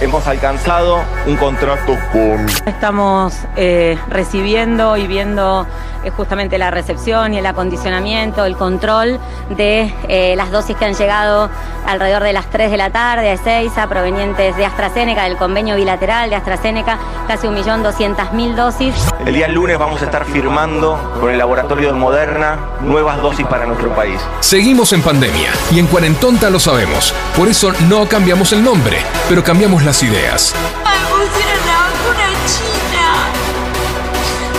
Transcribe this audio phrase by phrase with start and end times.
[0.00, 5.66] hemos alcanzado un contrato con Estamos eh, recibiendo y viendo
[6.04, 9.18] eh, justamente la recepción y el acondicionamiento, el control
[9.56, 11.48] de eh, las dosis que han llegado
[11.86, 16.30] alrededor de las 3 de la tarde a Ezeiza, provenientes de AstraZeneca, del convenio bilateral
[16.30, 18.94] de AstraZeneca, casi 1.200.000 dosis.
[19.24, 23.66] El día lunes vamos a estar firmando con el laboratorio de Moderna nuevas dosis para
[23.66, 24.20] nuestro país.
[24.40, 27.14] Seguimos en pandemia y en Cuarentonta lo sabemos.
[27.36, 28.98] Por eso no cambiamos el nombre,
[29.28, 30.54] pero cambiamos las ideas.
[30.82, 33.06] Me pusieron la vacuna china.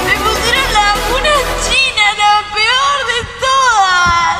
[0.06, 1.34] Me pusieron la vacuna
[1.66, 4.38] china, la peor de todas.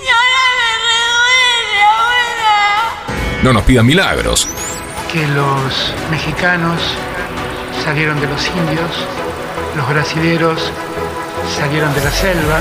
[0.00, 3.42] Y ahora me reduele, abuela.
[3.42, 4.48] No nos pidan milagros.
[5.12, 6.80] que los mexicanos
[7.84, 8.90] salieron de los indios,
[9.76, 10.72] los brasileros
[11.56, 12.58] salieron de la selva,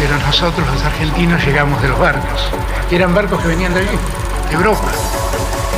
[0.00, 2.50] pero nosotros los argentinos llegamos de los barcos.
[2.90, 3.98] Y eran barcos que venían de allí,
[4.48, 4.90] de Europa.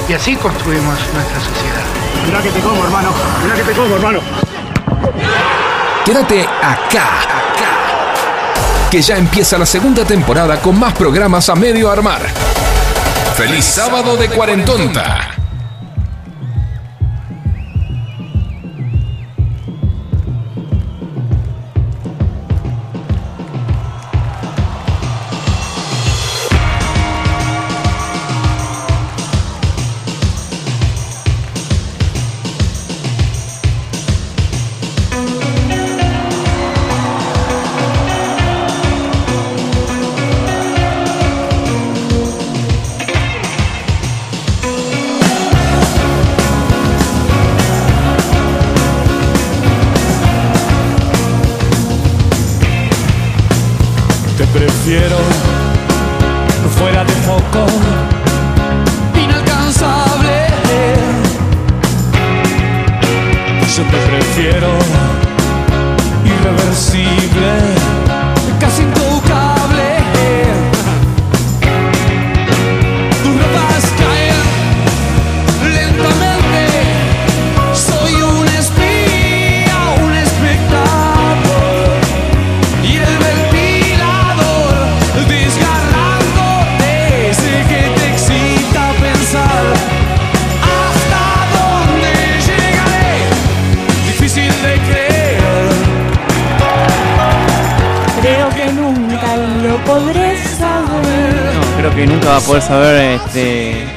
[0.09, 1.83] Y así construimos nuestra sociedad.
[2.27, 3.13] Mirá que te como, hermano.
[3.43, 4.21] Mirá que te como, hermano.
[6.05, 8.91] Quédate acá, acá.
[8.91, 12.23] Que ya empieza la segunda temporada con más programas a medio armar.
[13.37, 15.42] ¡Feliz sábado de Cuarentonta!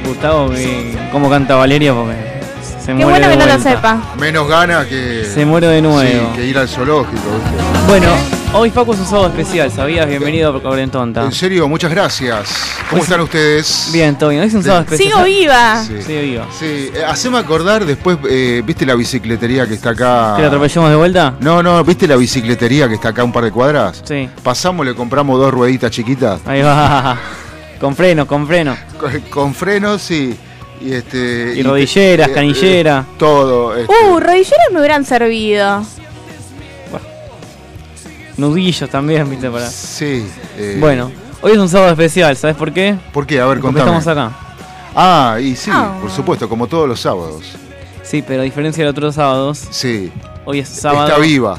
[0.03, 0.51] Gustavo
[1.11, 2.35] cómo canta Valeria porque
[2.85, 3.97] se Qué muere bueno de que no lo sepa.
[4.19, 5.25] Menos gana que.
[5.25, 6.01] Se muere de nuevo.
[6.01, 7.63] Sí, que ir al zoológico, ¿viste?
[7.87, 8.07] Bueno,
[8.53, 10.07] hoy Facu es un sábado especial, ¿sabías?
[10.07, 11.23] Bienvenido a Cuarentonta.
[11.23, 12.75] En serio, muchas gracias.
[12.87, 13.89] ¿Cómo están ustedes?
[13.91, 14.43] Bien, todo bien.
[14.43, 15.09] Hoy es un sábado especial.
[15.09, 15.83] Sigo viva.
[15.83, 16.01] Sí.
[16.03, 16.45] Sigo viva.
[16.59, 20.33] Sí, eh, haceme acordar después, eh, ¿viste la bicicletería que está acá?
[20.35, 21.33] ¿Que la atropellamos de vuelta?
[21.39, 24.03] No, no, ¿viste la bicicletería que está acá a un par de cuadras?
[24.05, 24.29] Sí.
[24.43, 27.17] Pasamos, le compramos dos rueditas chiquitas Ahí va.
[27.79, 28.75] Con freno, con freno.
[28.99, 30.35] con, con frenos y.
[30.81, 33.05] Y, este, Y rodilleras, canillera.
[33.17, 33.75] todo.
[33.77, 35.83] este, Uh, rodilleras me hubieran servido.
[38.37, 39.69] Nudillos también, viste, para.
[39.69, 40.27] Sí.
[40.57, 42.97] eh, Bueno, hoy es un sábado especial, ¿sabes por qué?
[43.13, 43.39] ¿Por qué?
[43.39, 43.97] A ver, Porque contame.
[43.97, 44.37] estamos acá.
[44.93, 45.97] Ah, y sí, Ah.
[46.01, 47.43] por supuesto, como todos los sábados.
[48.03, 50.11] Sí, pero a diferencia de otros sábados, Sí.
[50.43, 51.57] hoy es sábado Está viva.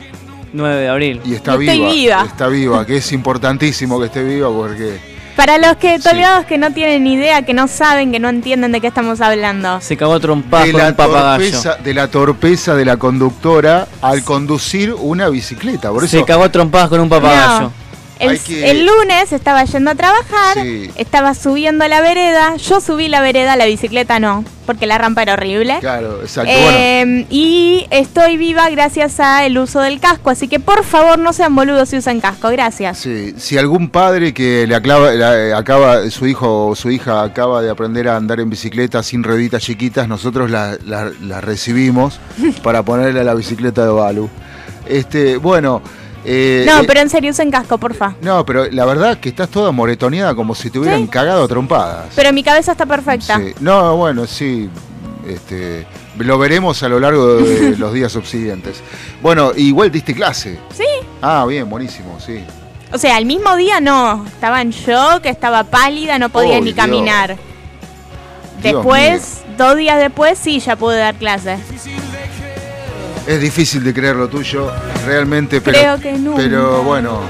[0.52, 1.20] 9 de abril.
[1.24, 2.24] Y está Y estoy viva, viva.
[2.26, 5.15] Está viva, que es importantísimo que esté viva porque.
[5.36, 6.08] Para los que Sí.
[6.08, 9.20] toleados que no tienen ni idea, que no saben, que no entienden de qué estamos
[9.20, 9.80] hablando.
[9.82, 10.18] Se cagó
[10.66, 11.44] De con la, un papagayo.
[11.50, 15.90] torpeza, de la torpeza de la conductora al conducir una bicicleta.
[15.90, 17.70] Por eso, Se cagó trompadas con un papagayo.
[18.18, 20.90] El, Hay que- el lunes estaba yendo a trabajar, Sí.
[20.96, 25.34] estaba subiendo la vereda, yo subí la vereda, la bicicleta no, porque la rampa era
[25.34, 25.76] horrible.
[25.80, 26.50] Claro, exacto.
[26.50, 31.34] bueno, Eh, y estoy viva gracias al uso del casco, así que por favor no
[31.34, 32.96] sean boludos si usan casco, gracias.
[32.98, 37.22] sí, si algún padre que le aclava- la- eh, acaba, su hijo o su hija
[37.22, 42.18] acaba de aprender a andar en bicicleta sin rueditas chiquitas, nosotros las la, la recibimos
[42.62, 44.30] para ponerle a la bicicleta de Balu.
[44.88, 45.82] Este, bueno.
[46.26, 48.14] Eh, No, eh, pero en serio usen casco, porfa.
[48.20, 51.08] No, pero la verdad que estás toda moretoneada como si te hubieran Sí.
[51.08, 52.06] cagado a trompadas.
[52.16, 53.38] Pero mi cabeza está perfecta.
[53.38, 53.54] Sí.
[53.60, 54.68] No, bueno, sí.
[55.26, 55.86] Este,
[56.18, 58.80] lo veremos a lo largo de los días subsiguientes.
[59.22, 60.58] Bueno, igual diste clase.
[60.76, 60.84] Sí.
[61.22, 62.44] Ah, bien, buenísimo, sí.
[62.92, 66.76] O sea, el mismo día no, estaba en shock, estaba pálida, no podía ni Dios.
[66.76, 67.36] caminar.
[68.62, 71.58] Dios Después, dos días después, sí, ya pude dar clases.
[73.26, 74.70] Es difícil de creer lo tuyo,
[75.04, 76.42] realmente, pero, Creo que nunca.
[76.42, 77.20] pero bueno,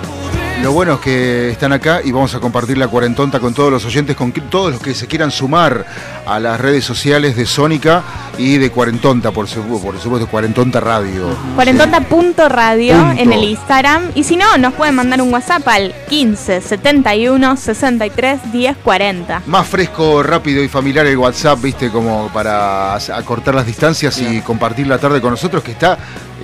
[0.63, 3.85] lo bueno es que están acá y vamos a compartir la cuarentonta con todos los
[3.85, 5.85] oyentes, con todos los que se quieran sumar
[6.27, 8.03] a las redes sociales de Sónica
[8.37, 11.29] y de Cuarentonta, por, su- por supuesto, Cuarentonta Radio.
[11.55, 14.11] Cuarentonta.radio en el Instagram.
[14.15, 19.43] Y si no, nos pueden mandar un WhatsApp al 15 71 63 10 40.
[19.47, 24.87] Más fresco, rápido y familiar el WhatsApp, viste, como para acortar las distancias y compartir
[24.89, 25.97] la tarde con nosotros, que está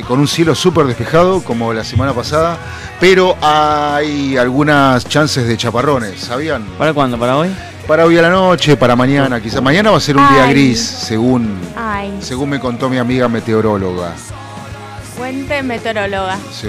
[0.08, 2.56] con un cielo súper despejado, como la semana pasada,
[2.98, 6.64] pero hay algunas chances de chaparrones, ¿sabían?
[6.78, 7.18] ¿Para cuándo?
[7.18, 7.54] ¿Para hoy?
[7.86, 9.60] Para hoy a la noche, para mañana, quizás.
[9.62, 10.50] Mañana va a ser un día Ay.
[10.52, 14.12] gris, según, Ay, según me contó mi amiga meteoróloga.
[15.16, 16.36] fuente meteoróloga.
[16.52, 16.68] Sí.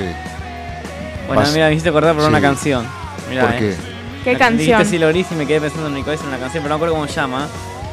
[1.28, 2.30] Bueno, Vas- mira, me hiciste acordar por Sí.
[2.30, 2.86] una canción.
[3.30, 3.60] Mirá, ¿Por eh.
[3.60, 3.76] qué?
[4.24, 4.60] ¿Qué La- canción?
[4.80, 6.80] Dijiste Cielo Gris y me quedé pensando en mi cabeza en una canción, pero no
[6.80, 7.48] me acuerdo cómo se llama.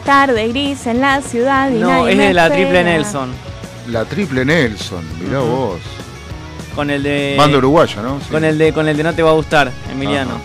[0.05, 2.63] Tarde gris en la ciudad y No, nadie es me de la espera.
[2.63, 3.31] Triple Nelson.
[3.91, 5.81] La triple Nelson, mirá vos.
[6.75, 7.35] Con el de.
[7.37, 8.21] Banda uruguaya, ¿no?
[8.21, 8.27] Sí.
[8.31, 10.35] Con el de con el de No te va a gustar, Emiliano.
[10.35, 10.41] Ajá.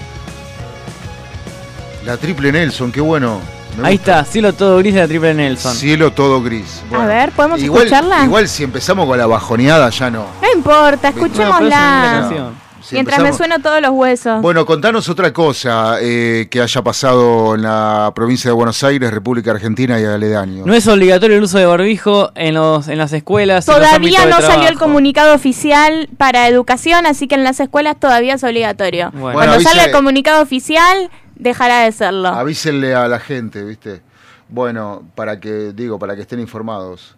[2.05, 3.39] La triple Nelson, qué bueno.
[3.83, 5.75] Ahí está, cielo todo gris de la Triple Nelson.
[5.75, 6.81] Cielo todo gris.
[6.93, 8.23] A ver, ¿podemos igual, escucharla?
[8.23, 10.27] Igual si empezamos con la bajoneada ya no.
[10.41, 12.19] No importa, escuchémosla.
[12.21, 12.64] canción.
[12.85, 14.43] Si Mientras me suenan todos los huesos.
[14.43, 19.49] Bueno, contanos otra cosa eh, que haya pasado en la provincia de Buenos Aires, República
[19.51, 20.67] Argentina y aledaños.
[20.67, 23.67] No es obligatorio el uso de barbijo en los en las escuelas.
[23.67, 27.43] y en los Todavía no de salió el comunicado oficial para educación, así que en
[27.43, 29.09] las escuelas todavía es obligatorio.
[29.11, 29.33] Bueno.
[29.33, 32.27] Cuando Bueno, salga el comunicado oficial, dejará de serlo.
[32.29, 34.01] Avísenle a la gente, ¿viste?
[34.47, 37.15] Bueno, para que, digo, para que estén informados.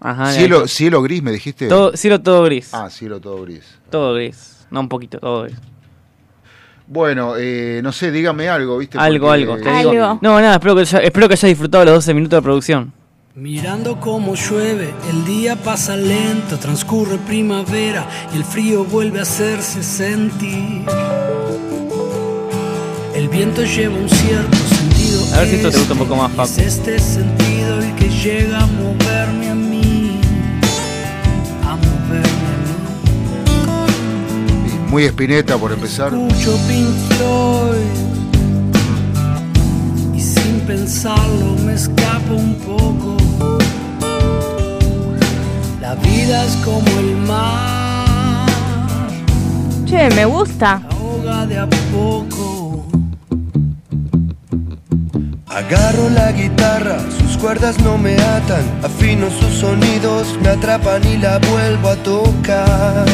[0.00, 1.68] Ajá, cielo, ahí cielo gris, me dijiste.
[1.68, 2.72] Todo, cielo todo gris.
[2.72, 3.64] Ah, cielo todo gris.
[3.90, 4.66] Todo gris.
[4.70, 5.56] No un poquito, todo gris.
[6.86, 8.96] Bueno, eh, no sé, dígame algo, ¿viste?
[8.98, 9.56] Algo, Porque- algo.
[9.58, 9.90] Te Algo.
[9.90, 10.18] digo.
[10.22, 12.92] No, nada, espero que, haya- espero que hayas disfrutado los 12 minutos de producción.
[13.34, 19.82] Mirando cómo llueve, el día pasa lento, transcurre primavera y el frío vuelve a hacerse
[19.82, 20.84] sentir.
[23.14, 25.34] El viento lleva un cierto sentido.
[25.34, 26.60] A ver si esto te gusta un poco más, Es Paco.
[26.68, 28.66] este sentido el que llega a
[34.90, 36.12] Muy espineta por empezar.
[36.14, 37.78] Escucho Pink Floyd
[40.14, 43.16] y sin pensarlo me escapo un poco.
[45.80, 48.48] La vida es como el mar,
[49.86, 50.82] Che, me gusta.
[50.90, 52.86] ahoga de a poco.
[55.46, 61.38] Agarro la guitarra, sus cuerdas no me atan, afino sus sonidos, me atrapan y la
[61.38, 63.06] vuelvo a tocar.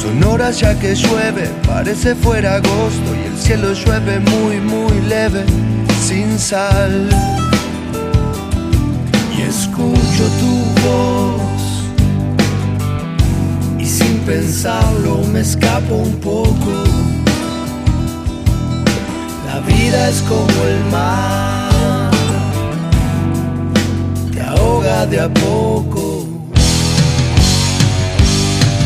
[0.00, 5.44] Son horas ya que llueve, parece fuera agosto y el cielo llueve muy muy leve,
[6.02, 7.06] sin sal.
[9.36, 10.54] Y escucho tu
[10.86, 11.42] voz
[13.78, 16.72] y sin pensarlo me escapo un poco.
[19.48, 22.10] La vida es como el mar,
[24.32, 25.99] te ahoga de a poco.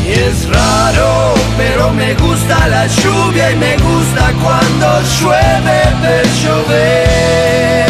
[0.05, 7.85] Y es raro, pero me gusta la lluvia y me gusta cuando llueve ver llover.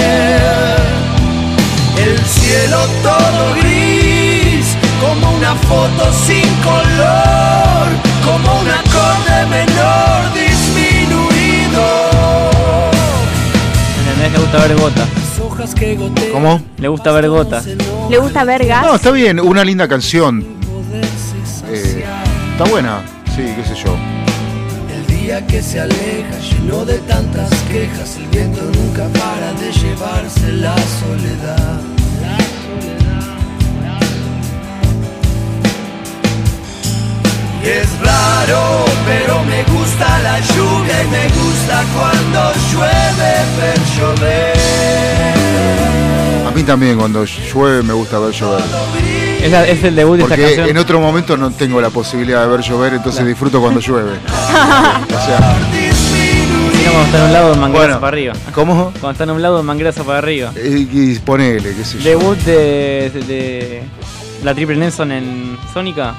[1.97, 7.87] El cielo todo gris, como una foto sin color,
[8.23, 11.85] como un acorde menor disminuido.
[13.99, 14.31] ¿Entendés?
[14.31, 15.09] Le gusta ver gotas.
[16.31, 16.61] ¿Cómo?
[16.77, 17.65] Le gusta ver gotas.
[18.09, 18.85] ¿Le gusta ver gas?
[18.85, 20.55] No, está bien, una linda canción.
[21.67, 22.05] Eh,
[22.51, 23.01] está buena,
[23.35, 23.97] sí, qué sé yo.
[24.93, 30.51] El día que se aleja, lleno de tantas quejas, el viento nunca para de llevarse
[30.51, 31.81] la soledad.
[37.63, 44.55] Y Es raro, pero me gusta la lluvia y me gusta cuando llueve ver llover.
[46.47, 48.61] A mí también cuando llueve me gusta ver llover.
[49.45, 50.69] Es, la- es el debut de esta Porque canción.
[50.69, 54.11] en otro momento no tengo la posibilidad de ver llover, entonces disfruto cuando llueve.
[54.27, 55.55] O sea,
[56.77, 58.33] Mira cuando está en un lado de manguerazo Bueno, para arriba.
[58.53, 58.85] ¿Cómo?
[58.99, 60.51] Cuando está en un lado de manguerazo para arriba.
[60.55, 62.03] y, y ponele, qué sé yo.
[62.03, 63.83] Debut de, de- de
[64.43, 66.13] la Triple Nelson en Sónica.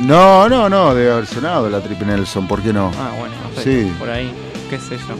[0.00, 2.90] No, no, no, debe haber sonado la Triple Nelson, ¿por qué no?
[2.98, 3.82] Ah, bueno, no sé.
[3.84, 3.92] Sí.
[3.98, 4.32] Por ahí,
[4.70, 5.14] qué sé yo.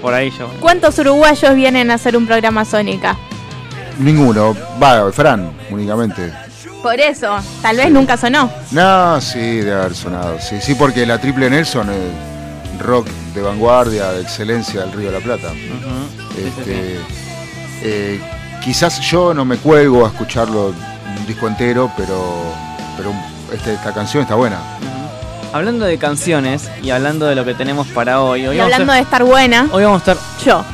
[0.00, 0.48] Por ahí yo.
[0.60, 3.16] ¿Cuántos uruguayos vienen a hacer un programa Sónica?
[3.98, 4.56] Ninguno.
[4.82, 6.32] Va, Fran, únicamente.
[6.82, 8.50] Por eso, tal vez nunca sonó.
[8.70, 10.38] No, sí, debe haber sonado.
[10.40, 15.18] Sí, sí, porque la Triple Nelson es rock de vanguardia, de excelencia del Río de
[15.18, 15.48] la Plata.
[16.38, 16.96] Este,
[17.82, 18.20] eh,
[18.64, 22.24] quizás yo no me cuelgo a escucharlo un disco entero, pero,
[22.96, 23.12] pero
[23.52, 24.58] este- esta canción está buena.
[25.52, 28.46] Hablando de canciones y hablando de lo que tenemos para hoy.
[28.46, 30.24] hoy Y a hablando de estar buena, Hoy vamos a estar.
[30.46, 30.64] yo.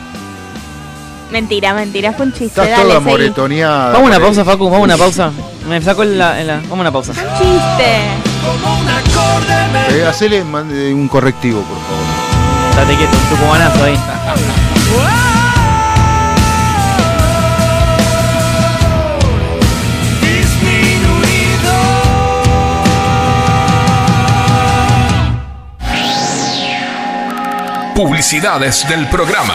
[1.32, 2.46] Mentira, mentira, fue un chiste.
[2.60, 3.92] Estás dale, toda moretoneada.
[3.92, 5.32] Vamos a una pausa, Facu, vamos a una pausa.
[5.68, 7.12] Me sacó en la, en la- Vamos a una pausa.
[7.12, 7.96] Chiste.
[9.90, 12.76] Eh, hacele mande un correctivo, por favor.
[12.76, 13.98] Date quieto, un tucumanazo ahí.
[27.94, 29.54] Publicidades del programa.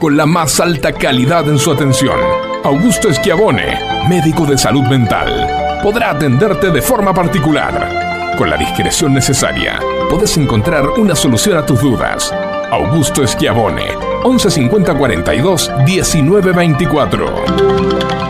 [0.00, 2.18] Con la más alta calidad en su atención,
[2.64, 3.78] Augusto Schiavone,
[4.08, 8.34] médico de salud mental, podrá atenderte de forma particular.
[8.38, 9.78] Con la discreción necesaria,
[10.08, 12.32] podés encontrar una solución a tus dudas.
[12.70, 18.29] Augusto Schiavone, 1150 42 1924.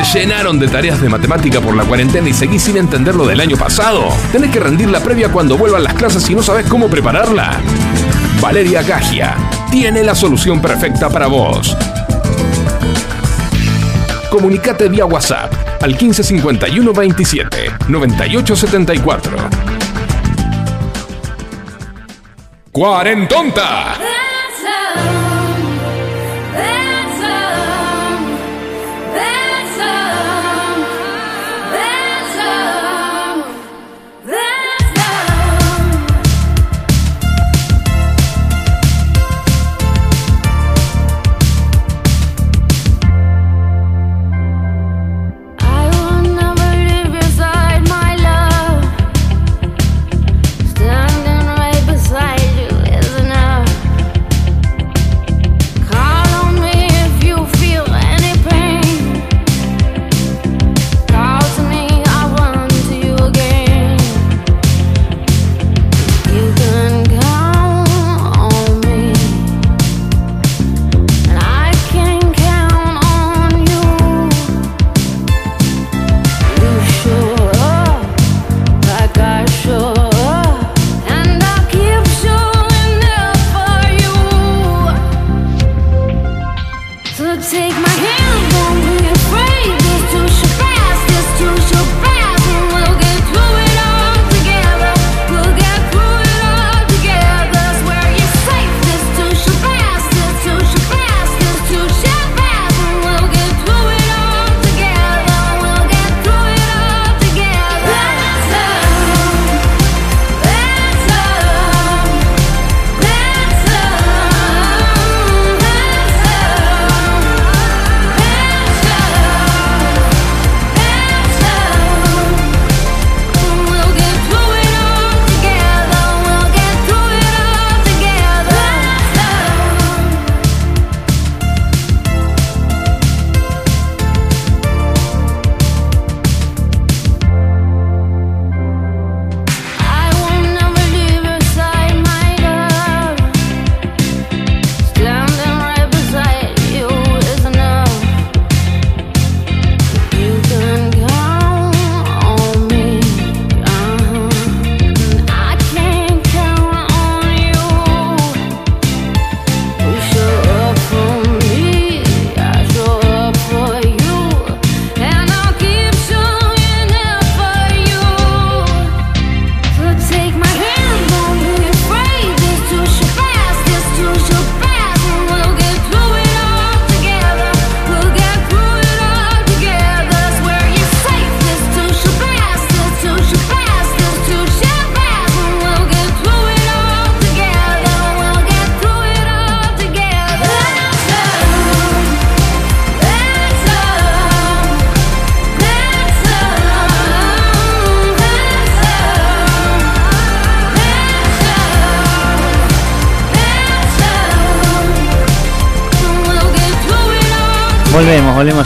[0.00, 3.38] ¿Te llenaron de tareas de matemática por la cuarentena y seguís sin entender lo del
[3.38, 4.08] año pasado?
[4.32, 7.60] ¿Tenés que rendir la previa cuando vuelvan las clases y no sabes cómo prepararla?
[8.40, 9.36] Valeria Gagia
[9.70, 11.76] tiene la solución perfecta para vos.
[14.30, 15.52] Comunicate vía WhatsApp
[15.82, 19.36] al 1551 27 98 74.
[22.72, 23.98] ¡Cuarentonta!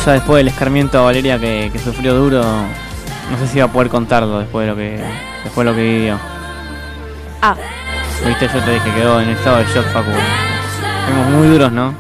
[0.05, 2.43] Ya después del escarmiento a Valeria que, que sufrió duro.
[2.43, 5.03] No sé si va a poder contarlo después de lo que
[5.45, 6.19] después de lo que vivió.
[7.43, 7.57] Ah,
[8.27, 10.11] Viste, yo te dije que quedó en estado de shock, Facu.
[11.07, 11.95] Fuimos muy duros, ¿no?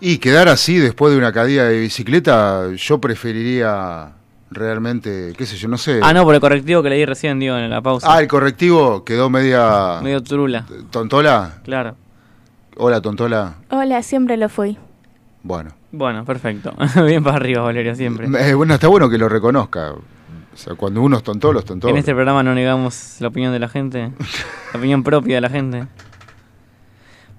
[0.00, 4.12] Y quedar así después de una caída de bicicleta, yo preferiría
[4.50, 6.00] realmente, qué sé yo, no sé.
[6.02, 8.06] Ah, no, por el correctivo que le di recién, digo, en la pausa.
[8.12, 10.64] Ah, el correctivo quedó media Medio turula.
[10.90, 11.58] tontola.
[11.64, 11.96] Claro.
[12.76, 13.54] Hola, tontola.
[13.70, 14.78] hola, siempre lo fui.
[15.42, 15.72] Bueno.
[15.92, 16.72] Bueno, perfecto.
[17.04, 18.26] Bien para arriba, Valeria, siempre.
[18.38, 19.92] Eh, bueno, está bueno que lo reconozca.
[19.92, 21.92] O sea, cuando uno es tontolo, es tontolo.
[21.92, 24.10] En este programa no negamos la opinión de la gente,
[24.72, 25.86] la opinión propia de la gente.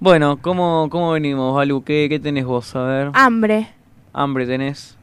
[0.00, 1.84] Bueno, ¿cómo, cómo venimos, Balu?
[1.84, 2.74] ¿Qué, ¿Qué tenés vos?
[2.74, 3.10] A ver.
[3.14, 3.68] Hambre.
[4.12, 4.96] ¿Hambre tenés?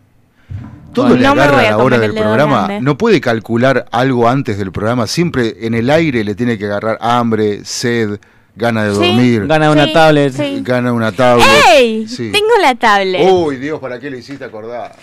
[0.94, 1.22] Todo Bueno.
[1.22, 2.66] le No agarra a a la hora del programa.
[2.66, 2.82] grande.
[2.82, 5.08] No puede calcular algo antes del programa.
[5.08, 8.20] Siempre en el aire le tiene que agarrar hambre, sed,
[8.60, 8.98] gana de Sí.
[9.00, 10.34] dormir, Gana una Sí, tablet.
[10.34, 10.60] sí.
[10.62, 11.48] gana una tablet.
[11.70, 12.08] ¡Ey!
[12.08, 12.30] Sí.
[12.32, 13.28] Tengo la tablet.
[13.32, 14.96] Uy, Dios, ¿para qué le hiciste acordar?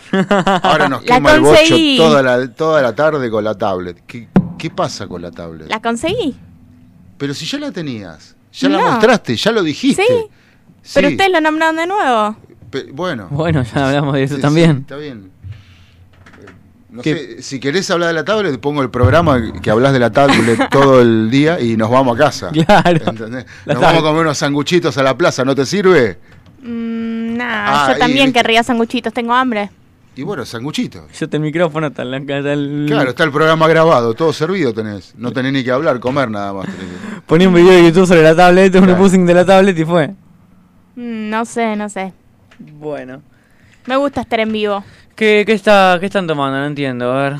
[0.62, 1.96] Ahora nos La quema el bocho conseguí.
[1.96, 4.02] toda la, toda la tarde con la tablet.
[4.06, 5.68] ¿Qué, qué pasa con la tablet?
[5.68, 6.36] La conseguí.
[7.16, 10.04] Pero si ya la tenías, ya la mostraste, ya lo dijiste.
[10.06, 12.36] Sí, Pero ustedes lo nombraron de nuevo.
[12.70, 13.28] pe- bueno.
[13.30, 14.72] Bueno, ya hablamos de eso Sí, también.
[14.76, 15.30] sí, está bien.
[16.96, 17.14] No ¿Qué?
[17.14, 20.68] sé, si querés hablar de la tablet, pongo el programa que hablas de la tablet
[20.70, 22.50] todo el día y nos vamos a casa.
[22.50, 23.00] Claro.
[23.06, 23.44] ¿Entendés?
[23.66, 23.80] Nos tablet.
[23.82, 26.18] vamos a comer unos sanguchitos a la plaza, ¿no te sirve?
[26.62, 27.44] Mm, nah,
[27.88, 29.70] Ah, yo también y- querría sanguchitos, tengo hambre.
[30.14, 31.12] Y bueno, sanguchitos.
[31.18, 32.86] Yo te el micrófono, está la el...
[32.88, 35.14] Claro, está el programa grabado, todo servido tenés.
[35.18, 36.64] No tenés ni que hablar, comer nada más.
[36.66, 36.72] que-
[37.26, 38.98] Poní un video de YouTube sobre la tablet, un Claro.
[38.98, 40.08] pusing de la tablet y fue.
[40.94, 42.14] Mm, no sé, no sé.
[42.58, 43.20] Bueno.
[43.84, 44.82] Me gusta estar en vivo.
[45.16, 46.58] ¿Qué, qué, está, ¿Qué están tomando?
[46.58, 47.36] No entiendo, a ver.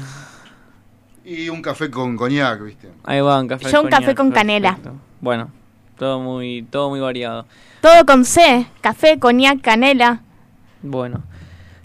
[1.25, 2.89] Y un café con coñac, ¿viste?
[3.05, 4.71] Ahí va, un café Yo un coñac, café con canela.
[4.77, 4.95] perfecto.
[5.21, 5.51] Bueno,
[5.99, 7.47] todo muy, todo muy variado.
[7.81, 8.67] Todo con C.
[8.81, 10.21] Café, coñac, canela.
[10.83, 11.23] Bueno,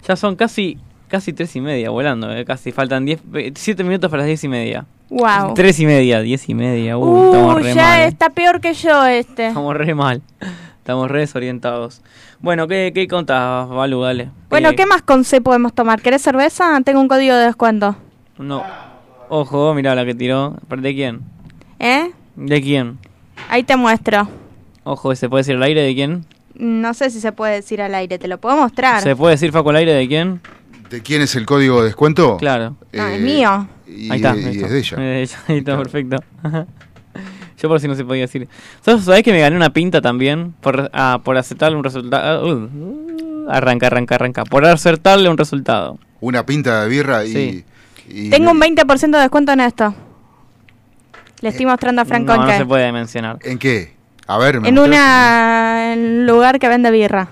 [0.06, 0.78] ya son casi
[1.08, 4.42] casi tres y media volando, eh, casi faltan diez, eh, siete minutos para las diez
[4.44, 4.86] y media.
[5.10, 5.52] Wow.
[5.54, 8.00] Tres y media, diez y media, uh, estamos Uh, re ya mal.
[8.00, 8.06] eh.
[8.06, 9.48] está peor que yo este.
[9.48, 10.22] Estamos re mal,
[10.82, 12.02] estamos re desorientados.
[12.40, 14.00] Bueno, ¿qué, qué contás, Balu?
[14.02, 14.30] Dale.
[14.50, 16.02] Bueno, Eh, ¿qué más con C podemos tomar?
[16.02, 16.78] ¿Querés cerveza?
[16.84, 17.94] Tengo un código de descuento.
[18.38, 18.64] No.
[19.28, 20.56] Ojo, mira la que tiró.
[20.68, 21.20] ¿De quién?
[21.78, 22.10] ¿Eh?
[22.36, 22.98] ¿De quién?
[23.48, 24.28] Ahí te muestro.
[24.84, 26.26] Ojo, ¿se puede decir al aire de quién?
[26.54, 29.00] No sé si se puede decir al aire, te lo puedo mostrar.
[29.02, 30.40] ¿Se puede decir Faco al aire de quién?
[30.90, 32.36] ¿De quién es el código de descuento?
[32.36, 32.76] Claro.
[32.92, 33.68] No, es Eh, mío.
[33.86, 34.36] Y, Ahí está.
[34.36, 34.66] y listo.
[34.66, 34.90] es de ella.
[34.90, 36.16] Es de ella, Ahí está, perfecto.
[37.62, 38.48] Yo por si no se podía decir.
[38.80, 40.52] ¿Sabes, sabés que me gané una pinta también?
[40.60, 42.44] Por, ah, por aceptarle un resultado.
[42.44, 44.44] Uh, arranca, arranca, arranca.
[44.44, 45.96] Por acertarle un resultado.
[46.20, 47.32] Una pinta de birra y.
[47.32, 47.64] Sí.
[48.08, 49.94] y- Tengo un 20% de descuento en esto.
[51.40, 52.58] Le estoy mostrando a Franco no, en no qué.
[52.58, 53.38] se puede mencionar.
[53.42, 53.94] ¿En qué?
[54.26, 57.28] A ver, ¿me En un lugar que vende birra.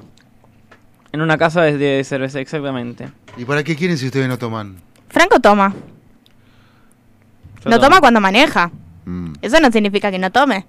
[1.13, 3.09] En una casa de, de cerveza, exactamente.
[3.37, 4.77] ¿Y para qué quieren si ustedes no toman?
[5.09, 5.75] Franco toma.
[7.65, 7.89] Yo no tomo.
[7.89, 8.71] toma cuando maneja.
[9.11, 9.33] Mm.
[9.43, 10.67] Eso no significa que no tome.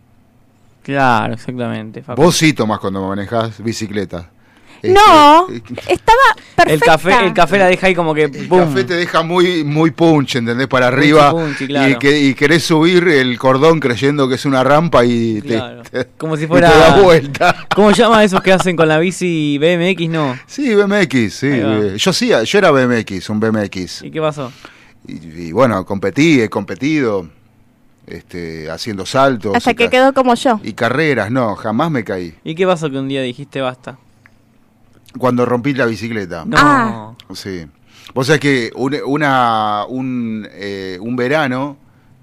[0.84, 2.01] Claro, exactamente.
[2.01, 2.21] Facu.
[2.21, 4.30] Vos sí tomás cuando manejás bicicleta.
[4.82, 5.47] Este, no,
[5.88, 6.17] estaba
[6.56, 6.73] perfecta.
[6.73, 8.23] El café, el café la deja ahí como que.
[8.23, 8.62] El boom.
[8.62, 10.65] café te deja muy, muy punch, ¿entendés?
[10.67, 11.30] Para arriba.
[11.30, 11.91] punchy, claro.
[11.91, 15.84] y, que, y querés subir el cordón creyendo que es una rampa y te, Claro.
[15.84, 16.71] te- Como si y fuera.
[16.71, 17.67] te da vuelta.
[17.75, 20.10] ¿Cómo llama esos que hacen con la bici BMX?
[20.10, 20.36] No.
[20.47, 21.47] Sí, BMX, sí.
[21.51, 24.01] Eh, Yo sí, yo era BMX, un BMX.
[24.01, 24.51] ¿Y qué pasó?
[25.08, 25.13] Y,
[25.49, 27.30] y bueno, competí, he competido,
[28.12, 29.56] este, haciendo saltos.
[29.56, 30.60] Hasta y que quedó como yo.
[30.63, 32.36] Y carreras, no, jamás me caí.
[32.43, 33.97] ¿Y qué pasó que un día dijiste basta?
[35.17, 36.45] Cuando rompí la bicicleta.
[36.45, 36.56] No.
[36.60, 37.13] Ah.
[37.34, 37.65] Sí.
[38.13, 41.78] Vos sabés que un, una, un, eh, un verano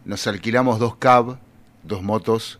[0.05, 1.39] nos alquilamos dos cab,
[1.83, 2.59] dos motos.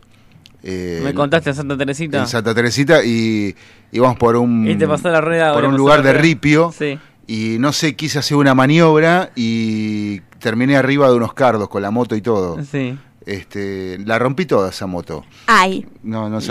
[0.63, 2.19] eh, Me contaste en Santa Teresita.
[2.19, 3.55] en Santa Teresita y
[3.91, 5.53] íbamos por un, Y te pasó la rueda.
[5.53, 6.99] por un lugar la de ripio Sí.
[7.27, 11.91] y no sé, quise hacer una maniobra y terminé arriba de unos cardos con la
[11.91, 12.63] moto y todo.
[12.63, 12.97] Sí.
[13.29, 15.23] Este, la rompí toda esa moto.
[15.45, 15.85] Ay.
[16.01, 16.41] No, no Y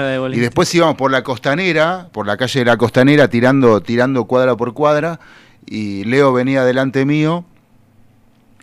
[0.00, 0.40] la Y devolviste.
[0.40, 4.72] después íbamos por la costanera, por la calle de la costanera, tirando, tirando cuadra por
[4.72, 5.20] cuadra,
[5.66, 7.44] y Leo venía delante mío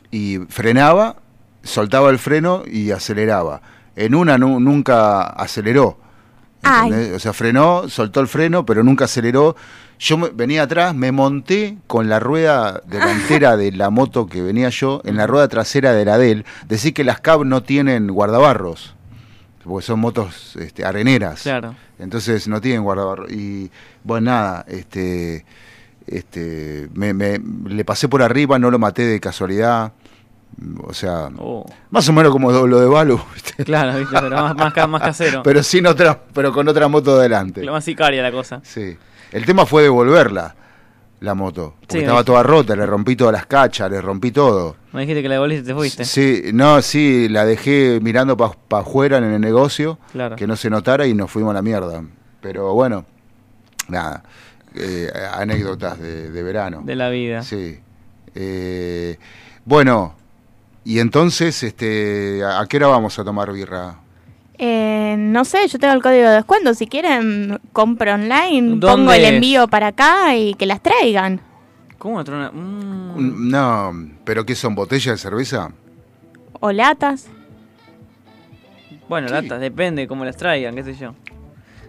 [0.10, 1.18] y frenaba,
[1.64, 3.62] soltaba el freno y aceleraba.
[3.96, 5.98] En una nu- nunca aceleró.
[6.64, 6.90] Ay.
[6.90, 7.16] ¿entendés?
[7.16, 9.56] O sea, frenó, soltó el freno, pero nunca aceleró.
[10.00, 14.70] Yo me- venía atrás, me monté con la rueda delantera de la moto que venía
[14.70, 16.46] yo, en la rueda trasera de la de él.
[16.68, 18.96] Decir que las cab no tienen guardabarros,
[19.64, 21.42] porque son motos este, areneras.
[21.44, 21.76] Claro.
[22.00, 23.30] Entonces no tienen guardabarros.
[23.32, 23.72] Y
[24.06, 25.46] bueno, nada, este,
[26.08, 29.92] este, me, me- le pasé por arriba, no lo maté de casualidad.
[30.84, 31.66] O sea, Oh.
[31.90, 33.20] más o menos como lo de Balu.
[33.66, 34.16] Claro, ¿viste?
[34.20, 34.56] pero más,
[34.90, 35.42] más casero.
[35.44, 37.64] pero sin otra, pero con otra moto delante.
[37.64, 38.62] Lo más sicaria la cosa.
[38.64, 38.98] Sí.
[39.32, 40.56] El tema fue devolverla.
[41.22, 41.76] la moto.
[41.82, 44.78] Porque Sí, estaba toda rota, le rompí todas las cachas, le rompí todo.
[44.94, 46.06] Me dijiste que la devolviste y te fuiste.
[46.06, 50.38] Sí, no, sí, la dejé mirando para afuera en el negocio, Claro.
[50.38, 52.02] que no se notara y nos fuimos a la mierda.
[52.42, 53.06] Pero bueno,
[53.90, 54.24] nada,
[54.76, 56.84] eh, anécdotas de, de verano.
[56.86, 57.44] De la vida.
[57.44, 57.78] Sí.
[58.34, 59.18] Eh,
[59.66, 60.16] bueno,
[60.86, 63.96] y entonces, este, ¿a a qué hora vamos a tomar birra?
[64.62, 66.74] Eh, no sé, yo tengo el código de descuento.
[66.74, 69.32] Si quieren, compro online, ¿Dónde pongo el es?
[69.32, 71.40] envío para acá y que las traigan.
[71.98, 72.52] ¿Cómo trona?
[72.52, 73.50] Mm.
[73.50, 73.94] No,
[74.26, 75.72] pero ¿qué son botellas de cerveza?
[76.60, 77.28] O latas.
[79.08, 81.16] Bueno, latas, depende cómo las traigan, qué sé yo.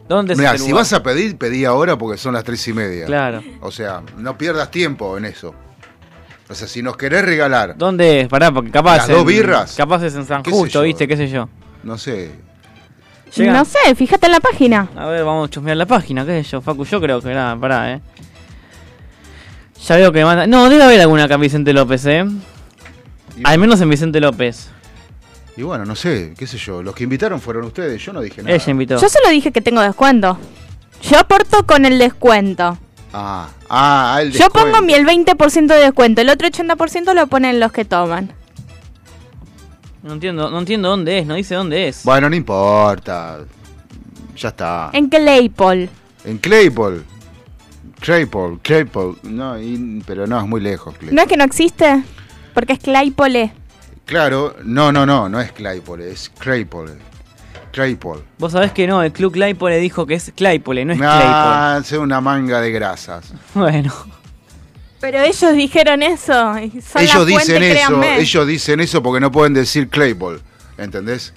[0.08, 3.06] ¿Dónde este si vas a pedir, pedí ahora porque son las tres y media.
[3.06, 3.42] Claro.
[3.60, 5.54] O sea, no pierdas tiempo en eso.
[6.48, 8.28] O sea, si nos querés regalar, ¿Dónde es?
[8.28, 8.96] Pará, porque capaz.
[8.96, 9.74] ¿Las dos birras?
[9.76, 10.82] Capaz es en San ¿Qué sé Justo?
[10.82, 11.06] ¿viste?
[11.06, 11.48] ¿Qué sé yo?
[11.84, 12.32] no sé,
[13.34, 14.88] Llega- No sé, fíjate en la página.
[14.96, 16.84] A ver, vamos a chusmear la página, qué sé yo, Facu.
[16.84, 18.00] Yo creo que era, pará, eh.
[19.86, 20.46] Ya veo que manda.
[20.46, 22.24] No, debe haber alguna acá en Vicente López, eh.
[23.44, 24.68] Al menos en Vicente López.
[25.56, 26.82] y bueno, no sé, qué sé yo.
[26.82, 28.54] Los que invitaron fueron ustedes, yo no dije nada.
[28.54, 29.00] Ella invitó.
[29.00, 30.38] Yo solo dije que tengo descuento.
[31.02, 32.78] Yo aporto con el descuento.
[33.12, 34.70] Ah, ah, el Yo descuento.
[34.72, 38.32] pongo mi el 20% de descuento, el otro 80% lo ponen los que toman.
[40.02, 42.04] No entiendo, no entiendo dónde es, no dice dónde es.
[42.04, 43.38] Bueno, no importa.
[44.36, 44.90] Ya está.
[44.92, 45.88] En Claypole.
[46.24, 47.02] En Claypole.
[48.00, 49.18] Claypole, Claypole.
[49.24, 50.94] No, y- pero no, es muy lejos.
[50.94, 51.14] Claypole.
[51.16, 52.02] ¿No es que no existe?
[52.54, 53.52] Porque es Claypole.
[54.06, 56.92] Claro, no, no, no, no es Claypole, es Claypole.
[57.72, 58.22] Claypole.
[58.38, 61.92] Vos sabés que no, el club Claypole dijo que es Claypole, no es Ah, es
[61.92, 63.26] una manga de grasas.
[63.26, 63.40] Claypole.
[63.54, 63.92] Bueno,
[65.00, 66.32] Pero ellos dijeron eso.
[66.32, 68.20] son ellos fuente, dicen eso, créanme.
[68.20, 70.40] ellos dicen eso porque no pueden decir Claypole,
[70.76, 71.32] ¿entendés?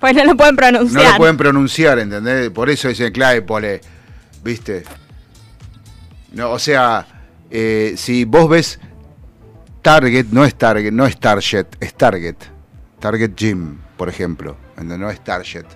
[0.00, 1.12] Pues no lo pueden No pronunciar.
[1.12, 2.50] lo pueden pronunciar, ¿entendés?
[2.50, 3.80] Por eso dicen Claypole,
[4.42, 4.82] ¿viste?
[6.32, 7.06] No, o sea,
[7.50, 8.80] eh, si vos ves
[9.80, 12.36] Target, no es Target, no es Target, es Target.
[12.98, 14.98] Target Gym, por ejemplo, ¿entendés?
[14.98, 15.66] no es Target.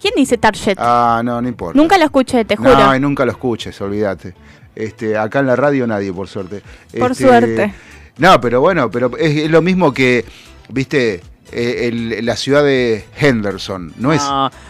[0.00, 0.76] ¿Quién dice Target?
[0.78, 1.76] Ah, no, no importa.
[1.76, 2.72] Nunca lo escuché, te juro.
[2.78, 4.34] No, y nunca lo escuches, olvídate.
[4.78, 6.62] Este, acá en la radio nadie, por suerte.
[6.96, 7.74] Por Este, suerte.
[8.18, 10.24] No, pero bueno, pero es, es lo mismo que,
[10.68, 13.92] viste, eh, el- la ciudad de Henderson.
[13.96, 14.22] No es,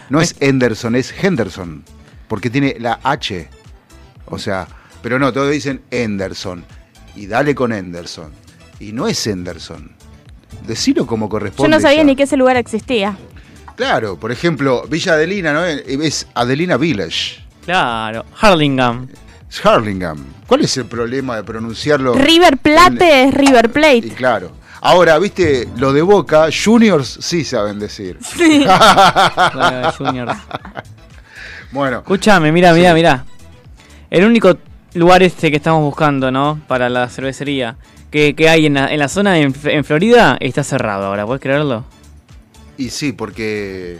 [0.09, 1.83] no es Henderson, es Henderson.
[2.27, 3.47] Porque tiene la H.
[4.25, 4.67] O sea,
[5.03, 6.63] pero no, todos dicen Henderson.
[7.15, 8.31] Y dale con Henderson.
[8.79, 9.91] Y no es Henderson.
[10.65, 11.75] Decilo como Yo corresponde.
[11.75, 12.03] no sabía ya.
[12.03, 13.15] ni que ese lugar existía.
[13.75, 15.63] Claro, por ejemplo, Villa Adelina, ¿no?
[15.65, 17.43] Es Adelina Village.
[17.63, 18.25] claro.
[18.39, 19.07] Harlingham.
[19.49, 20.23] Es Harlingham.
[20.47, 22.13] ¿Cuál es el problema de pronunciarlo?
[22.13, 24.09] River Plate es River Y Plate.
[24.15, 24.51] claro.
[24.81, 28.17] Ahora, viste, lo de Boca, Juniors sí saben decir.
[28.21, 28.65] Sí.
[29.97, 30.29] Junior.
[31.71, 33.25] bueno, Escúchame, mira, mira, mira.
[34.09, 34.57] El único
[34.93, 36.61] lugar este que estamos buscando, ¿no?
[36.67, 37.75] Para la cervecería
[38.09, 41.41] que, que hay en la, en la zona en, en Florida está cerrado ahora, ¿puedes
[41.41, 41.85] creerlo?
[42.77, 43.99] y sí, porque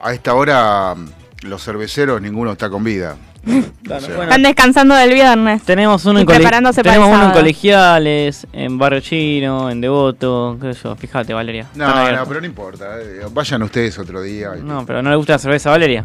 [0.00, 3.16] a esta hora mm, los cerveceros ninguno está con vida.
[3.46, 5.62] Están descansando del viernes.
[5.62, 7.40] Tenemos uno, Y en, preparándose para tenemos el uno en sábado.
[7.40, 11.62] colegiales, en Barrio Chino, en Devoto, qué sé yo, fíjate, Valeria.
[11.62, 12.28] Están No, no, abiertos.
[12.28, 13.00] pero no importa.
[13.00, 14.50] eh, Vayan ustedes otro día.
[14.58, 16.04] y- No, pero no le gusta la cerveza, Valeria.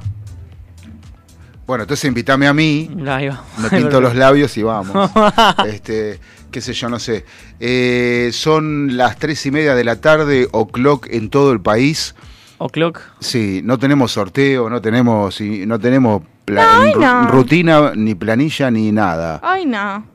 [1.66, 2.90] Bueno, entonces invítame a mí.
[3.08, 3.44] Ahí va.
[3.58, 5.10] Me pinto los labios y vamos.
[5.68, 6.20] este,
[6.52, 7.26] qué sé yo, no sé.
[7.60, 12.14] Eh, son las tres y media de la tarde, o'clock en todo el país.
[12.58, 13.00] O'clock.
[13.20, 16.22] Sí, no tenemos sorteo, no tenemos, y no tenemos
[16.60, 17.28] ay, no.
[17.28, 19.40] rutina, ni planilla, ni nada.
[19.44, 20.06] Ay, no.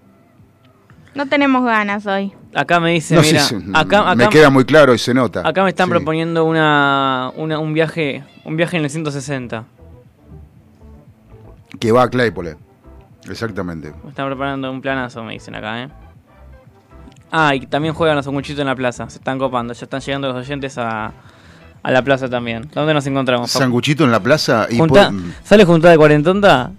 [1.15, 2.33] No tenemos ganas hoy.
[2.55, 5.47] Acá me dice, No mira, si- acá, acá, me queda muy claro y se nota.
[5.47, 5.91] acá me están Sí.
[5.91, 9.65] proponiendo una, una- un viaje un viaje en el 160.
[11.81, 12.57] Que va a Claypole.
[13.29, 13.93] Exactamente.
[14.05, 15.89] Me están preparando un planazo, me dicen acá, ¿eh?
[17.33, 19.11] Ah, y también juegan los sanguchitos en la plaza.
[19.11, 19.75] Se están copando.
[19.75, 21.13] Ya están llegando los oyentes a,
[21.87, 22.69] a la plaza también.
[22.75, 23.53] ¿Dónde nos encontramos?
[23.53, 23.61] Papu?
[23.63, 26.73] Sanguchito en la plaza y Junta- por- ¿Sale juntada de cuarentonta?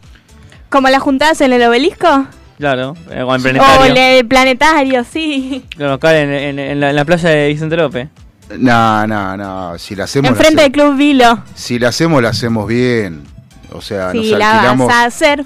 [0.70, 2.26] ¿Como las juntadas en el obelisco?
[2.58, 3.93] Claro, eh, o en O planetario.
[3.96, 5.63] el planetario, sí.
[5.78, 8.10] Claro, acá en, en- en la, en la playa de Vicente López.
[8.58, 9.78] No, no, no.
[9.78, 11.39] Si la hacemos, la Enfrente del Club Vilo.
[11.56, 13.24] si la hacemos, la hacemos bien.
[13.72, 15.46] O sea, Si nos la alquilamos, vas a hacer.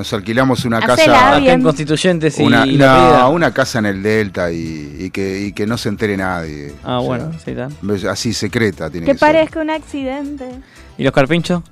[0.00, 1.28] Nos alquilamos una Hacela casa.
[1.28, 1.54] Acá bien.
[1.54, 5.66] en Constituyentes y Una, no, una casa en el Delta y, y que, y que
[5.66, 6.72] no se entere nadie.
[6.82, 9.28] Ah, O sea, bueno, sí, Así secreta tiene Que que, ser.
[9.28, 10.48] parezca un accidente.
[10.96, 11.62] ¿Y los carpinchos?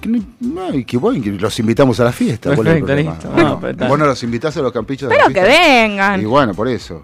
[0.00, 0.08] Que
[0.40, 2.54] no, y que bueno, que los invitamos a la fiesta.
[2.54, 3.30] ¿cuál es el Perfecto, listo.
[3.30, 3.88] Bueno, No, está.
[3.88, 4.72] vos no los invitás a los
[5.08, 5.68] de Pero la que fiesta?
[5.80, 6.20] vengan.
[6.20, 7.00] Y bueno, por eso.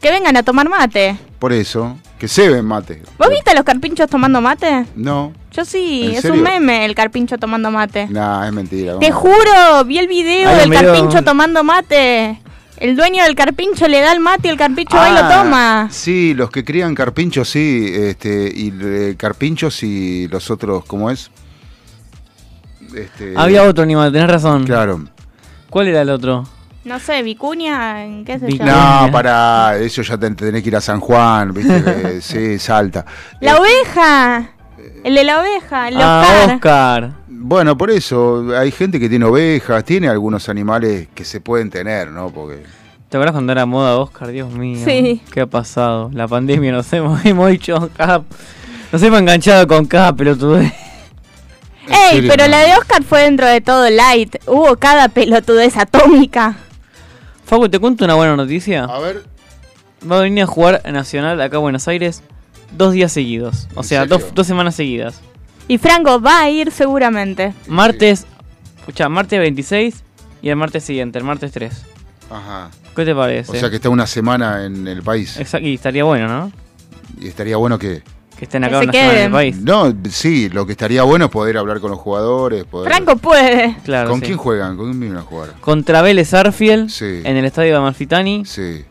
[0.00, 1.16] Que vengan a tomar mate.
[1.38, 1.98] Por eso.
[2.18, 3.02] Que se ven mate.
[3.18, 4.84] ¿Vos viste a los carpinchos tomando mate?
[4.94, 6.36] No, Yo sí, ¿En es serio?
[6.36, 8.06] un meme el carpincho tomando mate.
[8.10, 8.98] nah, es mentira.
[8.98, 9.20] Te ¿cómo?
[9.20, 12.40] juro, vi el video del carpincho tomando mate.
[12.76, 15.42] El dueño del carpincho le da el mate y el carpincho va y lo Ah,
[15.42, 15.88] toma.
[15.90, 21.30] Sí, los que crían carpinchos, sí, este, y eh, carpinchos y los otros, ¿cómo es?
[22.94, 24.64] Este, Había otro animal, tenés razón.
[24.64, 25.04] Claro.
[25.68, 26.46] ¿Cuál era el otro?
[26.84, 28.64] No sé, vicuña, ¿qué sé yo?
[28.64, 31.84] No, para eso ya te- tenés que ir a San Juan, ¿viste?
[31.84, 33.04] que- sí, salta.
[33.40, 34.50] La oveja.
[35.04, 36.54] El de la oveja, el ah, Oscar.
[36.54, 37.12] Oscar.
[37.28, 42.08] Bueno, por eso, hay gente que tiene ovejas, tiene algunos animales que se pueden tener,
[42.08, 42.30] ¿no?
[42.30, 42.62] Porque
[43.08, 44.28] ¿Te acuerdas cuando era moda Oscar?
[44.28, 44.78] Dios mío.
[44.84, 45.20] Sí.
[45.32, 46.10] ¿Qué ha pasado?
[46.12, 48.24] La pandemia nos hemos, hemos hecho Cap.
[48.92, 50.72] Nos hemos enganchado con Cap, pelotudez.
[51.88, 54.36] Ey, pero la de Oscar fue dentro de todo light.
[54.46, 56.56] Hubo cada pelotudez atómica.
[57.50, 58.84] Facu, ¿te cuento una buena noticia?
[58.84, 59.24] A ver.
[60.08, 62.22] Va a venir a jugar a Nacional acá a Buenos Aires
[62.76, 63.66] dos días seguidos.
[63.74, 65.20] O ¿En sea, dos, dos semanas seguidas.
[65.66, 67.52] Y Franco va a ir seguramente.
[67.66, 68.24] Martes,
[68.78, 70.04] escucha, martes 26
[70.42, 71.86] y el martes siguiente, el martes 3.
[72.30, 72.70] Ajá.
[72.94, 73.50] ¿Qué te parece?
[73.50, 75.36] O sea que está una semana en el país.
[75.36, 76.52] Exacto, y estaría bueno, ¿no?
[77.20, 78.04] Y estaría bueno que...
[78.40, 79.56] Que estén Que acá semana en el país.
[79.60, 82.64] No, sí, lo que estaría bueno es poder hablar con los jugadores.
[82.64, 82.90] Poder...
[82.90, 83.76] Franco puede.
[83.84, 84.26] Claro, ¿Con sí.
[84.26, 84.76] quién juegan?
[84.78, 85.50] ¿Con quién vienen a jugar?
[85.60, 87.20] Contra Vélez Arfield Sí.
[87.22, 88.82] en el estadio de Amalfitani Sí.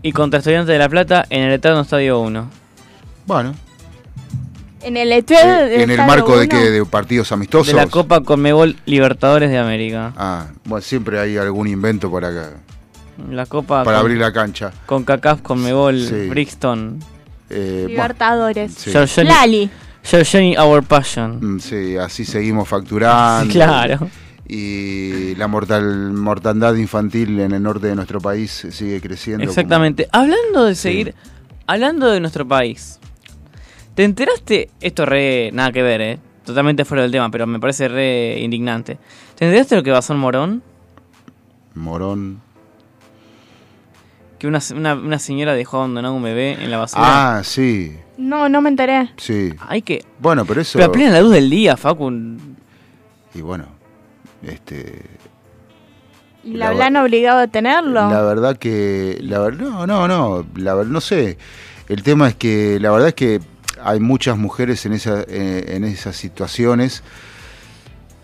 [0.00, 2.48] y contra Estudiantes de La Plata en el eterno estadio 1.
[3.26, 3.52] Bueno.
[4.80, 5.38] En el Etuel
[5.70, 6.56] Eh, ¿En el marco de qué?
[6.70, 7.66] ¿De partidos amistosos?
[7.68, 10.12] De la Copa Conmebol Libertadores de América.
[10.16, 12.50] Ah, bueno, siempre hay algún invento para acá,
[13.30, 14.72] La Copa para con, abrir la cancha.
[14.86, 16.28] con CACAF, Conmebol, Sí.
[16.28, 16.98] Brixton.
[17.52, 18.72] Eh, Libertadores.
[18.74, 18.90] sí.
[19.24, 19.70] Lali.
[20.04, 21.38] Giorgiani Our Passion.
[21.56, 23.52] Mm, Sí, así seguimos facturando.
[23.52, 24.08] Claro.
[24.48, 29.44] Y la mortal, mortandad infantil en el norte de nuestro país sigue creciendo.
[29.44, 30.08] Exactamente.
[30.12, 31.14] Hablando de seguir,
[31.66, 32.98] hablando de nuestro país.
[33.94, 34.70] ¿Te enteraste?
[34.80, 36.18] Esto re nada que ver, eh.
[36.44, 38.98] Totalmente fuera del tema, pero me parece re indignante.
[39.36, 40.62] ¿Te enteraste de lo que pasó en Morón?
[41.74, 42.40] Morón.
[44.42, 47.36] Que una, una, una señora dejó abandonado un bebé en la basura.
[47.38, 49.12] Ah, sí, No, no me enteré.
[49.16, 49.54] sí.
[49.68, 50.04] Hay que.
[50.18, 50.80] Bueno, pero eso...
[50.80, 52.10] Pero a plena la luz del día, Facu.
[53.36, 53.66] Y bueno,
[54.42, 55.00] este...
[56.42, 58.10] ¿Y La la habrán obligado a tenerlo?
[58.10, 59.16] La verdad que...
[59.20, 60.44] La, no, no, no.
[60.56, 61.38] La, no sé.
[61.88, 63.40] El tema es que la verdad es que
[63.80, 67.04] hay muchas mujeres en, esa, eh, en esas situaciones,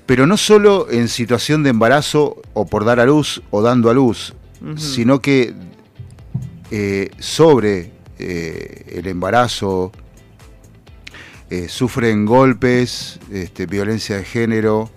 [0.05, 3.95] pero no solo en situación de embarazo o por dar a luz o dando a
[3.95, 4.35] luz,
[4.77, 5.55] sino que
[6.71, 9.91] eh, sobre eh, el embarazo
[11.51, 14.91] eh, sufren golpes, este, violencia de género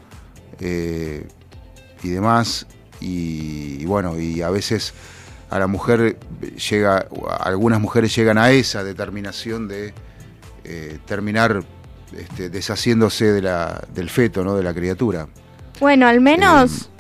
[0.60, 2.68] y demás.
[3.00, 4.94] Y, y bueno, y a veces
[5.50, 6.20] a la mujer
[6.70, 7.08] llega,
[7.40, 9.94] algunas mujeres llegan a esa determinación de
[11.06, 11.64] terminar
[12.16, 14.56] este, deshaciéndose de la, del feto, ¿no?
[14.56, 15.28] de la criatura.
[15.80, 16.91] Bueno, al menos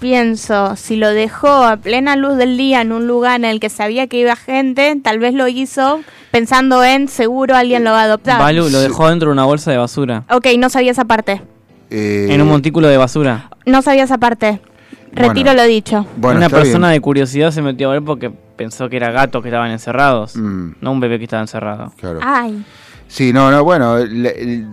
[0.00, 3.68] pienso, si lo dejó a plena luz del día en un lugar en el que
[3.70, 8.04] sabía que iba gente, tal vez lo hizo pensando en seguro alguien lo va a
[8.04, 8.38] adoptar.
[8.40, 10.24] Balu lo dejó dentro de una bolsa de basura.
[10.30, 11.42] Ok, no sabía esa parte.
[11.90, 13.50] Eh, En un montículo de basura.
[13.66, 14.60] No sabía esa parte.
[15.12, 15.62] Retiro Bueno.
[15.62, 16.06] lo dicho.
[16.16, 16.98] Bueno, una persona bien.
[16.98, 20.34] de curiosidad se metió a ver porque pensó que era gatos que estaban encerrados.
[20.36, 21.92] Mm, No un bebé que estaba encerrado.
[22.00, 22.18] claro.
[22.22, 22.64] Ay,
[23.08, 23.96] Sí, no, no, bueno,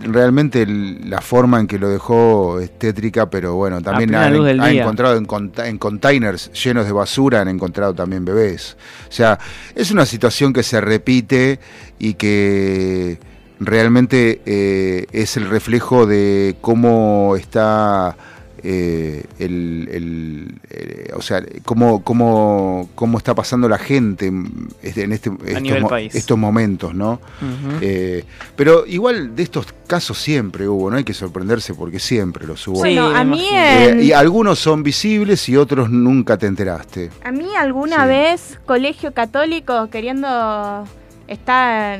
[0.00, 4.28] realmente la forma en que lo dejó es tétrica, pero bueno, también ha
[4.70, 5.28] encontrado en,
[5.64, 8.76] en containers llenos de basura, han encontrado también bebés.
[9.08, 9.38] O sea,
[9.76, 11.60] es una situación que se repite
[12.00, 13.18] y que
[13.60, 18.16] realmente eh, es el reflejo de cómo está
[18.64, 25.02] eh, el, el- eh, o sea, cómo, cómo, cómo está pasando la gente en este,
[25.02, 26.14] en este- estos, nivel mo- país.
[26.14, 27.20] estos momentos, ¿no?
[27.80, 28.24] Eh,
[28.56, 32.78] pero igual de estos casos siempre hubo, no hay que sorprenderse porque siempre los hubo.
[32.78, 33.46] bueno, me a mí.
[33.52, 37.10] Eh, en- y algunos son visibles y otros nunca te enteraste.
[37.24, 38.08] a mí alguna Sí.
[38.08, 40.84] vez colegio católico queriendo
[41.26, 41.98] estar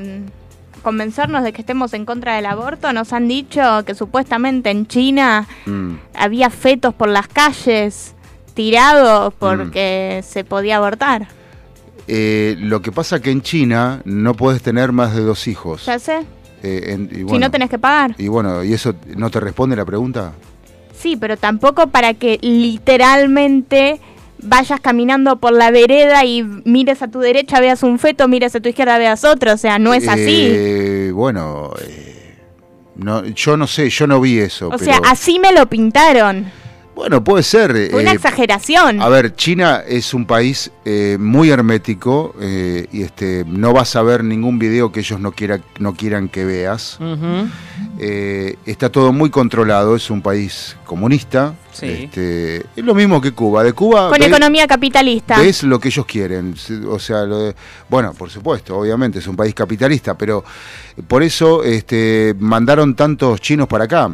[0.82, 5.46] convencernos de que estemos en contra del aborto nos han dicho que supuestamente en China
[5.66, 5.94] Mm.
[6.14, 8.14] había fetos por las calles
[8.54, 9.36] tirados Mm.
[9.38, 11.28] porque se podía abortar.
[12.08, 15.86] Eh, lo que pasa que en China no puedes tener más de dos hijos.
[15.86, 16.20] Ya sé.
[16.64, 18.14] Eh, en- y Si no tenés que pagar.
[18.18, 20.32] Y bueno, ¿y eso no te responde la pregunta?
[20.96, 24.00] Sí, pero tampoco para que literalmente
[24.42, 28.60] vayas caminando por la vereda y mires a tu derecha, veas un feto, mires a
[28.60, 29.52] tu izquierda, veas otro.
[29.52, 30.46] O sea, no es así.
[30.50, 32.38] Eh, bueno, eh,
[32.96, 34.68] no, yo no sé, yo no vi eso.
[34.68, 36.50] O pero, sea, así me lo pintaron.
[36.94, 37.70] Bueno, puede ser.
[37.90, 39.00] Fue una eh, exageración.
[39.00, 44.02] A ver, China es un país eh, muy hermético eh, y este no vas a
[44.02, 46.98] ver ningún video que ellos no quiera, no quieran que veas.
[47.98, 51.54] Eh, está todo muy controlado, es un país comunista.
[51.72, 51.86] Sí.
[51.86, 53.64] Este, es lo mismo que Cuba.
[53.64, 55.38] De Cuba Con ve- economía capitalista.
[55.38, 56.54] ves lo que ellos quieren.
[56.88, 57.56] O sea, lo de-
[57.88, 60.44] bueno, por supuesto, obviamente es un país capitalista, pero
[61.08, 64.10] por eso este, mandaron tantos chinos para acá,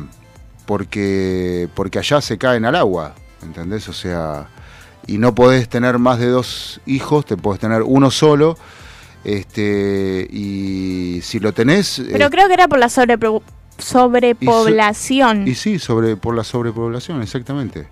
[0.67, 3.89] porque, porque allá se caen al agua, ¿entendés?
[3.89, 4.49] O sea,
[5.07, 8.57] y no podés tener más de dos hijos, te podés tener uno solo,
[9.25, 12.03] este, y si lo tenés...
[12.13, 13.43] Pero eh, creo que era por la sobrepro-
[13.79, 15.47] sobrepoblación.
[15.49, 17.89] y sí, sobre, por la sobrepoblación, exactamente.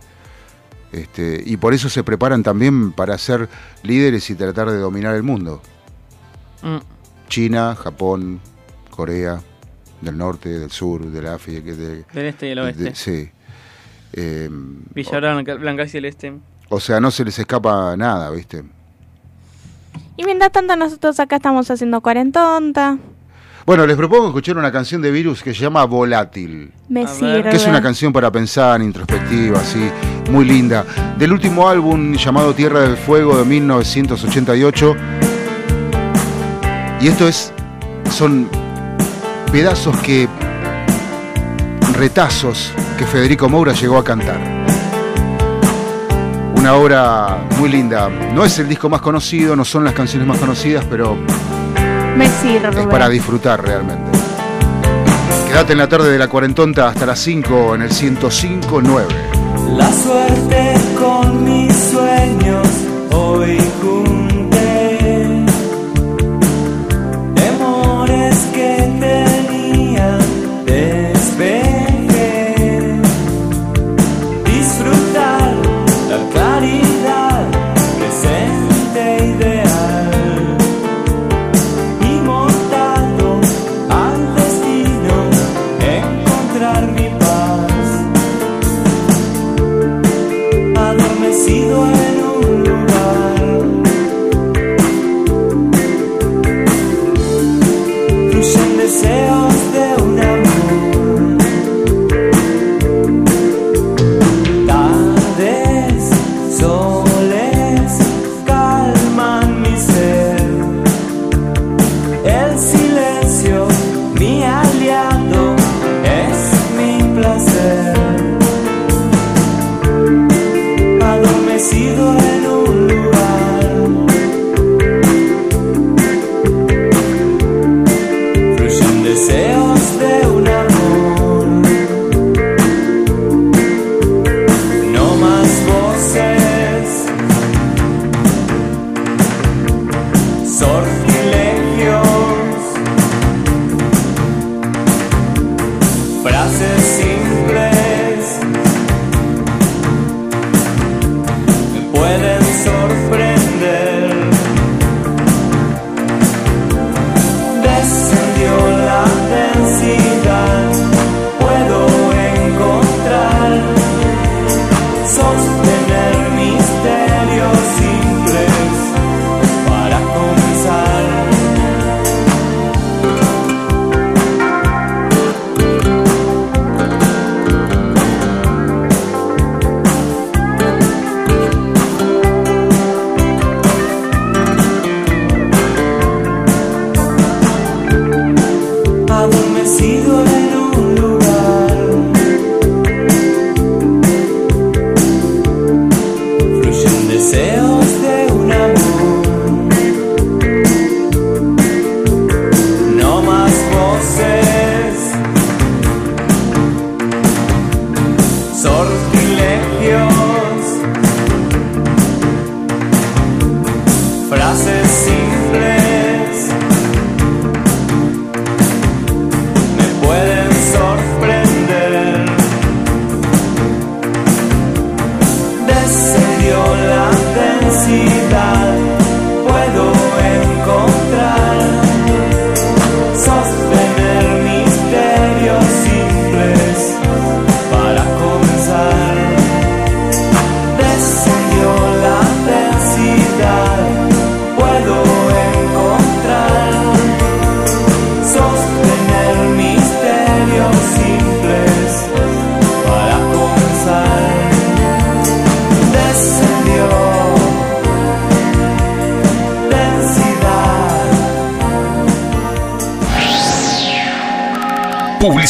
[0.92, 3.49] Este, y por eso se preparan también para ser
[3.83, 5.61] líderes y tratar de dominar el mundo.
[6.62, 6.77] Mm.
[7.29, 8.40] China, Japón,
[8.90, 9.40] Corea,
[10.01, 11.72] del norte, del sur, del África.
[11.72, 12.94] de- Del este y el de- oeste.
[12.94, 13.31] sí.
[14.12, 14.49] Eh,
[14.94, 16.33] Villa Blanca, Blanca y el este.
[16.70, 18.62] o sea, no se les escapa nada, ¿viste?
[20.16, 22.96] Y mientras tanto nosotros acá estamos haciendo cuarentonta.
[23.66, 26.70] Bueno, les propongo escuchar una canción de Virus que se llama Volátil.
[26.88, 27.50] Me sirve.
[27.50, 29.90] Que es una canción para pensar, introspectiva, así,
[30.31, 30.85] muy linda.
[31.18, 34.96] Del último álbum llamado Tierra del Fuego de 1988.
[37.00, 37.52] Y esto es.
[38.09, 38.48] son
[39.50, 40.29] pedazos que.
[41.94, 44.38] retazos que Federico Moura llegó a cantar.
[46.55, 48.09] Una obra muy linda.
[48.33, 51.18] No es el disco más conocido, no son las canciones más conocidas, pero
[52.16, 52.81] Me sirve.
[52.81, 54.18] es para disfrutar realmente.
[55.48, 59.05] Quédate en la tarde de la cuarentonta hasta las 5 en el 105.9.
[59.76, 61.44] La suerte con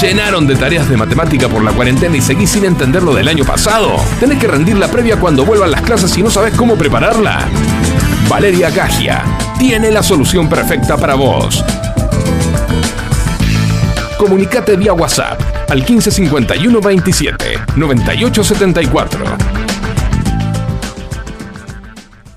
[0.00, 3.44] Llenaron de tareas de matemática por la cuarentena y seguís sin entender lo del año
[3.44, 3.96] pasado?
[4.20, 7.48] ¿Tenés que rendir la previa cuando vuelvan las clases y no sabes cómo prepararla?
[8.28, 9.24] Valeria Cagia
[9.58, 11.64] tiene la solución perfecta para vos.
[14.18, 19.24] Comunicate vía WhatsApp al 1551 27 98 74.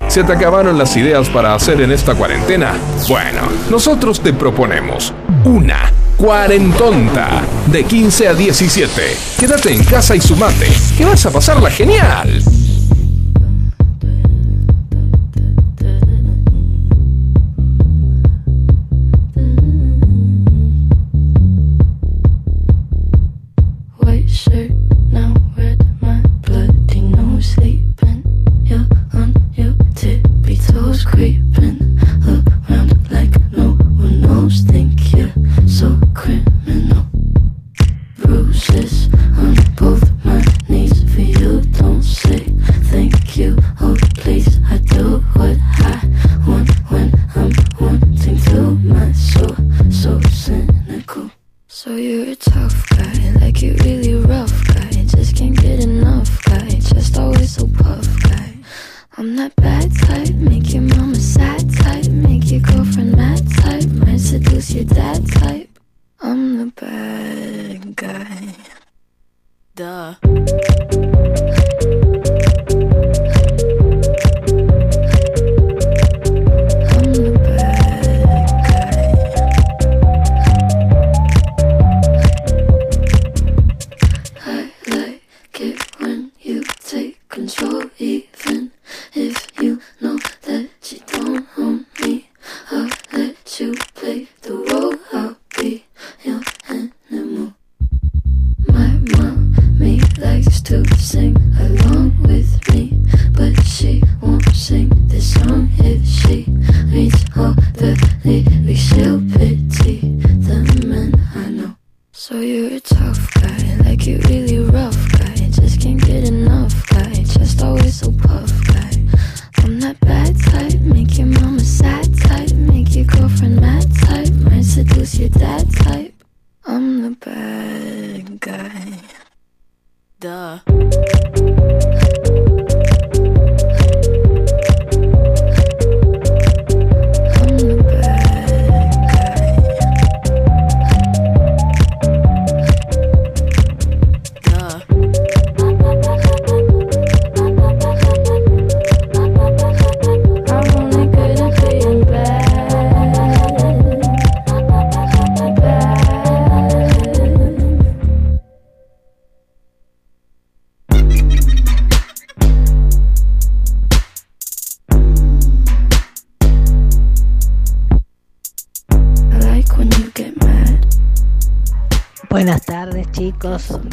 [0.08, 2.74] ¿Se te acabaron las ideas para hacer en esta cuarentena?
[3.08, 3.40] Bueno,
[3.70, 5.81] nosotros te proponemos una
[6.22, 9.16] cuarentonta de 15 a 17.
[9.40, 12.41] Quédate en casa y sumate, que vas a pasarla genial.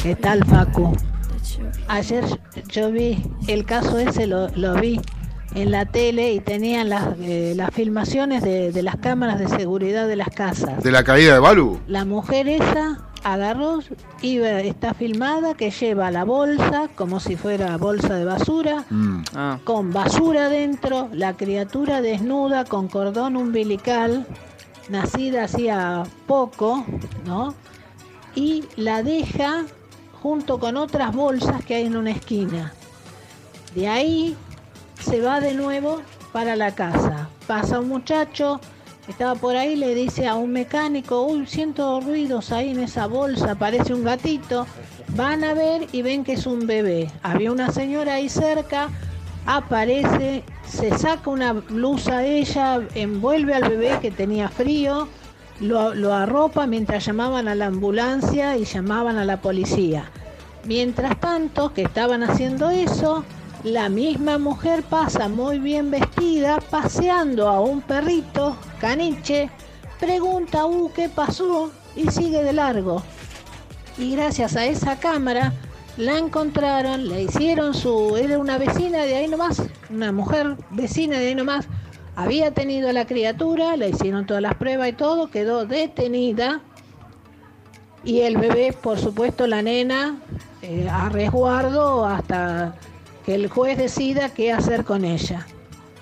[0.09, 0.91] ¿Qué tal Facu?
[1.87, 2.23] Ayer
[2.69, 4.99] yo vi, el caso ese lo, lo vi,
[5.53, 10.07] en la tele y tenían las, eh, las filmaciones de, de las cámaras de seguridad
[10.07, 10.81] de las casas.
[10.81, 11.79] ¿De la caída de Balu?
[11.85, 13.81] La mujer esa agarró,
[14.23, 19.21] iba, está filmada que lleva la bolsa como si fuera bolsa de basura, Mm.
[19.63, 24.25] con basura dentro, la criatura desnuda con cordón umbilical,
[24.89, 26.83] nacida hacía poco,
[27.27, 27.53] ¿no?
[28.33, 29.65] Y la deja
[30.21, 32.73] junto con otras bolsas que hay en una esquina.
[33.75, 34.35] De ahí
[34.99, 36.01] se va de nuevo
[36.31, 37.29] para la casa.
[37.47, 38.59] Pasa un muchacho,
[39.07, 43.55] estaba por ahí, le dice a un mecánico, uy, siento ruidos ahí en esa bolsa,
[43.55, 44.65] parece un gatito.
[45.15, 47.09] Van a ver y ven que es un bebé.
[47.23, 48.89] Había una señora ahí cerca,
[49.45, 55.07] aparece, se saca una blusa ella, envuelve al bebé que tenía frío,
[55.59, 60.09] lo, arropa mientras llamaban a la ambulancia y llamaban a la policía.
[60.65, 63.23] Mientras tanto, que estaban haciendo eso,
[63.63, 69.49] la misma mujer pasa muy bien vestida, paseando a un perrito, caniche,
[69.99, 71.71] pregunta, uh, ¿qué pasó?
[71.95, 73.03] Y sigue de largo.
[73.97, 75.53] Y gracias a esa cámara
[75.97, 81.27] la encontraron, le hicieron su, era una vecina de ahí nomás, una mujer vecina de
[81.27, 81.67] ahí nomás,
[82.23, 86.61] había tenido a la criatura, le hicieron todas las pruebas y todo, quedó detenida.
[88.03, 90.17] Y el bebé, por supuesto, la nena,
[90.61, 92.75] eh, a resguardo hasta
[93.25, 95.47] que el juez decida qué hacer con ella.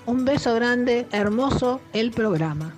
[0.07, 2.73] Un beso grande, hermoso el programa.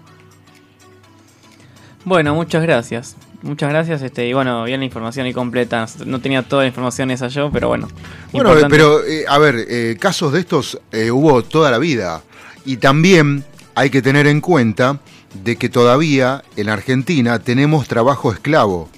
[2.03, 3.15] Bueno, muchas gracias.
[3.41, 5.85] Muchas gracias, este, y bueno, bien la información y completa.
[6.05, 7.87] No tenía toda la información esa yo, pero bueno.
[8.33, 8.75] Bueno, importante.
[8.75, 12.21] pero eh, a ver, eh, casos de estos eh, hubo toda la vida.
[12.65, 13.43] Y también
[13.75, 14.99] hay que tener en cuenta
[15.43, 18.89] de que todavía en Argentina tenemos trabajo esclavo.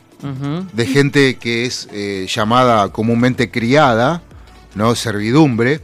[0.74, 4.22] De gente que es eh, llamada comúnmente criada,
[4.76, 4.94] ¿no?
[4.94, 5.82] Servidumbre,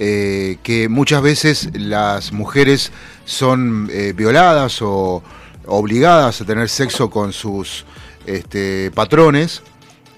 [0.00, 2.90] eh, que muchas veces las mujeres
[3.26, 5.22] son eh, violadas o
[5.66, 7.84] obligadas a tener sexo con sus
[8.26, 9.62] este, patrones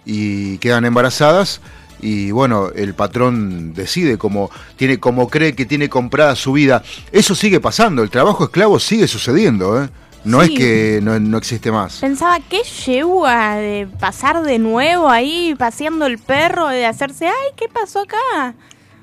[0.06, 1.60] y quedan embarazadas
[2.02, 6.82] y bueno, el patrón decide como tiene como cree que tiene comprada su vida.
[7.12, 9.88] Eso sigue pasando, el trabajo esclavo sigue sucediendo, ¿eh?
[10.24, 10.52] No Sí.
[10.52, 11.96] es que no, no existe más.
[12.00, 17.66] Pensaba, ¿qué yegua de pasar de nuevo ahí paseando el perro, de hacerse, ay, ¿qué
[17.68, 18.54] pasó acá?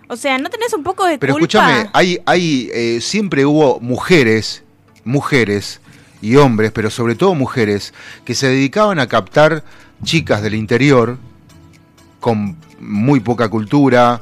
[0.08, 1.45] O sea, ¿no tenés un poco de Pero culpa?
[1.45, 4.64] escúchame, hay, hay, eh, siempre hubo mujeres,
[5.04, 5.82] mujeres
[6.22, 7.93] y hombres, pero sobre todo mujeres,
[8.26, 9.64] que se dedicaban a captar
[10.04, 11.18] chicas del interior
[12.20, 14.21] con muy poca cultura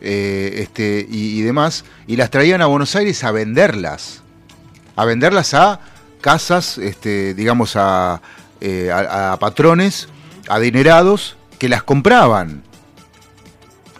[0.00, 4.22] eh, este, y, demás, y las traían a Buenos Aires a venderlas,
[4.94, 5.80] a venderlas a
[6.20, 8.20] casas, este, digamos, a,
[8.60, 10.08] eh, a- a patrones
[10.48, 12.62] adinerados que las compraban.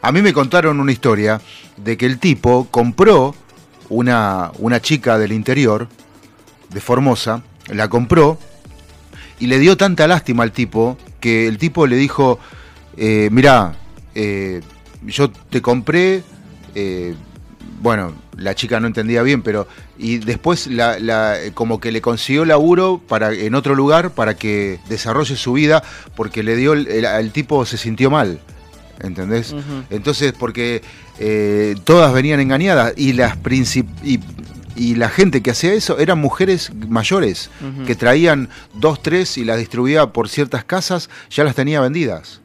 [0.02, 1.40] A mí me contaron una historia
[1.76, 3.34] de que el tipo compró
[3.88, 5.88] una, una chica del interior,
[6.70, 8.38] de Formosa, la compró
[9.38, 12.38] y le dio tanta lástima al tipo que el tipo le dijo,
[12.96, 13.74] eh, mirá,
[14.16, 14.60] eh,
[15.06, 16.22] yo te compré,
[16.74, 17.14] eh,
[17.80, 22.44] bueno, la chica no entendía bien, pero y después la, la- como que le consiguió
[22.44, 25.82] laburo para en otro lugar para que desarrolle su vida
[26.16, 28.40] porque le dio el, el- el tipo se sintió mal,
[29.00, 29.54] ¿entendés?
[29.90, 30.82] Entonces porque
[31.18, 34.20] eh, todas venían engañadas y las princip y,
[34.74, 37.50] y la gente que hacía eso eran mujeres mayores
[37.86, 42.40] que traían dos, tres y las distribuía por ciertas casas, ya las tenía vendidas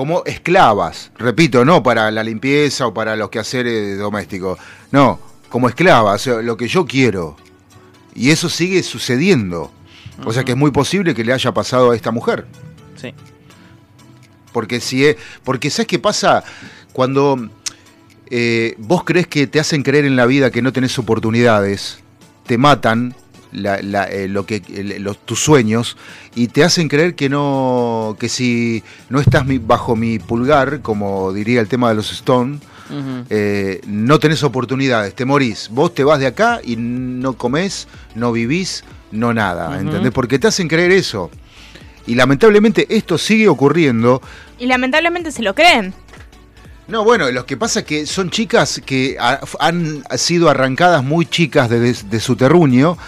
[0.00, 4.58] como esclavas, repito, no para la limpieza o para los quehaceres domésticos,
[4.92, 5.20] no,
[5.50, 7.36] como esclavas, o sea, lo que yo quiero.
[8.14, 9.70] Y eso sigue sucediendo.
[10.24, 12.46] O sea que es muy posible que le haya pasado a esta mujer.
[12.96, 13.12] Sí.
[14.54, 16.44] Porque si es, porque ¿sabes qué pasa?
[16.94, 17.50] Cuando
[18.30, 21.98] eh, vos crees que te hacen creer en la vida que no tenés oportunidades,
[22.46, 23.14] te matan
[23.52, 24.62] la- la- eh, lo que,
[25.00, 25.96] los, tus sueños
[26.34, 31.32] y te hacen creer que no, que si no estás mi- bajo mi pulgar, como
[31.32, 32.58] diría el tema de los Stone,
[33.30, 35.68] eh, no tenés oportunidades, te morís.
[35.70, 37.86] Vos te vas de acá y no comés,
[38.16, 38.82] no vivís,
[39.12, 39.78] no nada, Ujú.
[39.80, 40.12] ¿entendés?
[40.12, 41.30] Porque te hacen creer eso.
[42.06, 44.20] Y lamentablemente esto sigue ocurriendo
[44.58, 45.94] Y lamentablemente se lo creen.
[46.88, 51.26] no, bueno, lo que pasa es que son chicas que ha- han sido arrancadas muy
[51.26, 52.98] chicas de, de- de su terruño,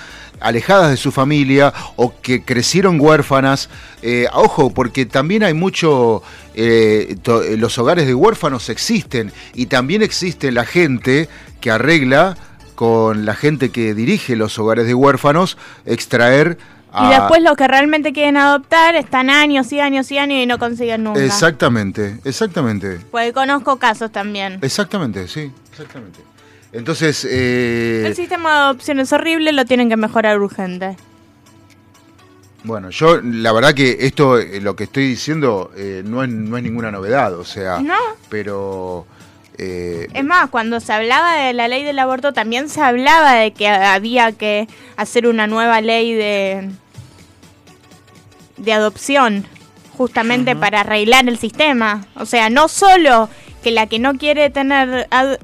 [0.43, 3.69] alejadas de su familia o que crecieron huérfanas.
[4.03, 6.23] Eh, ojo, porque también hay mucho,
[6.55, 11.29] eh, to- eh, los hogares de huérfanos existen y también existe la gente
[11.61, 12.37] que arregla
[12.75, 16.59] con la gente que dirige los hogares de huérfanos extraer
[16.95, 20.59] Y después los que realmente quieren adoptar están años y años y años y no
[20.59, 21.25] consiguen nunca.
[21.25, 22.99] Exactamente, exactamente.
[23.11, 24.59] Porque conozco casos también.
[24.61, 26.21] Exactamente, sí, exactamente.
[26.73, 30.97] Entonces, eh, El sistema de adopción es horrible, lo tienen que mejorar urgente.
[32.65, 36.57] bueno, yo la verdad que esto, eh, lo que estoy diciendo, eh, no, es, no
[36.57, 37.95] es ninguna novedad, o sea, No.
[38.31, 39.05] pero...
[39.59, 43.51] eh, Es más, cuando se hablaba de la ley del aborto, también se hablaba de
[43.53, 44.67] que había que
[44.97, 46.71] hacer una nueva ley de,
[48.57, 49.45] de adopción,
[49.99, 52.07] justamente para arreglar el sistema.
[52.15, 53.29] O sea, no solo
[53.63, 55.39] que la que no quiere tener ad-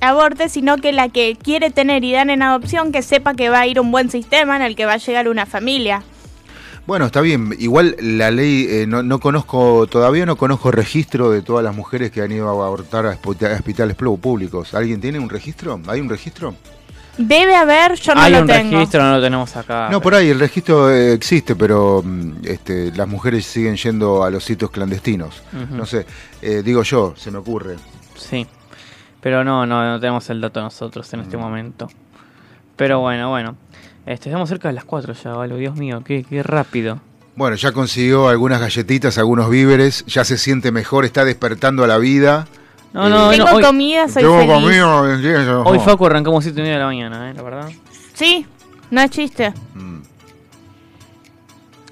[0.00, 3.60] aborte, sino que la que quiere tener y dar en adopción, que sepa que va
[3.60, 6.02] a ir un buen sistema en el que va a llegar una familia.
[6.86, 7.54] Bueno, está bien.
[7.58, 12.10] Igual la ley, eh, no, no conozco, todavía no conozco registro de todas las mujeres
[12.10, 14.72] que han ido a abortar a hospi- a hospitales públicos.
[14.72, 15.78] ¿Alguien tiene un registro?
[15.86, 16.54] ¿Hay un registro?
[17.18, 18.70] Debe haber, yo no Hay lo un tengo.
[18.76, 19.88] registro, no lo tenemos acá.
[19.90, 24.30] No, por ahí el registro eh, existe, pero mm, este, las mujeres siguen yendo a
[24.30, 25.42] los sitios clandestinos.
[25.72, 26.06] No sé,
[26.40, 27.74] eh, digo yo, se me ocurre.
[28.16, 28.46] Sí.
[29.20, 31.40] Pero no, no, no tenemos el dato nosotros en este Mm.
[31.40, 31.88] momento.
[32.76, 33.56] Pero bueno, bueno.
[34.06, 35.56] Este, estamos cerca de las 4 ya, vale.
[35.56, 37.00] Dios mío, qué, qué rápido.
[37.36, 41.98] Bueno, ya consiguió algunas galletitas, algunos víveres, ya se siente mejor, está despertando a la
[41.98, 42.46] vida.
[42.92, 44.54] No, no, Tengo no, hoy, comida, soy Tengo feliz.
[44.54, 47.34] comido, hoy Facu arrancamos 7 y media de la mañana, ¿eh?
[47.34, 47.68] La verdad.
[48.14, 48.46] Sí,
[48.90, 49.52] no es chiste.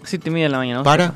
[0.05, 0.79] 7 y media de la mañana.
[0.81, 1.13] ¿vos ¿Para?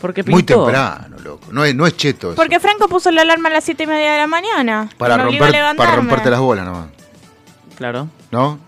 [0.00, 0.64] Porque Muy pintó.
[0.64, 1.48] temprano, loco.
[1.52, 2.36] No es, no es cheto eso.
[2.36, 4.88] Porque Franco puso la alarma a las siete y media de la mañana.
[4.96, 6.86] Para, Me romper, para romperte las bolas nomás.
[7.76, 8.08] Claro.
[8.30, 8.58] ¿No?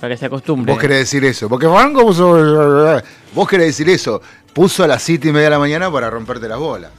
[0.00, 0.72] Para que se acostumbre.
[0.72, 1.48] Vos querés decir eso.
[1.48, 3.02] Porque Franco puso.
[3.34, 4.20] Vos querés decir eso.
[4.52, 6.90] Puso a las siete y media de la mañana para romperte las bolas.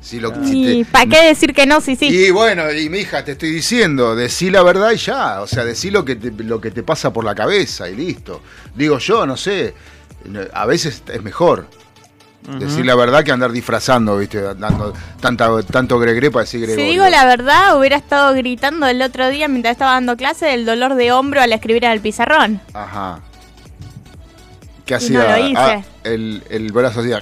[0.00, 1.80] Si lo, si ¿Y te- para qué decir que no?
[1.80, 2.06] Sí, sí.
[2.08, 5.40] Y bueno, y mi hija, te estoy diciendo, decí la verdad y ya.
[5.40, 8.42] O sea, decí lo que te, lo que te pasa por la cabeza y listo.
[8.74, 9.74] Digo yo, no sé.
[10.52, 11.66] A veces es mejor.
[12.58, 14.38] Decir la verdad que andar disfrazando, ¿viste?
[14.54, 16.90] Dando tanta, tanto gregre para decir Si Gregorio.
[16.90, 20.94] digo la verdad, hubiera estado gritando el otro día mientras estaba dando clase del dolor
[20.94, 22.60] de hombro al escribir en el pizarrón.
[22.74, 23.20] Ajá.
[24.84, 25.20] ¿Qué hacía?
[25.24, 25.58] no lo hice.
[25.58, 27.20] Ah, el, el brazo hacía.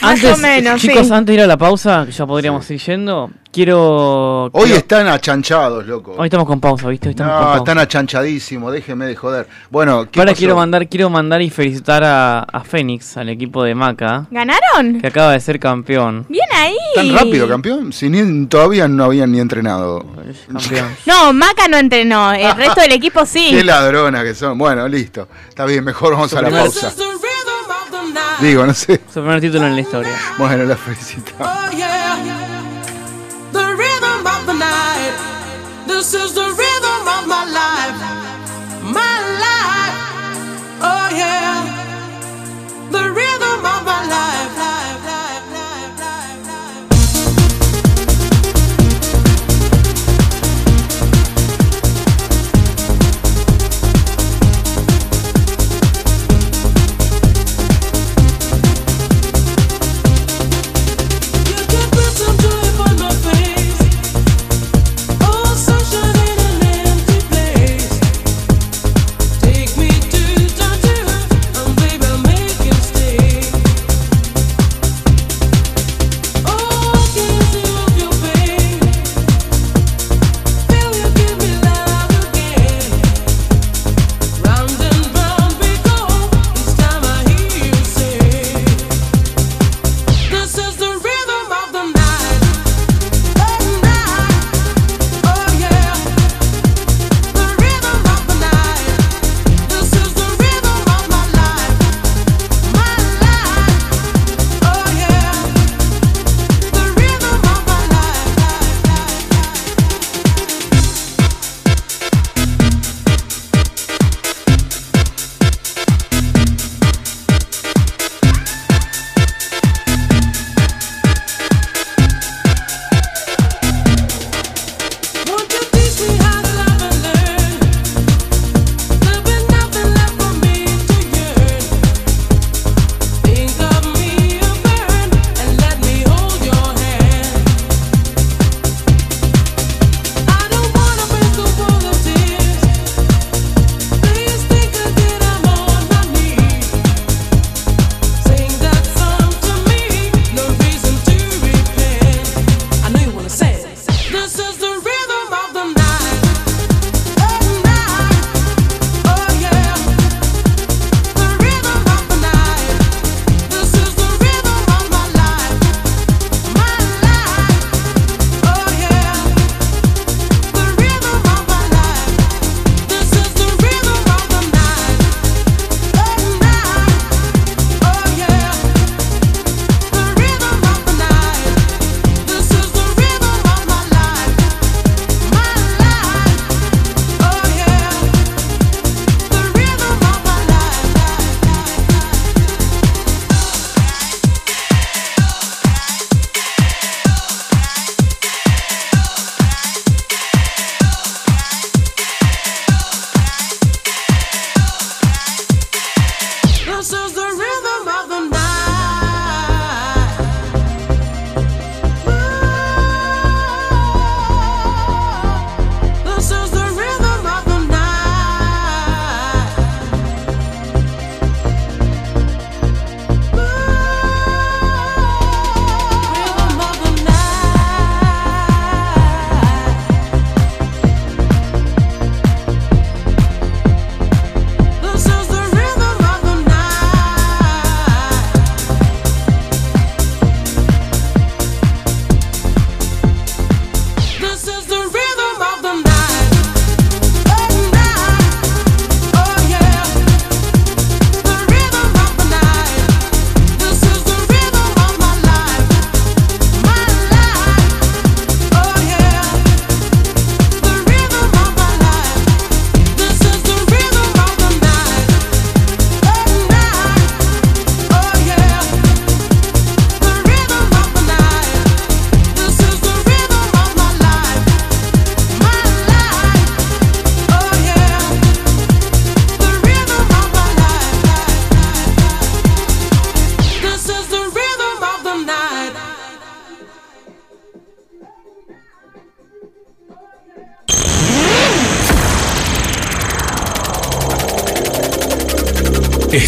[0.00, 1.12] Más o menos, chicos, sí.
[1.12, 4.44] antes de ir a la pausa, que ya podríamos ir yendo, quiero...
[4.46, 6.14] Hoy quiero- están achanchados, loco.
[6.16, 7.08] Hoy estamos con pausa, ¿viste?
[7.08, 7.58] Hoy estamos con No, pausa.
[7.58, 9.46] están achanchadísimos, déjeme de joder.
[9.70, 10.38] Bueno, ¿qué Ahora pasó?
[10.38, 15.00] quiero mandar, quiero mandar y felicitar a, a Fénix, al equipo de Maca, ¿Ganaron?
[15.00, 16.26] que acaba de ser campeón.
[16.28, 16.76] Bien ahí.
[16.94, 17.92] ¿Tan rápido, campeón?
[17.92, 20.04] Si ni, todavía no habían ni entrenado.
[20.52, 20.88] Campeón.
[21.06, 22.32] No, Maca no entrenó.
[22.32, 23.48] El resto del equipo sí.
[23.50, 24.56] Qué ladrona que son.
[24.56, 25.28] Bueno, listo.
[25.48, 26.92] Está bien, mejor vamos a la primer- pausa.
[28.40, 29.00] Digo, no sé.
[29.12, 30.16] Su primer título en la historia.
[30.38, 31.48] Bueno, la felicitamos.
[36.02, 37.98] This is the rhythm of my life,
[38.82, 39.96] my life.
[40.82, 41.62] Oh yeah,
[42.90, 44.31] the rhythm of my life.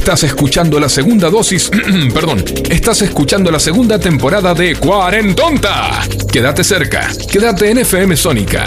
[0.05, 1.71] Estás escuchando la segunda dosis,
[2.13, 6.07] perdón, estás escuchando la segunda temporada de Cuarentonta.
[6.31, 8.67] Quédate cerca, quédate en FM Sónica.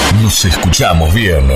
[0.19, 1.47] Nos escuchamos bien.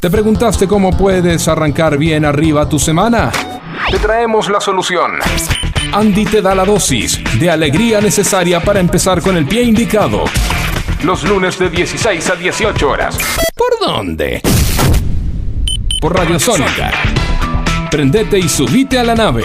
[0.00, 3.32] ¿Te preguntaste cómo puedes arrancar bien arriba tu semana?
[3.90, 5.12] Te traemos la solución.
[5.92, 10.24] Andy te da la dosis de alegría necesaria para empezar con el pie indicado.
[11.02, 13.18] Los lunes de 16 a 18 horas.
[13.54, 14.40] ¿Por dónde?
[16.00, 16.90] Por Radio Sónica.
[17.90, 19.44] Prendete y subite a la nave.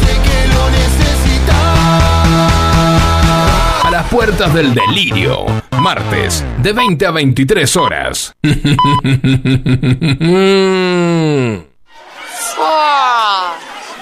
[0.00, 1.54] sé que lo necesitas.
[3.84, 5.44] A las puertas del delirio,
[5.80, 8.32] martes, de 20 a 23 horas.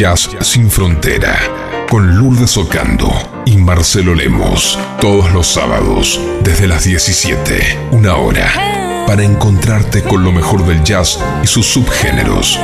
[0.00, 1.38] Jazz sin frontera.
[1.86, 3.12] Con Lourdes Ocando
[3.44, 4.78] y Marcelo Lemos.
[4.98, 9.04] Todos los sábados, desde las 17, una hora.
[9.06, 12.58] Para encontrarte con lo mejor del jazz y sus subgéneros.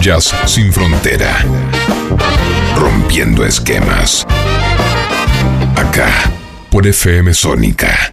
[0.00, 1.46] Jazz sin frontera.
[2.74, 4.26] Rompiendo esquemas.
[5.76, 6.32] Acá,
[6.68, 8.12] por FM Sónica.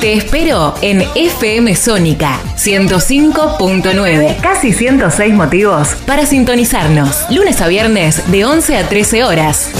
[0.00, 4.40] Te espero en FM Sónica 105.9.
[4.40, 7.30] Casi 106 motivos para sintonizarnos.
[7.30, 9.70] Lunes a viernes de 11 a 13 horas.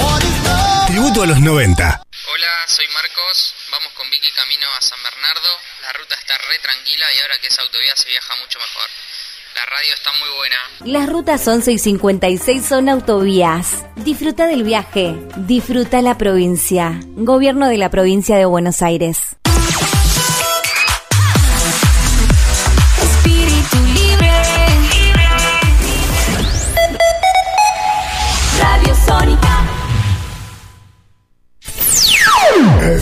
[0.89, 2.03] Tributo a los 90.
[2.35, 3.55] Hola, soy Marcos.
[3.73, 5.49] Vamos con Vicky camino a San Bernardo.
[5.81, 8.91] La ruta está re tranquila y ahora que es autovía se viaja mucho mejor.
[9.57, 10.57] La radio está muy buena.
[10.85, 13.87] Las rutas 11 y 56 son autovías.
[13.97, 15.14] Disfruta del viaje.
[15.37, 17.01] Disfruta la provincia.
[17.16, 19.39] Gobierno de la provincia de Buenos Aires.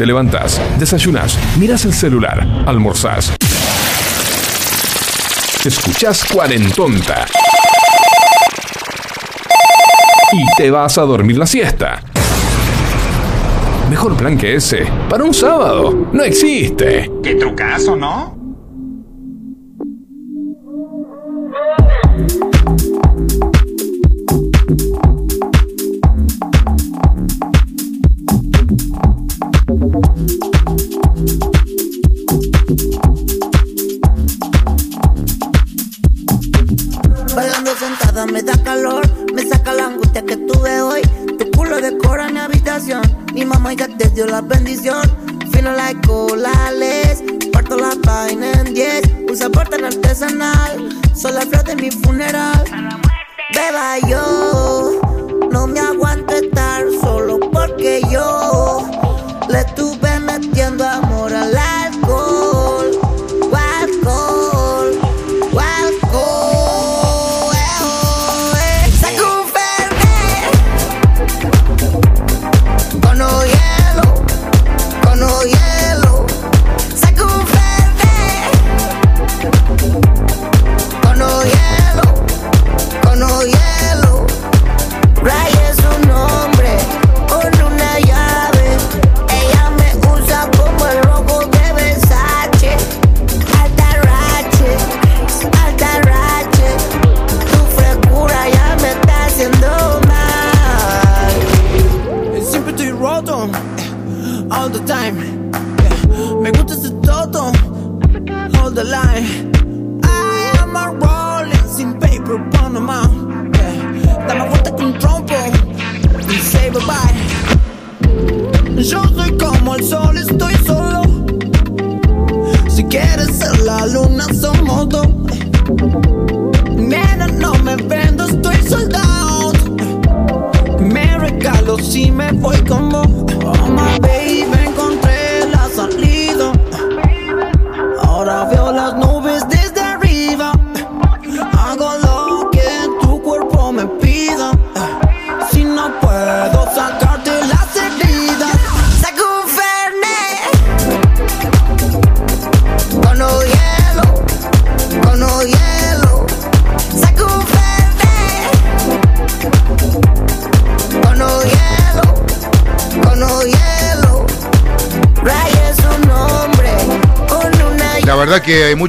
[0.00, 3.34] Te levantás, desayunás, mirás el celular, almorzás.
[5.62, 7.26] Escuchás Cuarentonta.
[10.32, 12.00] Y te vas a dormir la siesta.
[13.90, 14.86] Mejor plan que ese.
[15.10, 16.08] Para un sábado.
[16.14, 17.10] No existe.
[17.22, 18.38] Qué trucazo, ¿no?
[37.34, 41.02] Bailando sentada me da calor, me saca la angustia que tuve hoy.
[41.38, 43.02] Tu culo decora mi habitación,
[43.32, 45.00] mi mamá ya te dio la bendición.
[45.52, 49.02] Fino like colales, parto la vaina en 10.
[49.30, 52.64] Usa portal artesanal, soy la flor de mi funeral.
[53.54, 55.00] Beba yo,
[55.50, 58.86] no me aguanto estar solo porque yo
[59.48, 59.89] le estuve
[60.60, 61.09] metiendo amor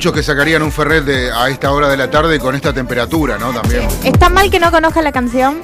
[0.01, 3.37] muchos que sacarían un Ferret de- a esta hora de la tarde con esta temperatura,
[3.37, 3.51] ¿no?
[3.53, 3.87] También.
[4.03, 5.59] ¿Está mal que no conozca la canción?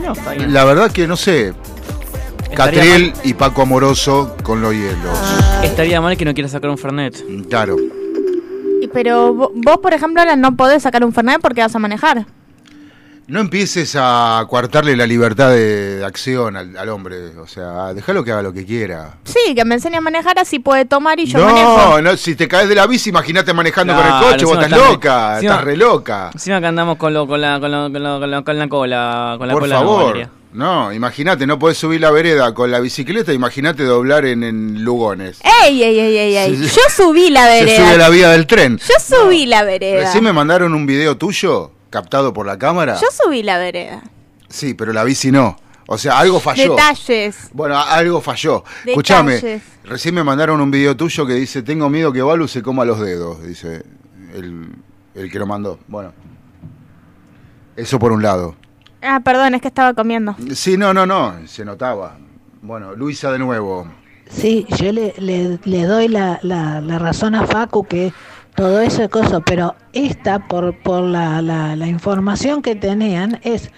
[0.00, 0.54] No, está bien.
[0.54, 1.52] La verdad que no sé.
[2.48, 5.18] Estaría Catriel y Paco Amoroso con los hielos.
[5.64, 7.20] Estaría mal que no quiera sacar un Fernet.
[7.48, 7.74] Claro.
[8.94, 12.26] Pero vo- vos, por ejemplo, ahora no podés sacar un Fernet porque vas a manejar.
[13.28, 17.36] No empieces a coartarle la libertad de, de acción al, al hombre.
[17.38, 19.16] O sea, déjalo que haga lo que quiera.
[19.24, 22.02] Sí, que me enseñe a manejar así puede tomar y yo No, manejo.
[22.02, 24.92] no, si te caes de la bici, imagínate manejando con el coche, vos estás re-
[24.92, 26.30] loca, estás re loca.
[26.32, 28.68] Encima que andamos con, lo, con, la, con, lo- con, lo- con, lo- con la
[28.68, 29.34] cola.
[29.38, 30.28] Con la Por cola favor.
[30.52, 35.38] No, imagínate, no podés subir la vereda con la bicicleta, imagínate doblar en, en Lugones.
[35.64, 36.36] ¡Ey, ey, ey, ey!
[36.36, 36.56] ey!
[36.56, 36.76] Sí, sí.
[36.76, 37.76] Yo subí la Se vereda.
[37.76, 38.78] sube a la vía del tren.
[38.78, 40.00] Yo subí la vereda.
[40.04, 42.98] Recién me mandaron un video tuyo, captado por la cámara.
[43.00, 44.02] Yo subí la vereda.
[44.48, 45.56] Sí, pero la bici no.
[45.88, 46.74] O sea, algo falló.
[46.74, 47.48] Detalles.
[47.52, 48.64] Bueno, algo falló.
[48.84, 48.88] Detalles.
[48.88, 52.84] Escúchame, recién me mandaron un video tuyo que dice, tengo miedo que Balu se coma
[52.84, 53.84] los dedos, dice
[54.34, 54.74] el,
[55.14, 55.78] el que lo mandó.
[55.86, 56.12] Bueno,
[57.76, 58.56] eso por un lado.
[59.02, 60.34] Ah, perdón, es que estaba comiendo.
[60.54, 62.18] Sí, no, no, no, se notaba.
[62.62, 63.86] Bueno, Luisa de nuevo.
[64.28, 68.12] Sí, yo le, le, le doy la, la, la razón a Facu que
[68.56, 73.70] todo eso es cosa, pero esta, por, por la, la, la información que tenían, es,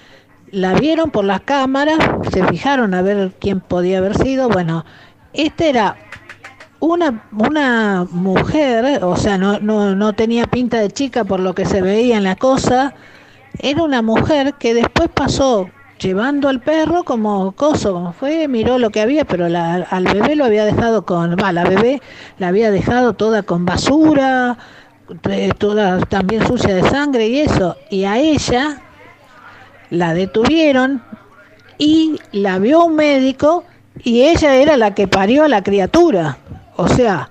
[0.51, 1.99] la vieron por las cámaras,
[2.33, 4.85] se fijaron a ver quién podía haber sido, bueno,
[5.33, 5.97] esta era
[6.81, 11.67] una, una mujer, o sea, no, no, no tenía pinta de chica por lo que
[11.67, 12.95] se veía en la cosa,
[13.59, 15.69] era una mujer que después pasó
[15.99, 20.37] llevando al perro como coso, como fue, miró lo que había, pero la- al bebé
[20.37, 22.01] lo había dejado con, va, la bebé
[22.39, 24.57] la había dejado toda con basura,
[25.31, 27.77] eh, toda también sucia de sangre y eso.
[27.91, 28.81] Y a ella
[29.91, 31.03] la detuvieron
[31.79, 33.65] y la vio un médico
[34.05, 36.39] y ella era la que parió a la criatura.
[36.77, 37.31] O sea,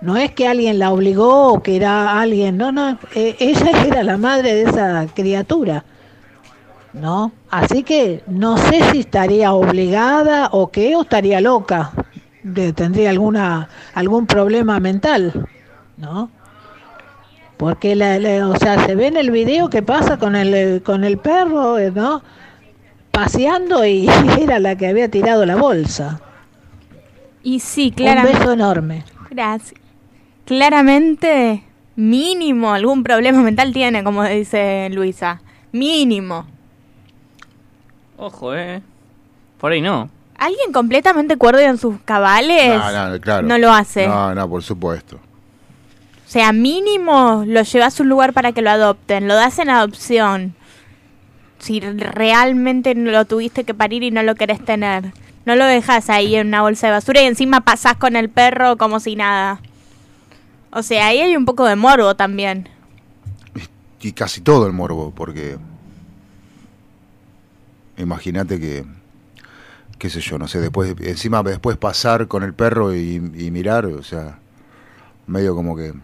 [0.00, 4.02] no es que alguien la obligó o que era alguien, no, no, eh, ella era
[4.02, 5.84] la madre de esa criatura.
[6.96, 7.30] ¿No?
[7.50, 11.92] Así que no sé si estaría obligada o qué, o estaría loca.
[12.42, 15.46] De- tendría alguna algún problema mental,
[15.98, 16.30] ¿no?
[17.58, 21.04] Porque la, la- o sea, se ve en el video que pasa con el con
[21.04, 22.22] el perro, ¿no?
[23.10, 24.08] Paseando y
[24.40, 26.20] era la que había tirado la bolsa.
[27.42, 28.38] Y sí, Un claramente.
[28.38, 29.04] beso enorme.
[29.30, 29.78] Gracias.
[30.46, 31.62] Claramente,
[31.96, 35.40] mínimo, algún problema mental tiene, como dice Luisa.
[35.72, 36.46] Mínimo.
[38.16, 38.82] Ojo, eh.
[39.58, 40.10] Por ahí no.
[40.38, 42.78] ¿Alguien completamente cuerdo en sus cabales?
[42.78, 43.46] No, no, claro.
[43.46, 44.06] no lo hace.
[44.06, 45.16] No, no, por supuesto.
[45.16, 49.70] O sea, mínimo lo llevas a un lugar para que lo adopten, lo das en
[49.70, 50.54] adopción.
[51.58, 55.12] Si realmente lo tuviste que parir y no lo querés tener.
[55.46, 58.76] No lo dejas ahí en una bolsa de basura y encima pasás con el perro
[58.76, 59.60] como si nada.
[60.70, 62.68] O sea, ahí hay un poco de morbo también.
[64.00, 65.58] Y casi todo el morbo, porque.
[67.98, 68.84] Imagínate que.
[69.98, 73.86] qué sé yo, no sé, después, encima después pasar con el perro y, y mirar,
[73.86, 74.38] o sea,
[75.26, 75.94] medio como que.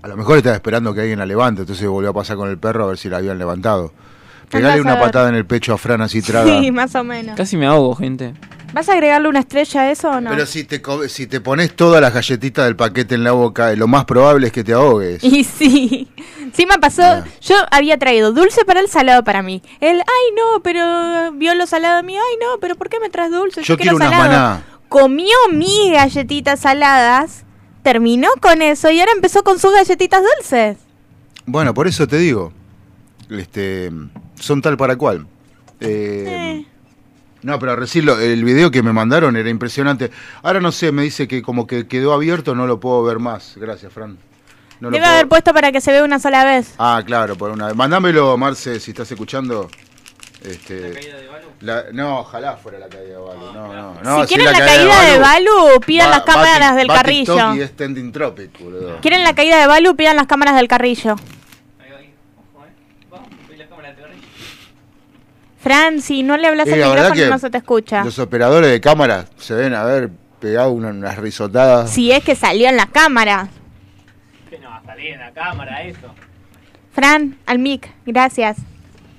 [0.00, 2.58] A lo mejor estaba esperando que alguien la levante, entonces volvió a pasar con el
[2.58, 3.92] perro a ver si la habían levantado.
[4.52, 6.58] A una patada en el pecho a Fran así traga.
[6.58, 7.36] Sí, más o menos.
[7.36, 8.34] Casi me ahogo, gente.
[8.72, 10.30] ¿Vas a agregarle una estrella a eso o no?
[10.30, 13.88] Pero si te, si te pones todas las galletitas del paquete en la boca, lo
[13.88, 15.22] más probable es que te ahogues.
[15.28, 16.08] Y sí,
[16.52, 17.02] sí me pasó,
[17.40, 19.62] yo había traído dulce para el salado para mí.
[19.80, 23.30] Él, ay no, pero vio lo salado mío, ay no, pero ¿por qué me traes
[23.30, 23.62] dulce?
[23.62, 24.28] Yo quiero unas salado.
[24.28, 24.62] maná.
[24.88, 27.44] Comió mis galletitas saladas,
[27.82, 30.78] terminó con eso y ahora empezó con sus galletitas dulces.
[31.46, 32.52] Bueno, por eso te digo,
[33.30, 33.90] este,
[34.36, 35.26] son tal para cual.
[35.80, 36.66] Eh,
[37.42, 40.10] No, pero recién lo- el video que me mandaron era impresionante.
[40.42, 43.54] Ahora no sé, me dice que como que quedó abierto, no lo puedo ver más.
[43.56, 44.18] Gracias, Fran.
[44.80, 46.74] No Debe puedo- haber puesto para que se vea una sola vez.
[46.78, 47.76] Ah, claro, por una vez.
[47.76, 49.68] Mándamelo, Marce, si estás escuchando.
[50.44, 51.92] Este, ¿La caída de Balu?
[51.94, 53.52] no, ojalá fuera la caída de Balu.
[53.52, 56.90] No, no, no, si quieren la caída de Balu, pidan va- las cámaras va- del
[56.90, 57.54] va carrillo.
[57.56, 57.72] Y es
[58.12, 58.50] Tropic.
[59.00, 59.96] ¿Quieren la caída de Balu?
[59.96, 61.16] Pidan las cámaras del carrillo.
[65.68, 68.02] Fran, si no le hablas al micrófono que no se te escucha.
[68.04, 70.10] Los operadores de cámara se ven haber
[70.40, 71.90] pegado una- unas risotadas.
[71.90, 73.48] Si es que salió en la cámara.
[74.48, 76.08] Que no va a salir en la cámara eso.
[76.92, 78.56] Fran, al mic, gracias.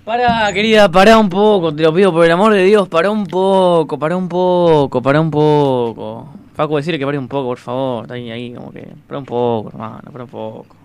[0.06, 3.28] Para, querida, pará un poco, te lo pido por el amor de Dios, pará un
[3.28, 6.34] poco, pará un poco, pará un poco.
[6.56, 9.26] Facu, decirle que pare un poco, por favor, está ahí, ahí, como que, pará un
[9.26, 10.76] poco, hermano, pará un poco.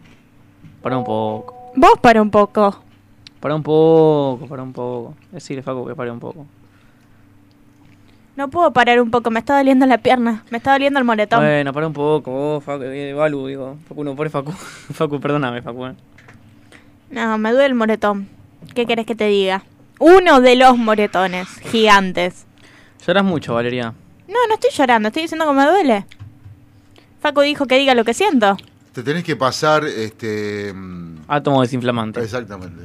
[0.82, 2.83] Pará un poco, Vos para un poco.
[3.44, 5.14] Pará un poco, pará un poco.
[5.30, 6.46] Decirle, Facu, que pare un poco.
[8.36, 11.40] No puedo parar un poco, me está doliendo la pierna, me está doliendo el moretón.
[11.40, 13.76] Bueno, pará un poco, vos, Facu, eh, Balu, digo.
[13.86, 14.50] Facu, no, por Facu.
[14.94, 15.84] Facu, perdóname, Facu.
[15.88, 15.94] eh.
[17.10, 18.28] No, me duele el moretón.
[18.74, 19.62] ¿Qué querés que te diga?
[20.00, 22.46] Uno de los moretones gigantes.
[23.06, 23.92] Lloras mucho, Valeria.
[24.26, 26.06] No, no estoy llorando, estoy diciendo que me duele.
[27.20, 28.56] Facu dijo que diga lo que siento.
[28.94, 30.72] Te tenés que pasar, este...
[30.74, 32.20] mm, Átomo desinflamante.
[32.20, 32.84] Exactamente.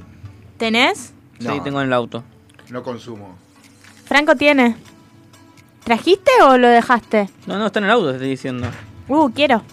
[0.60, 1.14] ¿Tenés?
[1.40, 1.64] Sí, No.
[1.64, 2.24] tengo en el auto.
[2.70, 3.36] No consumo.
[4.06, 4.76] Franco tiene.
[5.84, 7.30] ¿Trajiste o lo dejaste?
[7.48, 8.68] No, no, está en el auto, te estoy diciendo.
[9.08, 9.64] Uh, quiero.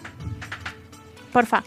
[1.33, 1.63] Porfa.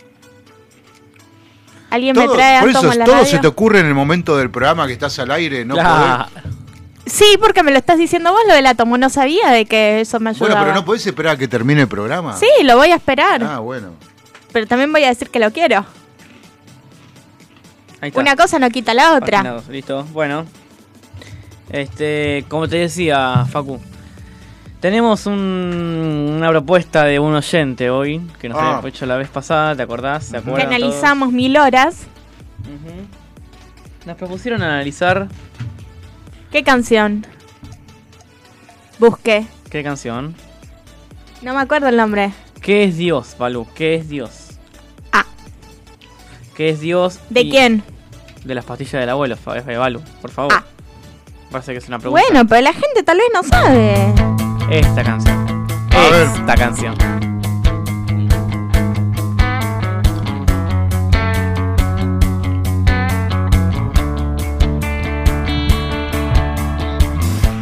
[1.92, 3.28] Alguien me Todo- trae por átomo eso la todo radio?
[3.28, 5.76] se te ocurre en el momento del programa que estás al aire, no
[7.06, 8.96] Sí, porque me lo estás diciendo vos lo del átomo.
[9.00, 10.54] No sabía de que eso me ayudaba.
[10.54, 12.38] Bueno, pero no podés esperar a que termine el programa.
[12.38, 13.44] Sí, lo voy a esperar.
[13.44, 13.94] Ah, bueno.
[14.54, 15.86] Pero también voy a decir que lo quiero.
[18.02, 18.22] Ahí está.
[18.22, 19.40] Una cosa no quita la otra.
[19.40, 20.46] Página dos, Listo, bueno.
[21.70, 23.80] Este, como te decía, Facu.
[24.80, 28.78] Tenemos un- una propuesta de un oyente hoy, que nos Ah.
[28.78, 30.26] había hecho la vez pasada, ¿te acordás?
[30.26, 30.60] ¿Se Que todos?
[30.60, 32.08] analizamos mil horas.
[34.06, 35.28] Nos propusieron analizar
[36.52, 37.28] ¿Qué canción?
[39.00, 39.46] Busqué.
[39.70, 40.34] qué canción.
[41.42, 42.32] No me acuerdo el nombre.
[42.62, 43.68] ¿Qué es Dios, Balú?
[43.76, 44.49] ¿Qué es Dios?
[46.60, 47.20] ¿Qué es Dios?
[47.30, 47.84] ¿De y- quién?
[48.44, 50.52] De las pastillas del abuelo, Fa- eh, Balú, por favor.
[50.54, 50.66] Ah.
[51.50, 52.22] Parece que es una pregunta.
[52.28, 54.14] Bueno, pero la gente tal vez no sabe.
[54.70, 55.66] Esta canción.
[56.12, 56.96] Esta canción.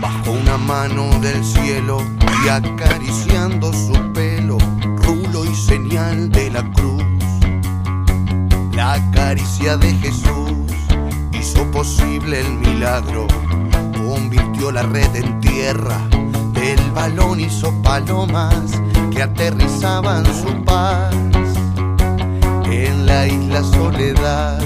[0.02, 1.98] Bajo una mano del cielo
[2.45, 4.58] y acariciando su pelo,
[5.04, 7.04] rulo y señal de la cruz.
[8.88, 10.53] La caricia de Jesús
[11.33, 13.27] hizo posible el milagro,
[13.97, 15.97] convirtió la red en tierra,
[16.53, 18.81] del balón hizo palomas
[19.14, 21.14] que aterrizaban su paz
[22.72, 24.64] en la isla Soledad,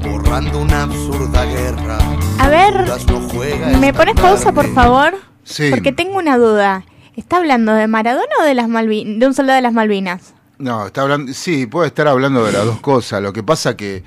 [0.00, 1.98] borrando una absurda guerra.
[2.38, 4.54] A ver, Judas no juega ¿me pones pausa, tarde.
[4.54, 5.14] por favor?
[5.42, 5.70] Sí.
[5.70, 6.84] Porque tengo una duda.
[7.16, 10.34] ¿Está hablando de Maradona o de las Malvi- de un soldado de las Malvinas?
[10.58, 13.22] No, está hablando, sí, puede estar hablando de las dos cosas.
[13.22, 14.02] Lo que pasa que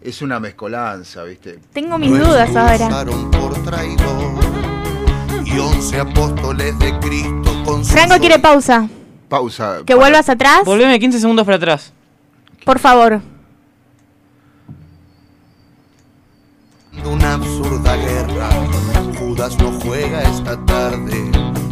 [0.00, 1.58] es una mezcolanza, ¿viste?
[1.72, 2.74] Tengo mis dudas ahora.
[2.74, 4.34] expulsaron por traidor
[5.44, 8.88] y once apóstoles de Cristo con Franco quiere pausa.
[9.28, 9.78] Pausa.
[9.84, 10.64] Que vuelvas atrás.
[10.64, 11.92] Volveme 15 segundos para atrás.
[12.64, 13.20] Por favor.
[17.04, 18.50] una absurda guerra.
[19.18, 21.30] Judas no juega esta tarde,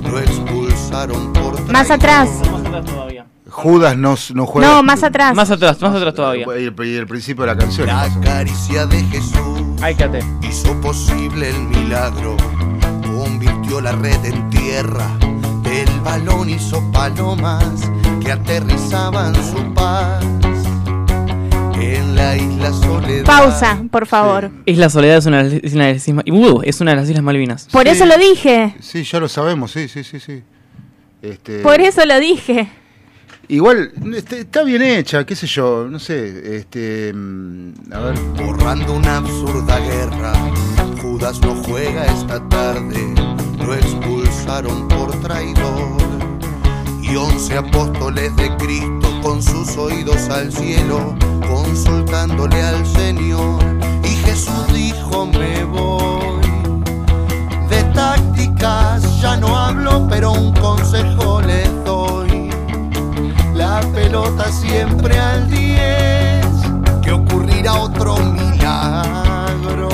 [0.08, 1.72] lo expulsaron por traidor.
[1.72, 2.28] Más atrás.
[3.48, 4.68] Judas no, no juega.
[4.68, 5.34] No, más atrás.
[5.34, 6.46] Más atrás, más atrás todavía.
[6.58, 7.86] Y el, y el principio de la canción.
[7.86, 10.20] La caricia de Jesús Áicate.
[10.42, 12.36] hizo posible el milagro,
[13.04, 15.06] convirtió la red en tierra,
[15.62, 17.64] del balón hizo palomas
[18.22, 20.24] que aterrizaban su paz
[21.80, 23.24] en la isla Soledad.
[23.24, 24.50] Pausa, por favor.
[24.64, 27.08] Isla Soledad es una, de las islas- de las islas- uh, es una de las
[27.08, 27.68] Islas Malvinas.
[27.70, 28.74] Por eso lo dije.
[28.80, 30.42] Sí, ya lo sabemos, sí, sí, sí, sí.
[31.22, 32.68] Este, Por eso lo dije.
[33.48, 37.12] Igual, este, está bien hecha, qué sé yo, no sé, este...
[37.14, 38.18] mm, A ver...
[38.44, 40.32] borrando una absurda guerra.
[41.00, 43.14] Judas no juega esta tarde,
[43.64, 45.96] lo expulsaron por traidor.
[47.02, 51.14] Y once apóstoles de Cristo con sus oídos al cielo,
[51.48, 53.62] consultándole al Señor.
[54.02, 56.40] Y Jesús dijo, me voy.
[57.70, 61.75] De tácticas ya no hablo, pero un consejo doy.
[63.56, 66.46] La pelota siempre al 10,
[67.02, 69.88] que ocurrirá otro milagro.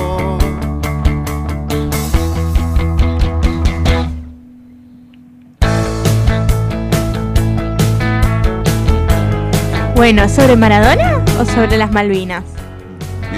[9.94, 12.44] Bueno, ¿sobre Maradona o sobre las Malvinas?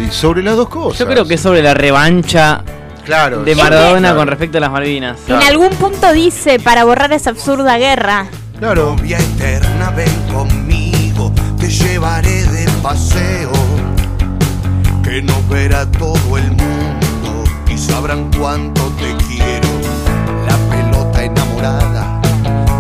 [0.03, 0.99] Y sobre las dos cosas.
[0.99, 2.63] Yo creo que es sobre la revancha
[3.05, 3.43] Claro.
[3.43, 4.17] de sí, Maradona claro.
[4.17, 5.19] con respecto a las Malvinas.
[5.29, 8.27] En algún punto dice para borrar esa absurda guerra.
[8.59, 8.95] Claro.
[8.97, 13.53] Novia eterna, ven conmigo, te llevaré de paseo.
[15.03, 19.69] Que nos verá todo el mundo y sabrán cuánto te quiero.
[20.47, 22.21] La pelota enamorada,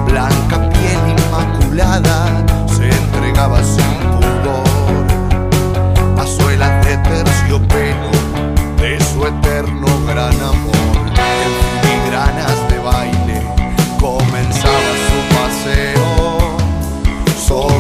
[0.07, 5.05] blanca piel inmaculada, se entregaba sin pudor
[6.19, 8.11] a suelas de terciopelo
[8.79, 10.74] de su eterno gran amor.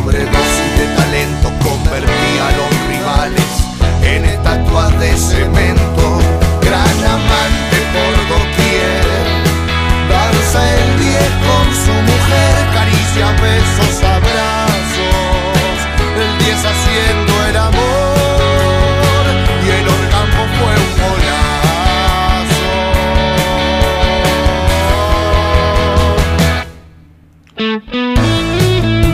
[0.04, 0.43] hombre.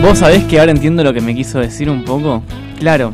[0.02, 2.42] ¿Vos sabés que ahora entiendo lo que me quiso decir un poco?
[2.78, 3.12] Claro,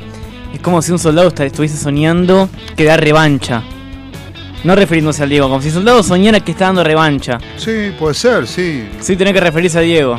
[0.54, 3.62] es como si un soldado estuviese soñando que da revancha.
[4.62, 7.38] No refiriéndose al Diego, como si el soldado soñara que está dando revancha.
[7.56, 8.88] Sí, puede ser, sí.
[9.00, 10.18] Sí, tenés que referirse a Diego.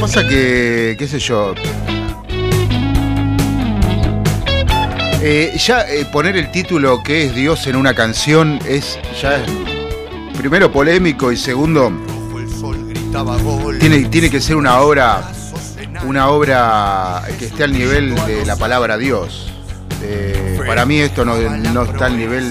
[0.00, 1.54] Pasa que, qué sé yo.
[5.22, 9.44] Eh, ya eh, poner el título que es Dios en una canción es ya
[10.38, 11.92] primero polémico y segundo.
[13.78, 15.22] Tiene, tiene que ser una obra
[16.06, 19.52] una obra que esté al nivel de la palabra Dios.
[20.02, 22.50] Eh, para mí esto no, no está al nivel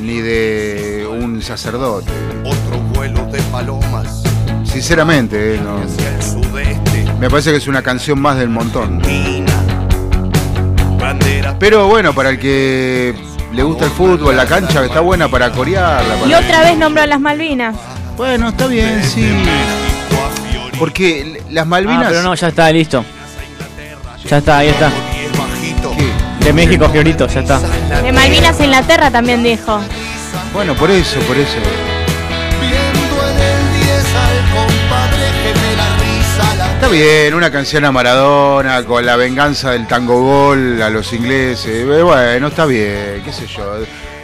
[0.00, 2.10] ni de un sacerdote.
[2.44, 4.22] Otro vuelo de palomas
[4.64, 5.80] Sinceramente, eh, no.
[7.20, 9.00] me parece que es una canción más del montón.
[11.58, 13.14] Pero bueno, para el que
[13.52, 16.16] le gusta el fútbol, la cancha está buena para corearla.
[16.26, 17.76] Y para- otra vez nombró a las Malvinas.
[18.16, 19.26] Bueno, está bien, sí.
[20.78, 22.04] Porque las Malvinas.
[22.04, 23.04] Ah, pero no, ya está, listo.
[24.28, 24.90] Ya está, ahí está.
[25.96, 26.44] ¿Qué?
[26.44, 27.60] De México, Fiorito, ya está.
[28.02, 29.80] De Malvinas a Inglaterra también dijo.
[30.52, 31.56] Bueno, por eso, por eso.
[32.60, 37.92] viendo en el 10 al compadre que la risa la Está bien, una canción a
[37.92, 41.66] Maradona con la venganza del tango gol a los ingleses.
[41.88, 43.78] eh, Bueno, está bien, qué sé yo.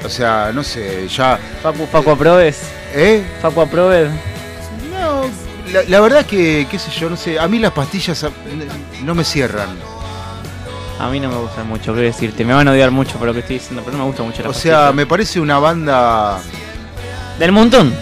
[0.04, 1.38] O sea, no sé, ya.
[1.62, 2.60] Facu, Facu Aprobes.
[2.94, 3.24] ¿Eh?
[3.40, 4.10] Facu Aprobes.
[4.92, 5.22] No,
[5.72, 8.24] La, la verdad que, qué sé yo, no sé, a mí las pastillas
[9.02, 9.68] no me cierran.
[10.98, 12.44] A mí no me gustan mucho, qué decirte.
[12.44, 14.42] Me van a odiar mucho por lo que estoy diciendo, pero no me gusta mucho
[14.42, 16.40] la O sea, me parece una banda...
[17.38, 17.94] Del montón.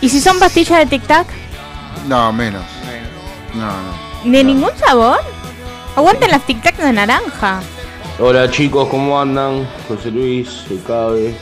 [0.00, 1.26] ¿Y si son pastillas de tic tac?
[2.06, 2.62] No, menos.
[3.54, 4.30] No, no.
[4.30, 5.18] ¿De ningún sabor?
[5.96, 7.60] Aguanten las tic tac de naranja.
[8.20, 9.68] Hola chicos, ¿cómo andan?
[9.88, 11.34] José Luis, el Cabe.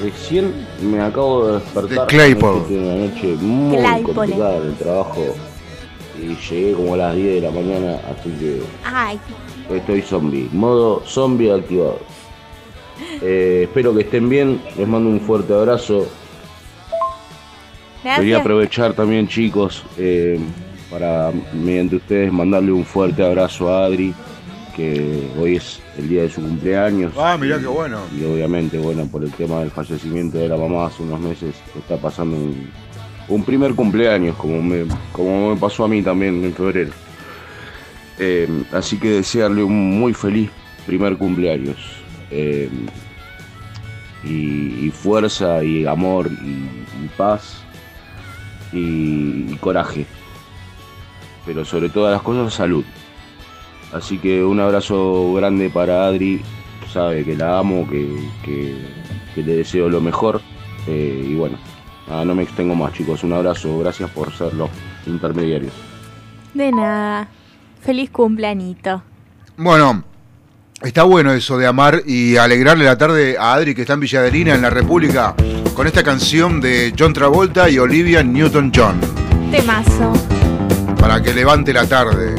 [0.00, 2.00] Recién me acabo de despertar.
[2.00, 2.78] De Claypole.
[2.78, 4.14] Una noche muy Claypole.
[4.14, 5.24] complicada en el trabajo
[6.20, 9.20] y llegué como a las 10 de la mañana, así que Ay,
[9.70, 10.48] estoy zombie.
[10.52, 11.98] Modo zombie activado.
[13.22, 16.06] Eh, espero que estén bien, les mando un fuerte abrazo.
[18.02, 18.40] Quería gracias.
[18.40, 20.40] aprovechar también chicos eh,
[20.90, 24.14] para mediante ustedes mandarle un fuerte abrazo a Adri,
[24.78, 27.12] que hoy es el día de su cumpleaños.
[27.18, 27.98] Ah, mirá qué bueno.
[28.16, 31.96] Y obviamente, bueno, por el tema del fallecimiento de la mamá hace unos meses, está
[31.96, 32.70] pasando un,
[33.26, 36.92] un primer cumpleaños, como me, como me pasó a mí también en febrero.
[38.20, 40.48] Eh, así que desearle un muy feliz
[40.86, 41.76] primer cumpleaños.
[42.30, 42.70] Eh,
[44.22, 47.62] y, y fuerza y amor y, y paz
[48.72, 50.06] y, y coraje.
[51.44, 52.84] Pero sobre todas las cosas, salud.
[53.92, 56.40] Así que un abrazo grande para Adri.
[56.92, 58.06] Sabe que la amo, que,
[58.44, 58.78] que-
[59.34, 60.40] que le deseo lo mejor.
[60.86, 61.58] Eh, y bueno,
[62.08, 63.22] nada, no me extengo más, chicos.
[63.24, 63.78] Un abrazo.
[63.78, 64.70] Gracias por ser los
[65.06, 65.72] intermediarios.
[66.54, 67.28] De nada.
[67.82, 69.02] Feliz cumpleañito.
[69.56, 70.02] Bueno,
[70.82, 74.54] está bueno eso de amar y alegrarle la tarde a Adri que está en Villadelina,
[74.54, 75.34] en la República,
[75.74, 79.00] con esta canción de John Travolta y Olivia Newton-John,
[79.50, 80.12] Temazo.
[80.98, 82.34] para que levante la tarde.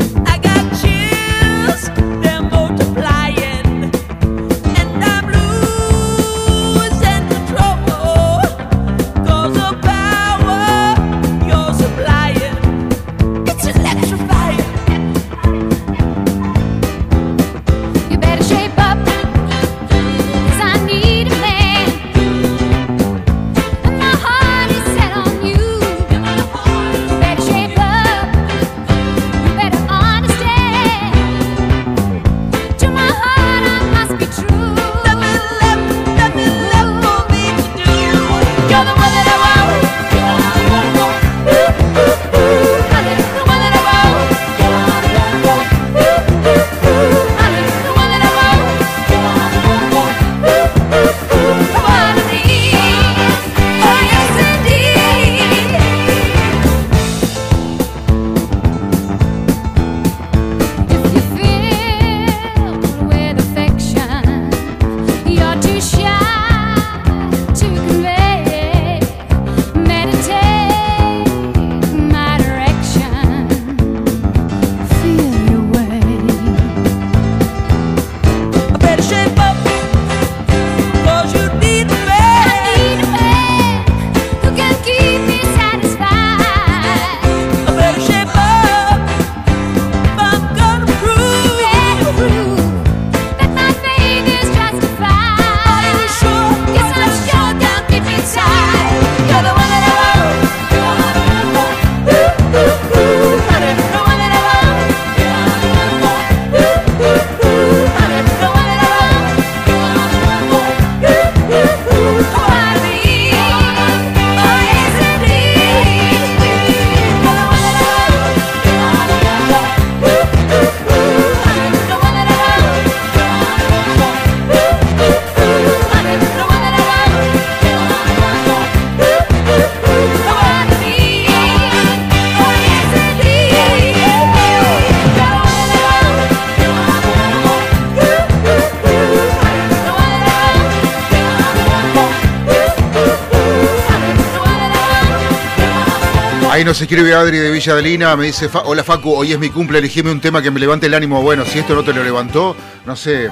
[146.60, 149.80] Ahí nos escribe Adri de Villadelina, me dice, "Fa- hola Facu, hoy es mi cumple,
[149.80, 151.22] elegime un tema que me levante el ánimo.
[151.22, 152.54] Bueno, si esto no te lo levantó,
[152.86, 153.30] no sé,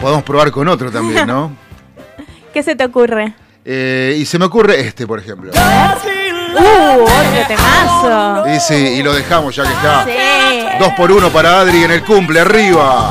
[0.00, 1.56] podemos probar con otro también, ¿no?
[2.54, 3.32] ¿Qué se te ocurre?
[3.64, 5.50] Eh, y se me ocurre este, por ejemplo.
[5.52, 7.02] ¡Uh!
[7.02, 8.44] ¡Otro temazo!
[8.54, 10.04] Y sí, y lo dejamos ya que está.
[10.04, 10.78] Sí.
[10.78, 13.10] Dos por uno para Adri en el cumple, arriba.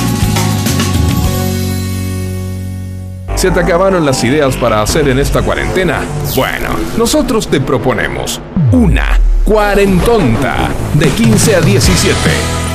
[3.41, 6.01] ¿Se te acabaron las ideas para hacer en esta cuarentena?
[6.35, 8.39] Bueno, nosotros te proponemos
[8.71, 12.70] una cuarentonta de 15 a 17.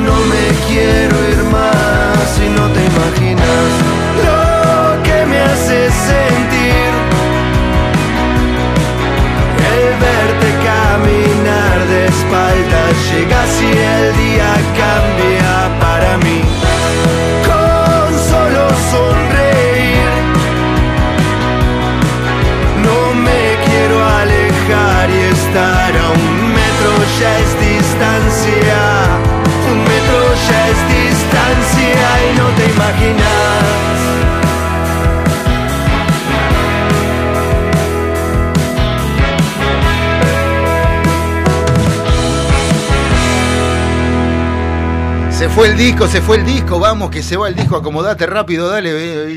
[0.00, 3.70] No me quiero ir más y no te imaginas
[4.24, 6.90] lo que me hace sentir.
[9.74, 13.87] El verte caminar de espaldas llegas y
[45.48, 48.26] Se fue el disco, se fue el disco, vamos, que se va el disco, acomodate
[48.26, 49.34] rápido, dale.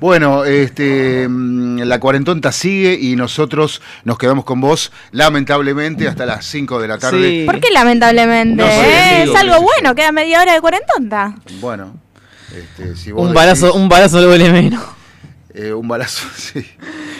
[0.00, 6.44] Bueno, este, mm, la cuarentonta sigue y nosotros nos quedamos con vos, lamentablemente, hasta las
[6.46, 7.44] 5 de la tarde.
[7.46, 8.56] ¿Por qué lamentablemente?
[8.62, 11.34] No sé, Eh, digo, es algo bueno, queda media hora de cuarentonta.
[11.60, 11.94] Bueno,
[12.54, 14.82] este, si vos Un decís, balazo, un balazo duele menos.
[15.56, 16.64] Eh, un balazo, sí.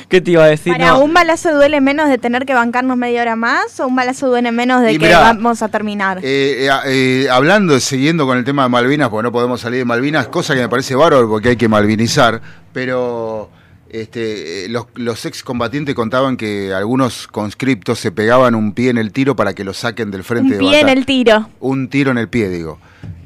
[0.08, 0.72] ¿Qué te iba a decir?
[0.72, 1.00] Para No.
[1.00, 4.52] un balazo duele menos de tener que bancarnos media hora más o un balazo duele
[4.52, 6.18] menos de Y que mirá, vamos a terminar.
[6.22, 9.84] Eh, eh, eh, hablando, siguiendo con el tema de Malvinas, porque no podemos salir de
[9.84, 12.40] Malvinas, cosa que me parece bárbaro porque hay que malvinizar,
[12.72, 13.50] pero
[13.88, 19.10] este, eh, los, los excombatientes contaban que algunos conscriptos se pegaban un pie en el
[19.12, 21.48] tiro para que lo saquen del frente un de pie en el tiro.
[21.60, 22.78] Un tiro en el pie, digo.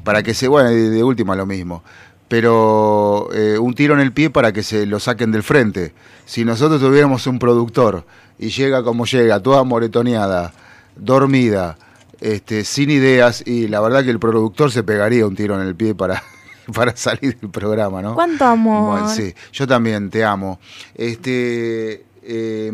[0.03, 1.83] Para que se, bueno, de, de última lo mismo.
[2.31, 5.93] Pero eh, un tiro en el pie para que se lo saquen del frente.
[6.23, 8.05] Si nosotros tuviéramos un productor
[8.39, 10.53] y llega como llega, toda moretoneada,
[10.95, 11.77] dormida,
[12.21, 15.75] este, sin ideas, y la verdad que el productor se pegaría un tiro en el
[15.75, 16.23] pie para,
[16.73, 18.15] para salir del programa, ¿no?
[18.15, 18.91] ¿Cuánto amor?
[18.91, 20.57] Bueno, sí, yo también te amo.
[20.95, 22.71] Este, eh,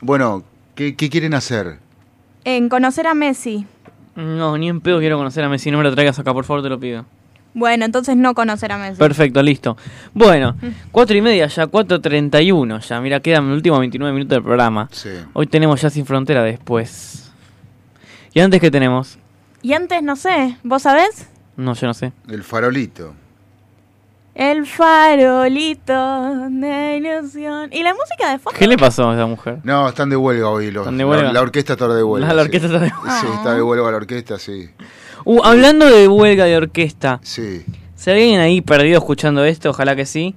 [0.00, 0.42] bueno,
[0.74, 1.80] ¿qué, qué quieren hacer?
[2.44, 3.66] En conocer a Messi.
[4.16, 5.70] No, ni en pedo quiero conocer a Messi.
[5.70, 7.04] No me lo traigas acá, por favor, te lo pido.
[7.52, 8.98] Bueno, entonces no conocer a Messi.
[8.98, 9.76] Perfecto, listo.
[10.14, 10.56] Bueno,
[10.92, 13.00] cuatro y media ya, 4.31 ya.
[13.00, 14.88] Mira, quedan los últimos 29 minutos del programa.
[15.32, 17.30] Hoy tenemos ya Sin Frontera después.
[18.32, 19.18] ¿Y antes qué tenemos?
[19.62, 21.26] Y antes, no sé, ¿vos sabés?
[21.56, 22.12] No, yo no sé.
[22.28, 23.14] El farolito.
[24.34, 27.68] El farolito de ilusión.
[27.72, 28.56] ¿Y la música de fondo?
[28.58, 29.58] ¿Qué le pasó a esa mujer?
[29.64, 30.70] No, están de huelga hoy.
[30.70, 31.32] Los, ¿Están de la- huelga?
[31.32, 32.28] La, orquesta está de huelga.
[32.28, 32.46] La- la sí.
[32.46, 32.88] orquesta está de
[33.20, 34.70] Sí, está de huelga la orquesta, sí.
[35.24, 37.20] Uh, hablando de huelga de orquesta.
[37.22, 37.64] Sí.
[37.94, 40.34] Si alguien ahí perdido escuchando esto, ojalá que sí.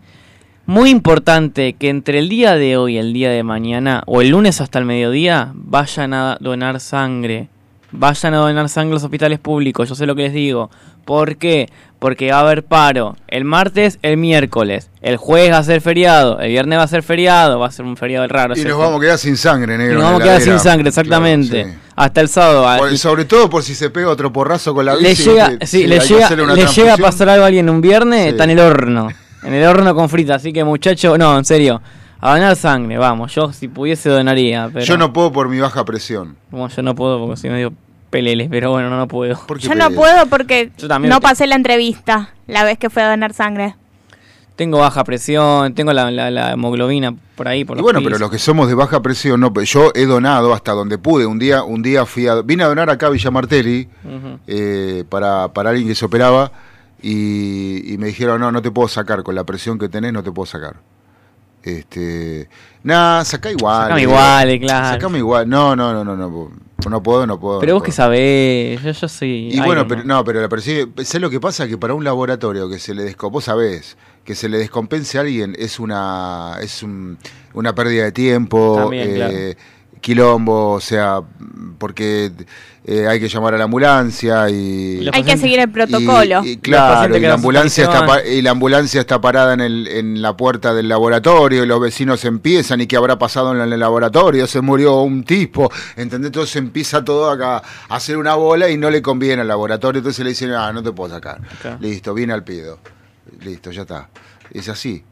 [0.65, 4.29] Muy importante que entre el día de hoy y el día de mañana, o el
[4.29, 7.49] lunes hasta el mediodía, vayan a donar sangre.
[7.95, 10.69] Vayan a donar sangre a los hospitales públicos, yo sé lo que les digo.
[11.05, 11.69] ¿Por qué?
[11.99, 13.15] Porque va a haber paro.
[13.27, 14.89] El martes, el miércoles.
[15.01, 16.39] El jueves va a ser feriado.
[16.39, 17.59] El viernes va a ser feriado.
[17.59, 18.55] Va a ser un feriado raro.
[18.57, 19.95] Y nos vamos a quedar sin sangre, y negro.
[19.95, 21.61] nos vamos a quedar sin sangre, exactamente.
[21.63, 21.77] Claro, sí.
[21.95, 22.77] Hasta el sábado.
[22.79, 25.23] Por- sobre todo por si se pega otro porrazo con la le bici.
[25.25, 28.23] llega, que- sí, si le llega, le llega a pasar algo a alguien un viernes,
[28.23, 28.29] Sí.
[28.29, 29.09] está en el horno.
[29.43, 30.35] En el horno con frita.
[30.35, 31.81] Así que, muchacho, no, en serio.
[32.25, 33.35] A donar sangre, vamos.
[33.35, 34.69] Yo, si pudiese, donaría.
[34.71, 36.37] Pero, Yo no puedo por mi baja presión.
[36.51, 37.73] Bueno, yo no puedo porque soy medio
[38.09, 39.37] pelele, pero bueno, no, no puedo.
[39.59, 43.01] Yo no puedo porque Yo también no te- pasé la entrevista la vez que fui
[43.01, 43.75] a donar sangre.
[44.55, 47.65] Tengo baja presión, tengo la, la, la hemoglobina por ahí.
[47.65, 48.07] Por Y los bueno, pies.
[48.11, 51.25] pero los que somos de baja presión, no, pues yo he donado hasta donde pude.
[51.25, 53.89] Un día, un día fui a, vine a donar acá a Villa Martelli
[54.47, 56.51] eh, para, para alguien que se operaba
[57.01, 60.23] y, y me dijeron, no, no te puedo sacar, con la presión que tenés no
[60.23, 60.75] te puedo sacar.
[61.63, 62.49] Este,
[62.83, 63.83] nada, saca igual.
[63.83, 64.87] Sacame igual, eh, claro.
[64.95, 65.47] Sacame igual.
[65.49, 66.51] No, no, no, no, no,
[66.89, 67.59] no puedo, no puedo.
[67.59, 67.95] Pero no vos que puedo.
[67.95, 69.49] sabés, yo, yo soy.
[69.53, 71.67] Y bueno, pero no, pero la presión, ¿sabes lo que pasa?
[71.67, 75.21] Que para un laboratorio que se le descompense, vos sabés, que se le descompense a
[75.21, 77.17] alguien es una es un-
[77.53, 79.55] una pérdida de tiempo, También, eh,
[80.03, 81.21] quilombo, o sea,
[81.79, 82.31] porque
[82.85, 86.43] eh, hay que llamar a la ambulancia y Hay que seguir el protocolo.
[86.43, 90.21] y, y claro, y la ambulancia está y la ambulancia está parada en, el, en
[90.21, 94.45] la puerta del laboratorio y los vecinos empiezan y qué habrá pasado en el laboratorio,
[94.45, 96.27] se murió un tipo, ¿entendés?
[96.27, 100.23] Entonces empieza todo acá a hacer una bola y no le conviene al laboratorio, entonces
[100.23, 101.39] le dicen, ah, no te puedo sacar.
[101.79, 102.79] Listo, viene al pido.
[103.41, 104.09] Listo, ya está.
[104.51, 105.03] Es así.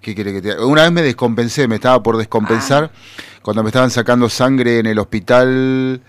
[0.00, 0.64] ¿Qué quiere que te haga?
[0.64, 2.92] Una vez me descompensé, me estaba por descompensar
[3.48, 6.02] cuando me estaban sacando sangre en el hospital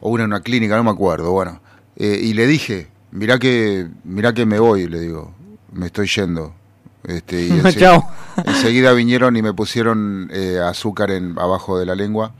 [0.00, 1.60] o una en una clínica, no me acuerdo, bueno.
[1.96, 5.34] Eh, y le dije, mirá que, mirá que me voy, le digo,
[5.70, 6.54] me estoy yendo.
[7.04, 7.50] Este, y
[8.46, 12.32] enseguida vinieron y me pusieron eh, azúcar en, abajo de la lengua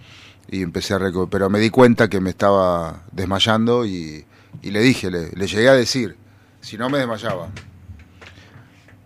[0.50, 4.24] y empecé a reco- pero me di cuenta que me estaba desmayando y,
[4.62, 6.16] y le dije, le, le llegué a decir,
[6.62, 7.50] si no me desmayaba.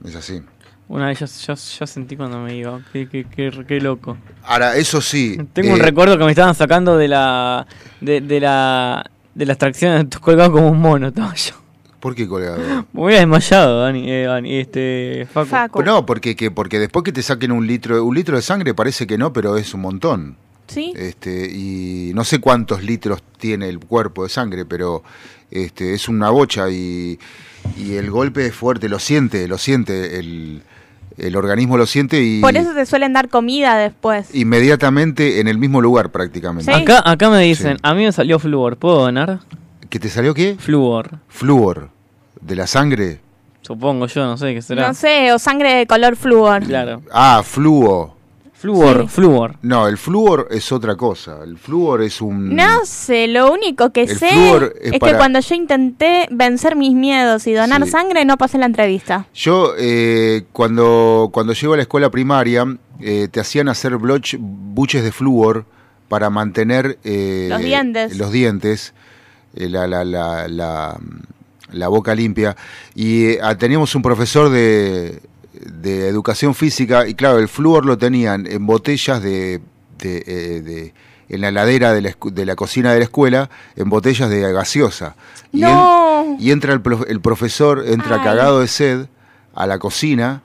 [0.04, 0.40] Es así.
[0.88, 2.80] Una vez yo, yo, yo sentí cuando me iba.
[2.92, 4.16] Qué, qué, qué, qué loco.
[4.44, 5.36] Ahora, eso sí.
[5.52, 7.66] Tengo un eh, recuerdo que me estaban sacando de la.
[8.00, 9.10] de, de la.
[9.34, 11.54] de la extracción colgado como un mono, estaba yo.
[11.98, 12.58] ¿Por qué colgado?
[12.92, 15.82] Me hubiera desmayado, Dani, eh, Dani, este, Facu.
[15.82, 19.08] No, porque, que, porque después que te saquen un litro, un litro de sangre parece
[19.08, 20.36] que no, pero es un montón.
[20.68, 20.92] Sí.
[20.94, 25.02] Este, y no sé cuántos litros tiene el cuerpo de sangre, pero
[25.50, 27.18] este, es una bocha y,
[27.76, 30.62] y el golpe es fuerte, lo siente, lo siente, el,
[31.18, 34.34] el organismo lo siente y Por eso te suelen dar comida después.
[34.34, 36.72] inmediatamente en el mismo lugar prácticamente.
[36.72, 39.40] Acá, acá me dicen, a mí me salió flúor, ¿puedo donar?
[39.88, 40.56] ¿Que te salió qué?
[40.59, 41.18] Flúor.
[41.28, 41.90] Flúor.
[42.40, 43.20] ¿De la sangre?
[43.62, 44.88] Supongo yo, no sé qué será.
[44.88, 46.62] No sé, o sangre de color flúor.
[46.64, 47.02] Claro.
[47.12, 48.15] Ah, fluo.
[48.58, 49.08] Flúor, Sí.
[49.08, 49.56] flúor.
[49.62, 51.38] No, el flúor es otra cosa.
[51.44, 52.56] El flúor es un.
[52.56, 54.62] No sé, lo único que El sé es
[54.92, 57.90] es, para- que cuando yo intenté vencer mis miedos y donar Sí.
[57.90, 59.26] sangre, no pasé la entrevista.
[59.34, 62.64] Yo, eh, cuando, cuando llego a la escuela primaria,
[63.00, 65.66] eh, te hacían hacer bloch- buches de flúor
[66.08, 68.16] para mantener eh, Los dientes.
[68.16, 68.94] los dientes,
[69.54, 70.96] eh, la, la, la, la,
[71.72, 72.56] la boca limpia.
[72.94, 75.20] Y eh, teníamos un profesor de,
[75.64, 79.60] de educación física, y claro, el flúor lo tenían en botellas de.
[79.98, 80.94] de, eh, de-
[81.28, 85.16] en la heladera de la, de la cocina de la escuela, en botellas de gaseosa.
[85.52, 88.22] Y entra el, prof- el profesor, entra Ay.
[88.22, 89.06] cagado de sed
[89.52, 90.42] a la cocina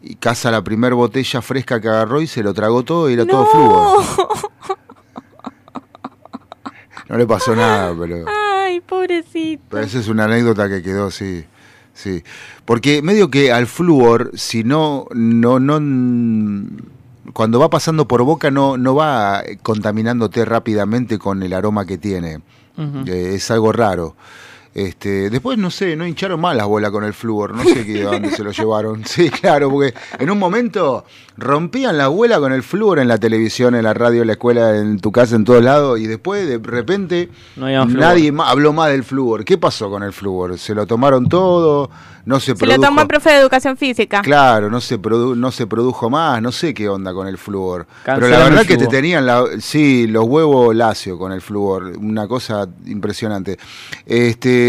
[0.00, 3.26] y caza la primer botella fresca que agarró y se lo tragó todo y era
[3.26, 4.04] todo flúor.
[7.08, 9.62] No le pasó nada, pero, Ay, pobrecito.
[9.68, 11.44] pero esa es una anécdota que quedó, sí.
[11.94, 12.22] Sí.
[12.64, 15.80] Porque medio que al flúor, si no, no, no,
[17.32, 22.40] cuando va pasando por boca no, no va contaminándote rápidamente con el aroma que tiene.
[23.06, 24.16] Eh, es algo raro.
[24.72, 28.02] Este, después no sé, no hincharon mal las bolas con el flúor, no sé qué,
[28.02, 29.02] a dónde se lo llevaron.
[29.10, 31.04] Sí, claro, porque en un momento
[31.36, 34.76] rompían la abuela con el flúor en la televisión, en la radio, en la escuela,
[34.76, 38.72] en tu casa, en todos lados, y después de repente No más nadie ma- habló
[38.72, 39.44] más del flúor.
[39.44, 40.56] ¿Qué pasó con el flúor?
[40.58, 41.90] ¿Se lo tomaron todo?
[42.26, 42.76] ¿No se, Se produjo?
[42.76, 44.20] lo tomó el profe de educación física.
[44.20, 47.86] Claro, no se, produ- no se produjo más, no sé qué onda con el flúor.
[48.04, 52.28] Pero la verdad que te tenían, la, sí, los huevos lacio con el flúor, una
[52.28, 53.58] cosa impresionante.
[54.04, 54.59] Este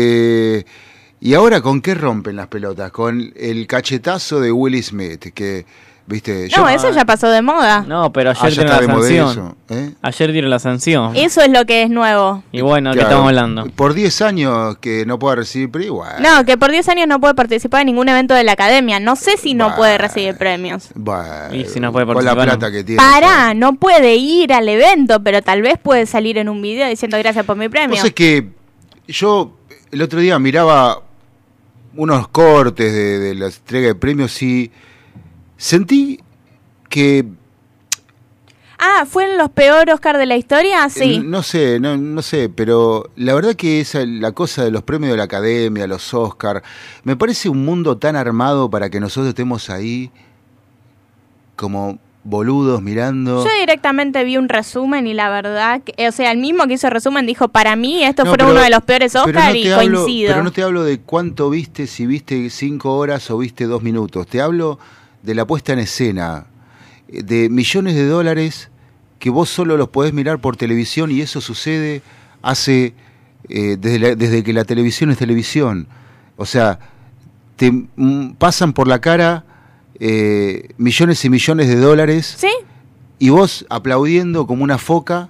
[1.23, 2.91] Y ahora, ¿con qué rompen las pelotas?
[2.91, 5.68] Con el cachetazo de Will Smith, que,
[6.07, 7.85] viste, No, eso ya pasó de moda.
[7.88, 9.55] No, pero ayer Ah, ya dieron está la de moda sanción.
[9.69, 9.91] ¿eh?
[10.01, 11.15] Ayer dieron la sanción.
[11.15, 12.43] Eso es lo que es nuevo.
[12.51, 13.65] Y bueno, ¿qué Claro, estamos hablando?
[13.76, 16.23] Por 10 años que no pueda recibir, igual.
[16.23, 18.99] No, que por 10 años no puede participar en ningún evento de la academia.
[18.99, 20.89] No sé si no puede recibir premios.
[20.95, 22.72] Bueno, Y si no puede con la participar, plata no.
[22.72, 22.97] que tiene.
[22.99, 27.15] Pará, no puede ir al evento, pero tal vez puede salir en un video diciendo
[27.19, 27.97] gracias por mi premio.
[27.97, 28.49] Vos es que
[29.07, 29.55] yo
[29.91, 31.01] el otro día miraba
[31.95, 34.72] unos cortes de, de la entrega de premios y
[35.57, 36.19] sentí
[36.89, 37.26] que,
[38.84, 40.89] Ah, ¿fue en los peores Oscar de la historia?
[40.89, 41.18] Sí.
[41.18, 44.81] eh, no sé, no, no sé, pero la verdad que esa, la cosa de los
[44.81, 46.63] premios de la academia, los Oscar,
[47.03, 50.09] me parece un mundo tan armado para que nosotros estemos ahí
[51.55, 53.43] como boludos mirando.
[53.43, 56.88] Yo directamente vi un resumen y la verdad, que, o sea, el mismo que hizo
[56.88, 59.56] el resumen dijo, para mí esto No, fue pero- uno de los peores Oscar no
[59.56, 60.31] y hablo- coincido.
[60.31, 64.27] Pero no te hablo de cuánto viste, si viste cinco horas o viste dos minutos.
[64.27, 64.77] Te hablo
[65.23, 66.45] de la puesta en escena,
[67.07, 68.69] eh, de millones de dólares
[69.19, 72.02] que vos solo los podés mirar por televisión y eso sucede
[72.41, 72.93] hace
[73.49, 75.88] eh, desde, la- desde que la televisión es televisión.
[76.38, 76.77] O sea,
[77.56, 79.43] te mm, pasan por la cara
[80.03, 82.49] eh, millones y millones de dólares ¿Sí?
[83.19, 85.30] y vos aplaudiendo como una foca.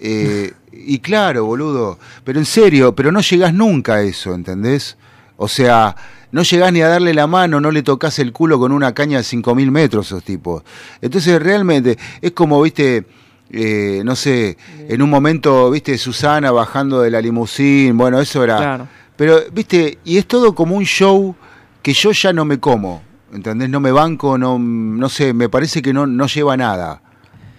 [0.00, 4.96] eh, y claro, boludo, pero en serio, pero no llegás nunca a eso, ¿entendés?
[5.36, 5.94] O sea,
[6.32, 9.18] no llegás ni a darle la mano, no le tocas el culo con una caña
[9.18, 10.62] de 5.000 metros esos tipos.
[11.00, 13.04] Entonces realmente es como, viste,
[13.50, 14.56] eh, no sé,
[14.88, 18.56] en un momento, viste, Susana bajando de la limusín, bueno, eso era...
[18.56, 18.88] Claro.
[19.16, 21.34] Pero, viste, y es todo como un show
[21.82, 23.02] que yo ya no me como,
[23.36, 23.68] ¿entendés?
[23.70, 27.02] No me banco, no, no sé, me parece que no, no lleva nada.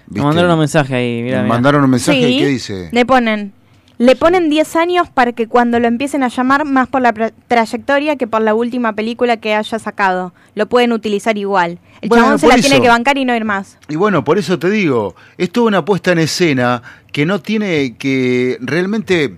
[0.10, 1.44] Me mandaron un mensaje ahí, mira.
[1.44, 2.38] Me mandaron un mensaje, Sí.
[2.40, 2.90] ¿qué dice?
[2.92, 3.54] Le ponen,
[3.98, 7.14] le ponen 10 años para que cuando lo empiecen a llamar más por la
[7.48, 10.34] trayectoria que por la última película que haya sacado.
[10.56, 11.80] Lo pueden utilizar igual.
[12.02, 13.78] El Bueno, chabón se la tiene que bancar y no ir más.
[13.90, 16.82] Y bueno, por eso te digo, es toda una puesta en escena
[17.12, 19.36] que no tiene que realmente,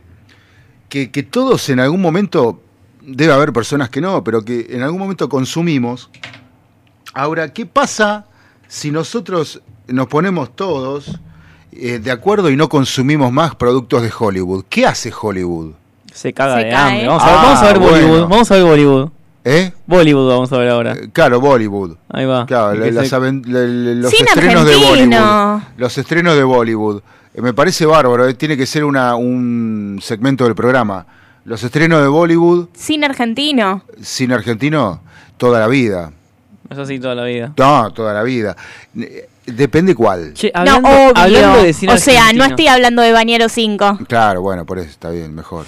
[0.88, 2.62] que, que todos en algún momento,
[3.10, 6.10] debe haber personas que no, pero que en algún momento consumimos.
[7.14, 8.26] Ahora, ¿qué pasa
[8.68, 11.20] si nosotros nos ponemos todos
[11.72, 14.66] eh, de acuerdo y no consumimos más productos de Hollywood?
[14.70, 15.72] ¿Qué hace Hollywood?
[16.14, 16.78] Se caga Se de cae.
[17.06, 17.08] hambre.
[17.08, 17.92] Vamos a ver, Ah, vamos a ver bueno.
[18.08, 18.30] Bollywood.
[18.30, 19.10] Vamos a ver Bollywood.
[19.46, 19.72] ¿Eh?
[19.88, 20.96] Bollywood vamos a ver ahora.
[21.14, 21.96] Claro, Bollywood.
[22.10, 22.46] Ahí va.
[22.46, 24.76] Claro, Y la- que las se- aven- la- la- los estrenos de.
[24.76, 25.62] Bollywood.
[25.78, 27.02] Los estrenos de Bollywood.
[27.34, 31.06] Eh, me parece bárbaro, eh, tiene que ser una, un segmento del programa.
[31.50, 33.82] Los estrenos de Bollywood, Cine argentino.
[34.04, 35.02] cine argentino,
[35.36, 36.12] toda la vida.
[36.70, 37.54] Eso sí, toda la vida.
[37.58, 38.56] No, toda la vida.
[39.52, 40.34] Depende cuál.
[40.34, 41.12] Che, no, obvio.
[41.16, 44.00] hablando de cine o sea, no estoy hablando de Bañero 5.
[44.08, 45.66] Claro, bueno, por eso está bien, mejor.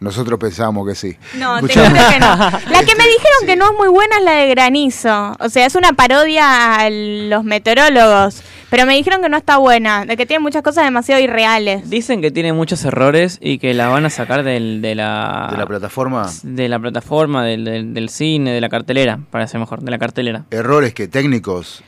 [0.00, 1.16] Nosotros pensamos que sí.
[1.38, 2.36] No, te que no.
[2.36, 5.36] La que me dijeron que no es muy buena es la de Granizo.
[5.40, 8.42] O sea, es una parodia a los meteorólogos.
[8.70, 11.88] Pero me dijeron que no está buena, de que tiene muchas cosas demasiado irreales.
[11.88, 15.46] Dicen que tiene muchos errores y que la van a sacar del, de la...
[15.50, 16.28] ¿De la plataforma?
[16.42, 20.46] De la plataforma, del, del, del cine, de la cartelera, parece mejor, de la cartelera.
[20.50, 21.84] Errores que técnicos.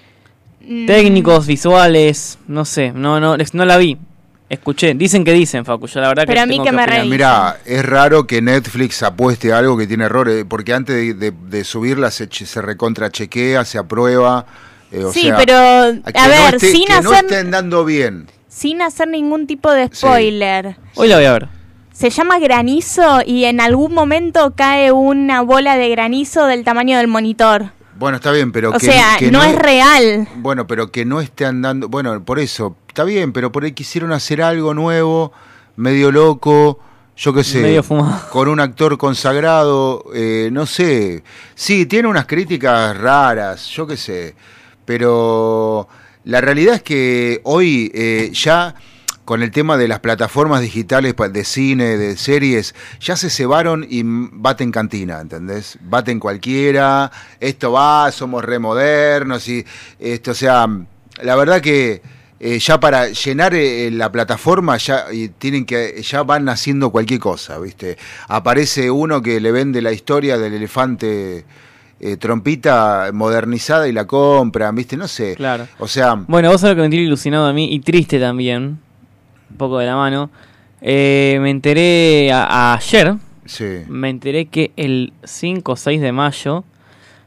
[0.69, 0.87] Mm.
[0.87, 3.99] Técnicos, visuales, no sé, no, no, no la vi.
[4.49, 6.87] Escuché, dicen que dicen, Facu, yo la verdad Pero que a mí tengo que me
[6.87, 7.09] reí.
[7.09, 11.33] Mira, es raro que Netflix apueste a algo que tiene errores, porque antes de, de-
[11.49, 14.47] de subirla se, che- se recontrachequea, se aprueba.
[14.93, 17.85] eh, o Sí, sea, pero, a no ver, esté- sin que no hacer- estén dando
[17.85, 18.27] bien.
[18.49, 20.77] Sin hacer ningún tipo de spoiler.
[20.95, 21.49] Hoy la voy a ver.
[21.93, 27.09] Se llama granizo y en algún momento cae una bola de granizo del tamaño del
[27.09, 27.73] monitor.
[27.99, 30.29] Bueno, está bien, pero O que, sea, que no es real.
[30.37, 31.89] Bueno, pero que no esté andando.
[31.89, 35.33] Bueno, por eso, está bien, pero por ahí quisieron hacer algo nuevo,
[35.77, 36.79] medio loco,
[37.17, 37.61] yo qué sé.
[37.61, 38.29] Medio fumado.
[38.31, 41.23] Con un actor consagrado, eh, no sé.
[41.55, 44.35] Sí, tiene unas críticas raras, yo qué sé.
[44.85, 45.89] Pero
[46.25, 48.75] la realidad es que hoy eh, ya.
[49.27, 54.01] Con el tema de las plataformas digitales de cine, de series, ya se cebaron y
[54.05, 55.79] baten cantina, ¿entendés?
[55.83, 59.67] Baten cualquiera, esto va, somos remodernos y
[59.99, 60.67] esto, o sea,
[61.21, 62.01] la verdad que
[62.39, 67.19] eh, ya para llenar eh, la plataforma ya y tienen que ya van haciendo cualquier
[67.19, 67.97] cosa, ¿viste?
[68.29, 71.47] Aparece uno que le vende la historia del elefante
[71.99, 74.99] eh, trompita modernizada y la compra, ¿viste?
[74.99, 75.35] No sé.
[75.35, 75.67] Claro.
[75.79, 78.81] O sea, Bueno, vos sabés lo que me tiene ilusionado a mí y triste también,
[79.51, 80.31] un poco de la mano.
[80.81, 83.15] Eh, me enteré a- ayer,
[83.47, 83.65] sí.
[83.89, 86.65] me enteré que el 5 o 6 de mayo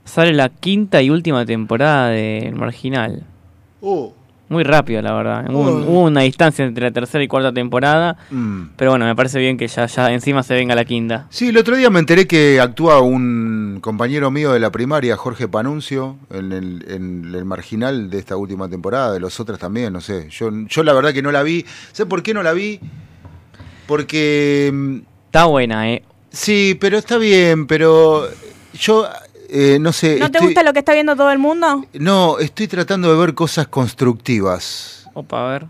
[0.06, 3.24] sale la quinta y última temporada de Marginal.
[3.82, 4.14] Oh.
[4.50, 5.46] Muy rápido, la verdad.
[5.50, 8.18] Hubo, un- hubo una distancia entre la tercera y cuarta temporada.
[8.32, 8.64] Mm.
[8.76, 11.28] Pero bueno, me parece bien que ya, ya encima se venga la quinta.
[11.30, 15.48] Sí, el otro día me enteré que actúa un compañero mío de la primaria, Jorge
[15.48, 20.02] Panuncio, en el, en el marginal de esta última temporada, de los otros también, no
[20.02, 20.28] sé.
[20.32, 21.64] Yo, yo la verdad que no la vi.
[21.92, 22.80] ¿Sé por qué no la vi?
[23.88, 24.72] Porque...
[24.74, 24.98] mm,
[25.28, 26.04] Está buena, ¿eh?
[26.32, 28.28] Sí, pero está bien, pero
[28.74, 29.08] yo
[29.50, 30.18] eh, no sé...
[30.20, 31.86] ¿No te gusta lo que está viendo todo el mundo?
[31.94, 35.08] No, estoy tratando de ver cosas constructivas.
[35.14, 35.66] Opa, a ver.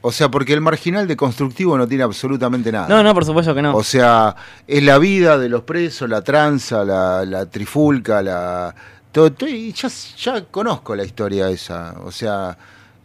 [0.00, 2.88] O sea, porque el marginal de constructivo no tiene absolutamente nada.
[2.88, 3.74] No, no, por supuesto que no.
[3.74, 4.36] O sea,
[4.66, 8.74] es la vida de los presos, la tranza, la, la trifulca, la...
[9.12, 9.88] Todo, todo- y ya,
[10.18, 11.94] ya conozco la historia esa.
[12.04, 12.58] O sea,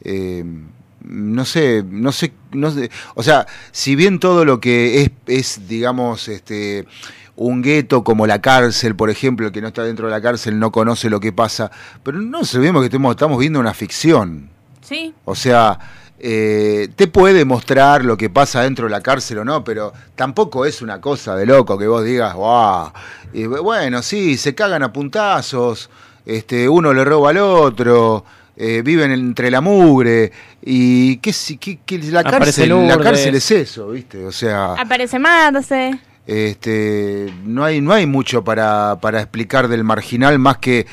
[0.04, 0.44] eh,
[1.02, 2.92] no sé, no sé, no sé.
[3.16, 6.86] O sea, si bien todo lo que es, es digamos, este
[7.42, 10.60] un gueto como la cárcel, por ejemplo, el que no está dentro de la cárcel
[10.60, 11.72] no conoce lo que pasa,
[12.04, 14.50] pero no olvidemos que estamos, estamos viendo una ficción.
[14.82, 15.14] Sí.
[15.24, 15.80] O sea,
[16.20, 20.66] eh, te puede mostrar lo que pasa dentro de la cárcel o no, pero tampoco
[20.66, 22.92] es una cosa de loco que vos digas, wow.
[23.32, 25.90] Y bueno, sí, se cagan a puntazos,
[26.26, 28.26] este, uno le roba al otro,
[28.58, 33.36] eh, viven entre la mugre, y qué, si- qué- qué- la, Aparece cárcel, la cárcel
[33.36, 34.26] es eso, ¿viste?
[34.26, 35.98] O sea, Aparece Marce.
[36.30, 40.86] Este, no hay, no hay mucho para, para explicar del marginal más que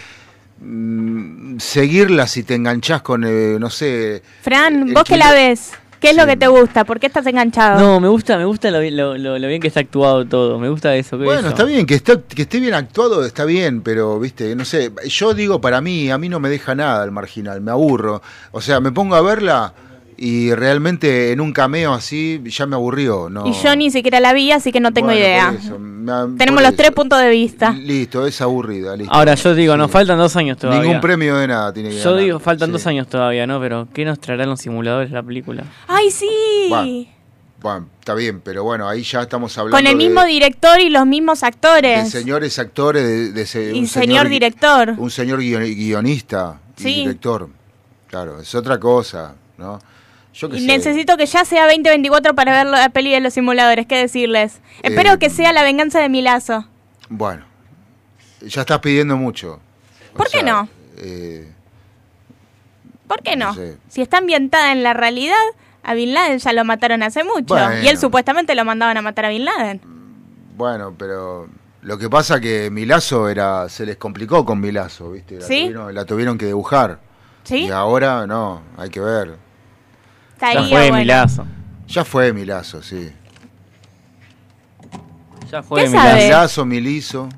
[0.61, 6.11] mm, seguirla si te enganchás con, eh, no sé, Fran, vos que la ves, ¿qué
[6.11, 6.85] es lo que te gusta?
[6.85, 7.81] ¿Por qué estás enganchado?
[7.81, 10.59] No, me gusta, me gusta lo, bien- lo, lo- lo bien que está actuado todo.
[10.59, 11.19] Me gusta eso.
[11.19, 14.93] Bueno, está bien, que, está, que esté bien actuado está bien, pero, viste, no sé,
[15.07, 18.23] yo digo para mí, a mí no me deja nada el marginal, me aburro.
[18.53, 19.73] O sea, me pongo a verla
[20.19, 23.29] y realmente en un cameo así ya me aburrió.
[23.29, 23.47] No.
[23.47, 25.51] Y yo ni siquiera la vi, así que no tengo Bueno, idea.
[25.53, 26.77] por eso, me- Tenemos los eso.
[26.77, 27.71] tres puntos de vista.
[27.73, 29.13] Listo, es aburrida, listo.
[29.13, 30.83] Ahora yo digo, nos faltan dos años todavía.
[30.83, 32.21] Ningún premio de nada tiene que Yo ganar.
[32.25, 32.73] digo, faltan Sí.
[32.73, 33.61] dos años todavía, ¿no?
[33.61, 35.65] Pero ¿qué nos traerán los simuladores la película?
[35.89, 36.29] ¡Ay, sí!
[36.69, 37.07] Bueno,
[37.61, 40.91] Bueno, está bien, pero bueno, ahí ya estamos hablando Con el de- mismo director y
[40.91, 42.11] los mismos de, actores.
[42.11, 44.95] señores actores, de, de se- Y un señor director.
[44.97, 46.95] Un señor guion- guionista y Sí.
[46.97, 47.49] director.
[48.09, 49.79] Claro, es otra cosa, ¿no?
[50.37, 53.87] Yo Y necesito que ya sea 2024 para ver la peli de los simuladores.
[53.87, 54.61] ¿Qué decirles?
[54.83, 56.67] Espero Eh, que sea la venganza de Milazo.
[57.09, 57.45] Bueno,
[58.43, 59.61] ya estás pidiendo mucho.
[60.13, 60.69] O ¿Por qué sea, no?
[60.99, 61.51] eh,
[63.09, 63.47] ¿Por qué no?
[63.47, 63.79] no sé.
[63.89, 65.37] Si está ambientada en la realidad,
[65.83, 67.55] a Bin Laden ya lo mataron hace mucho.
[67.55, 67.81] Bueno.
[67.83, 69.81] Y él supuestamente lo mandaban a matar a Bin Laden.
[70.57, 71.49] bueno, pero
[71.83, 75.37] lo que pasa que Milazo era, se les complicó con Milazo, ¿viste?
[75.39, 75.63] La, ¿Sí?
[75.67, 76.99] tuvieron, la tuvieron que dibujar.
[77.45, 77.67] ¿Sí?
[77.67, 79.37] Y ahora no, hay que ver.
[80.41, 80.97] Ya fue bueno.
[80.99, 81.47] Milazo.
[81.89, 83.11] Ya fue Milazo, sí.
[85.51, 86.09] Ya fue ¿Qué Milazo.
[86.09, 86.25] sabe?
[86.25, 87.29] Milazo, Milizo.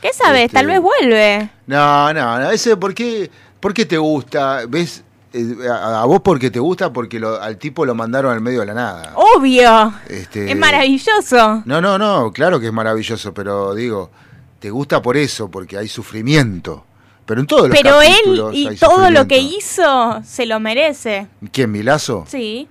[0.00, 0.42] ¿Qué sabes?
[0.44, 1.50] Este- Tal vez vuelve.
[1.66, 2.50] No, no, no.
[2.50, 4.60] Ese, ¿por qué, por qué te gusta?
[4.68, 5.02] ¿Ves?
[5.32, 8.60] Eh, A, a vos porque te gusta, porque lo- al tipo lo mandaron al medio
[8.60, 9.12] de la nada.
[9.14, 9.92] Obvio.
[10.08, 11.62] Este, Es maravilloso.
[11.66, 14.10] No, no, no, claro que es maravilloso, pero digo,
[14.60, 16.84] te gusta por eso, porque hay sufrimiento.
[17.28, 21.28] Pero en todos los Pero él y todo lo que hizo se lo merece.
[21.52, 22.24] ¿Quién, Milazo?
[22.26, 22.66] Sí,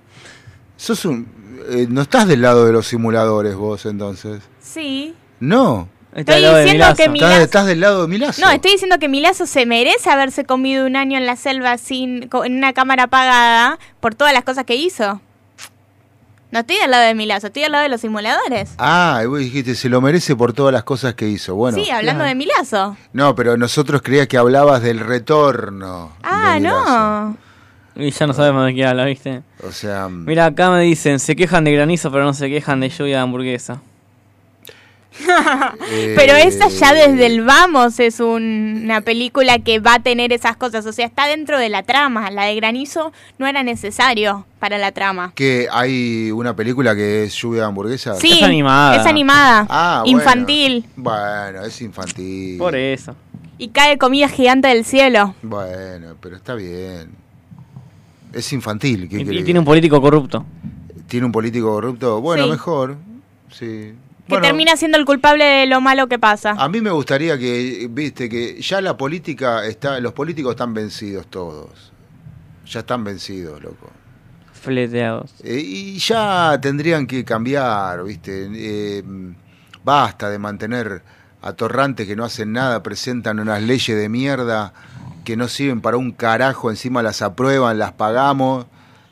[0.76, 1.28] Sos un,
[1.70, 4.42] eh, no estás del lado de los simuladores vos, entonces.
[4.60, 5.14] sí.
[5.40, 7.42] No, Estoy diciendo que Estás, Milazzo...
[7.42, 8.42] estás del lado de Milazo.
[8.42, 12.28] No, estoy diciendo que Milazzo se merece haberse comido un año en la selva sin
[12.44, 15.20] en una cámara apagada por todas las cosas que hizo.
[16.50, 18.70] No estoy del lado de Milazzo, estoy del lado de los simuladores.
[18.78, 21.54] Ah, y vos dijiste, se lo merece por todas las cosas que hizo.
[21.54, 22.96] Bueno, sí, hablando de Milazzo.
[23.12, 26.12] no, pero nosotros creía que hablabas del retorno.
[26.22, 27.36] Ah, de no.
[27.96, 29.42] Y ya no sabemos de qué habla, ¿viste?
[29.66, 32.88] O sea, Mira, acá me dicen, se quejan de granizo, pero no se quejan de
[32.88, 33.82] lluvia de hamburguesa.
[36.16, 40.32] Pero eh, esa ya desde el vamos es un- una película que va a tener
[40.32, 40.86] esas cosas.
[40.86, 42.30] O sea, está dentro de la trama.
[42.30, 45.32] La de Granizo no era necesario para la trama.
[45.34, 48.14] que hay una película que es Lluvia de hamburguesa.
[48.16, 49.66] Sí, es animada.
[49.68, 50.18] Ah, bueno.
[50.18, 50.84] infantil.
[50.96, 52.58] Bueno, es infantil.
[52.58, 53.14] Por eso.
[53.58, 55.34] Y cae comida gigante del cielo.
[55.42, 57.10] Bueno, pero está bien.
[58.32, 59.08] Es infantil.
[59.08, 60.44] ¿qué Y, tiene un político corrupto.
[61.08, 62.20] ¿Tiene un político corrupto.
[62.20, 62.50] Bueno, Sí.
[62.50, 62.96] mejor.
[63.50, 63.94] Sí.
[64.28, 66.50] Que Bueno, termina siendo el culpable de lo malo que pasa.
[66.50, 71.28] A mí me gustaría que, viste, que ya la política está, los políticos están vencidos
[71.28, 71.92] todos.
[72.66, 73.90] Ya están vencidos, loco.
[74.52, 75.32] Fleteados.
[75.42, 78.50] Eh, y ya tendrían que cambiar, viste.
[78.52, 79.02] Eh,
[79.82, 81.02] basta de mantener
[81.40, 84.74] atorrantes que no hacen nada, presentan unas leyes de mierda
[85.24, 88.66] que no sirven para un carajo, encima las aprueban, las pagamos,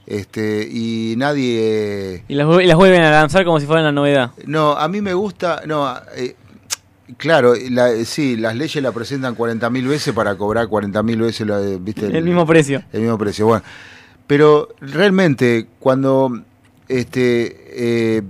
[0.06, 3.92] este, y nadie Y las, vu- y las vuelven a lanzar como si fueran la
[3.92, 4.30] novedad.
[4.46, 6.36] no, a mí me gusta, no, eh,
[7.16, 12.06] claro, la- sí, las leyes la presentan 40.000 veces para cobrar 40.000 veces de, ¿viste?
[12.06, 12.82] El mismo precio.
[12.92, 13.64] El mismo precio, bueno.
[14.26, 16.40] Pero realmente cuando
[16.88, 18.22] este eh,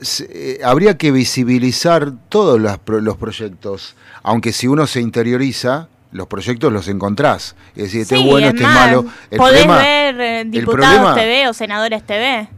[0.00, 6.26] se- eh, habría que visibilizar todos los, los proyectos, aunque si uno se interioriza, los
[6.26, 7.54] proyectos los encontrás.
[7.74, 9.06] Es decir, este Sí, es bueno, es este es malo.
[9.30, 12.48] El Podés problema- ver eh, el diputados problema- TV o senadores TV.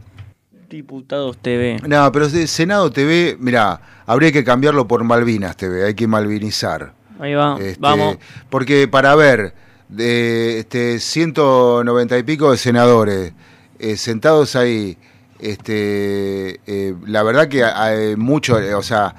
[0.69, 1.79] Diputados TV.
[1.87, 6.93] No, pero Senado TV, mira, habría que cambiarlo por Malvinas TV, hay que malvinizar.
[7.19, 8.17] Ahí va, Este, vamos.
[8.51, 9.53] Porque para ver,
[9.89, 13.33] de este 190 y pico de senadores
[13.79, 14.95] eh, sentados ahí,
[15.39, 19.15] este, eh, la verdad que hay mucho, eh, o sea,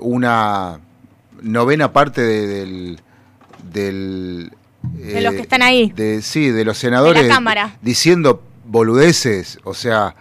[0.00, 0.78] una
[1.42, 3.00] novena parte de- del,
[3.80, 5.92] del De los eh, que están ahí.
[5.94, 7.76] de- sí, de los senadores De la Cámara.
[7.82, 10.14] diciendo boludeces, o sea,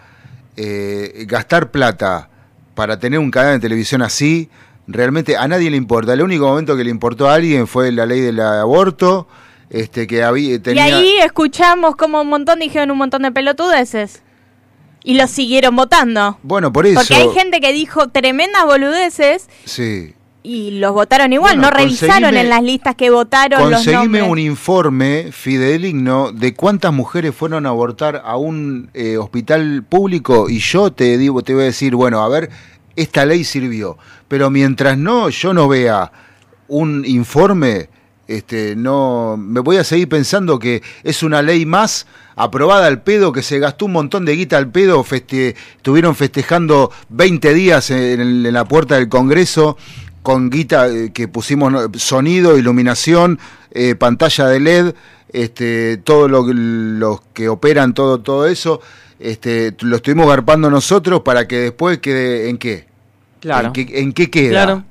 [0.58, 2.30] eh, gastar plata
[2.76, 4.50] para tener un canal de televisión así,
[4.88, 6.14] realmente a nadie le importa.
[6.14, 9.28] El único momento que le importó a alguien fue la ley del aborto,
[9.70, 14.22] este que había tenía Y ahí escuchamos como un montón dijeron un montón de pelotudeces.
[15.04, 16.40] Y los siguieron votando.
[16.42, 20.15] bueno, por eso Porque hay gente que dijo tremendas boludeces sí.
[20.46, 21.58] Y los votaron igual.
[21.58, 24.32] Bueno, no revisaron en las listas que votaron los Conseguime nombres.
[24.32, 30.60] un informe fidedigno de cuántas mujeres fueron a abortar a un eh, hospital público y
[30.60, 32.50] yo te digo, te voy a decir, bueno, a ver,
[32.96, 33.98] esta ley sirvió,
[34.28, 36.12] pero mientras no yo no vea
[36.68, 37.90] un informe,
[38.28, 43.32] este, no me voy a seguir pensando que es una ley más aprobada al pedo,
[43.32, 48.52] que se gastó un montón de guita al pedo, feste, estuvieron festejando 20 días en
[48.52, 49.78] la puerta del Congreso
[50.26, 51.72] con guita eh, que pusimos
[52.02, 53.38] sonido, iluminación,
[53.70, 54.94] eh, pantalla de LED,
[55.32, 58.82] este, todo lo, los que operan todo, todo eso,
[59.20, 62.88] este, lo estuvimos garpando nosotros para que después quede en qué.
[63.40, 63.68] Claro.
[63.68, 64.50] ¿En qué, en qué queda?
[64.50, 64.84] Claro.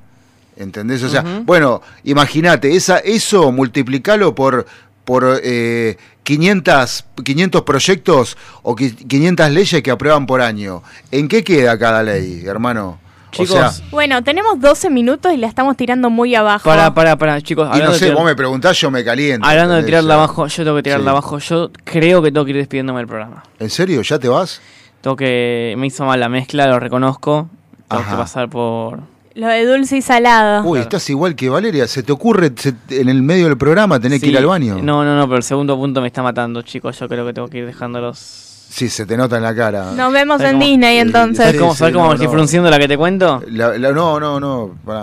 [0.56, 1.02] ¿Entendés?
[1.02, 4.66] O sea, bueno, imagínate, esa, eso multiplicalo por,
[5.04, 10.84] por eh, 500, 500 proyectos o qui- 500 leyes que aprueban por año.
[11.10, 13.00] ¿En qué queda cada ley, hermano?
[13.34, 16.64] Chicos, o sea, Bueno, tenemos 12 minutos y la estamos tirando muy abajo.
[16.64, 17.68] Para, para, para, chicos.
[17.76, 19.46] y no sé, tirar- vos me preguntás, yo me caliento.
[19.46, 21.10] Hablando de tirarla abajo, yo tengo que tirarla Sí.
[21.10, 21.38] abajo.
[21.38, 23.42] Yo creo que tengo que ir despidiéndome del programa.
[23.58, 24.00] ¿En serio?
[24.02, 24.60] ¿Ya te vas?
[25.00, 25.74] Tengo que.
[25.76, 27.48] Me hizo mal la mezcla, lo reconozco.
[27.88, 28.10] Tengo Ajá.
[28.12, 29.00] que pasar por.
[29.34, 30.62] Lo de dulce y salado.
[30.64, 31.88] Uy, estás igual que Valeria.
[31.88, 34.76] ¿Se te ocurre se- en el medio del programa tener que ir al baño?
[34.80, 36.98] No, no, no, pero el segundo punto me está matando, chicos.
[37.00, 38.52] Yo creo que tengo que ir dejándolos.
[38.74, 39.92] Sí, se te nota en la cara.
[39.92, 41.36] Nos vemos ¿Sabes en cómo- Disney entonces.
[41.46, 42.32] ¿Sabes cómo, sí, sabes cómo no, me estoy no.
[42.32, 43.40] frunciendo la que te cuento?
[43.46, 44.70] La- la- no, no, no.
[44.84, 45.02] pará.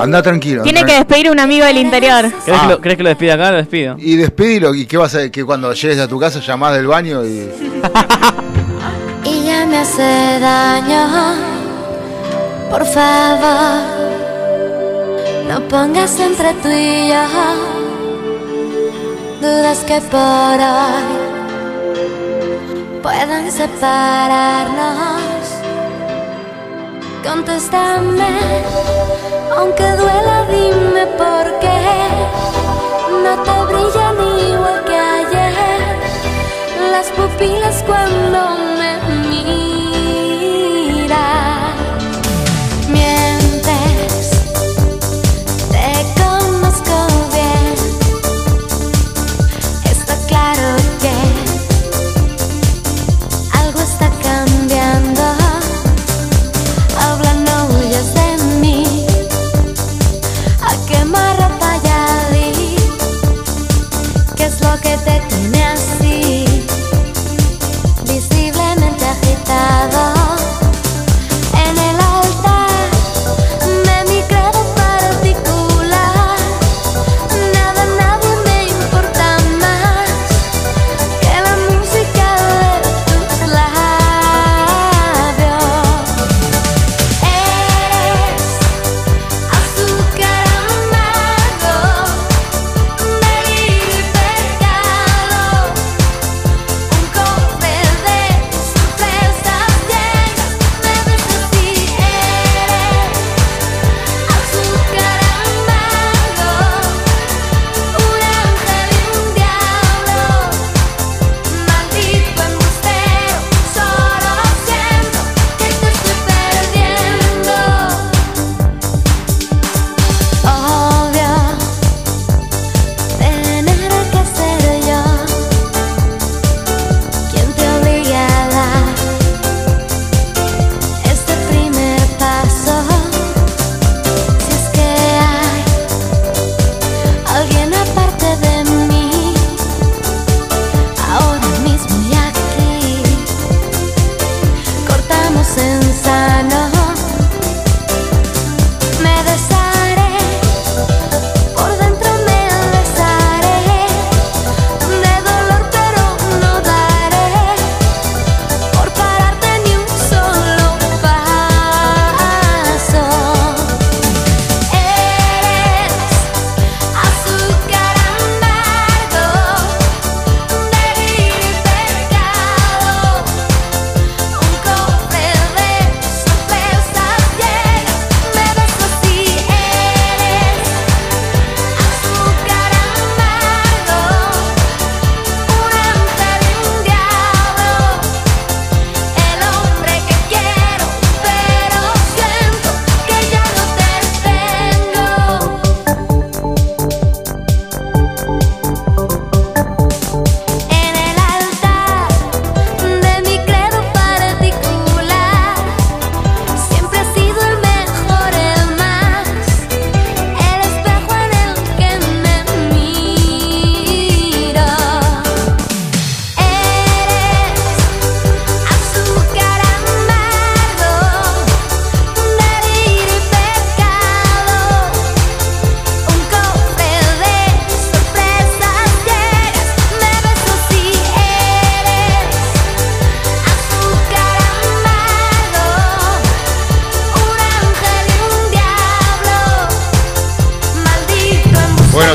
[0.00, 0.64] Anda tranquilo.
[0.64, 2.24] Tiene que despedir un amigo del interior.
[2.44, 2.62] ¿Crees, Ah.
[2.66, 3.52] que lo, ¿Crees que lo despida acá?
[3.52, 3.94] Lo despido.
[4.00, 4.74] Y despedilo.
[4.74, 7.48] ¿Y qué vas a que cuando llegues a tu casa llamás del baño y.
[9.24, 10.02] y ya me hace
[10.40, 11.34] daño.
[12.68, 13.80] Por favor,
[15.48, 17.22] no pongas entre tú y yo
[19.40, 21.33] dudas que por hoy
[23.04, 25.44] puedan separarnos.
[27.22, 28.34] Contéstame,
[29.58, 31.82] aunque duela, dime por qué
[33.24, 34.16] no te brillan
[34.48, 35.52] igual que ayer
[36.92, 38.73] las pupilas cuando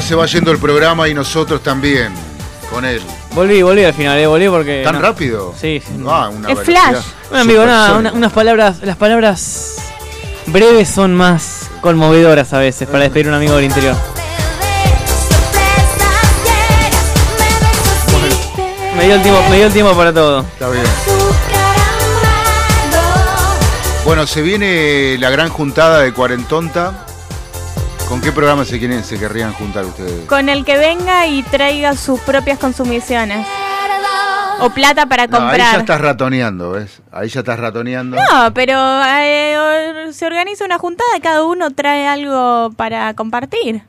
[0.10, 2.11] se va yendo el programa y nosotros también
[2.72, 2.99] con él.
[3.36, 4.81] Volví, volví al final, eh, volví porque.
[4.84, 5.02] ¿Tan no.
[5.02, 5.53] rápido?
[5.56, 6.03] Sí, sí.
[6.07, 6.95] Ah, una Es flash.
[7.30, 8.10] Bueno, amigo, nada, supersónica.
[8.10, 8.77] una- unas palabras.
[8.81, 9.76] Las palabras
[10.48, 13.95] breves son más conmovedoras a veces para despedir a un amigo del interior.
[18.98, 20.40] Me dio el tiempo, me dio el tiempo para todo.
[20.40, 20.84] Está bien.
[24.06, 27.06] Bueno, se viene la gran juntada de Cuarentonta.
[28.20, 30.28] ¿Con qué programa se, quieren, se querrían juntar ustedes?
[30.28, 33.48] Con el que venga y traiga sus propias consumiciones.
[34.60, 35.80] O plata para No, ahí ya comprar.
[35.80, 37.02] estás ratoneando, ¿ves?
[37.14, 38.18] Ahí ya estás ratoneando.
[38.18, 38.74] No, pero
[39.08, 43.84] eh, se organiza una juntada, cada uno trae algo para compartir.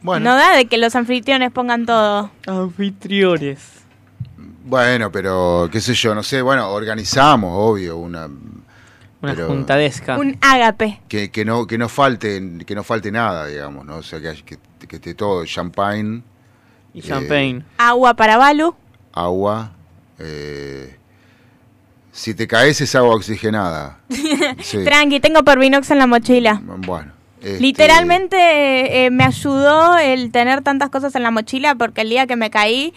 [0.00, 0.30] Bueno.
[0.30, 2.30] No da de que los anfitriones pongan todo.
[2.46, 3.60] Anfitriones.
[4.64, 8.30] Bueno, pero qué sé yo, no sé, bueno, organizamos, obvio, una
[9.22, 10.18] Una pero juntadesca.
[10.18, 11.00] Un ágape.
[11.08, 13.96] que, que no que no falte que no falte nada, digamos, ¿no?
[13.96, 16.22] O sea, que, que, que esté todo champagne
[16.94, 17.64] Y eh, champagne.
[17.78, 18.74] Agua para Balu.
[19.12, 19.72] agua
[20.18, 20.96] eh,
[22.12, 23.98] si te caes es agua oxigenada.
[24.62, 24.84] Sí.
[24.84, 26.60] Tranqui, tengo Pervinox en la mochila.
[26.64, 27.12] Bueno,
[27.42, 32.26] este, Literalmente eh, me ayudó el tener tantas cosas en la mochila porque el día
[32.26, 32.94] que me caí,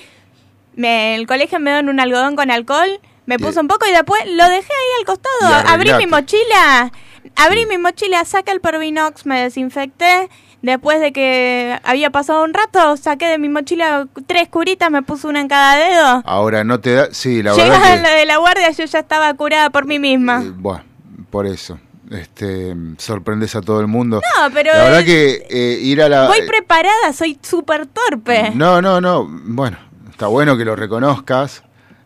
[0.75, 2.99] me, el colegio me dio un algodón con alcohol,
[3.29, 5.69] me puse un poco y después lo dejé ahí al costado.
[5.69, 6.91] Abrí mi mochila,
[7.35, 10.29] abrí mi mochila, saqué el Pervinox, me desinfecté.
[10.63, 15.27] Después de que había pasado un rato, saqué de mi mochila tres curitas, me puse
[15.27, 16.23] una en cada dedo.
[16.25, 19.69] Ahora no te da, sí, la verdad la de la guardia, yo ya estaba curada
[19.69, 20.41] por mí misma.
[20.41, 20.83] que bueno,
[21.29, 21.79] por eso.
[22.09, 24.21] Este, sorprendes a todo el mundo.
[24.37, 28.53] No, pero la verdad eh, que eh, ir a la Voy preparada, soy súper torpe.
[28.55, 29.27] No, no, no.
[29.29, 29.77] Bueno,
[30.09, 31.63] está bueno que lo reconozcas.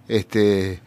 [0.10, 0.83] Este.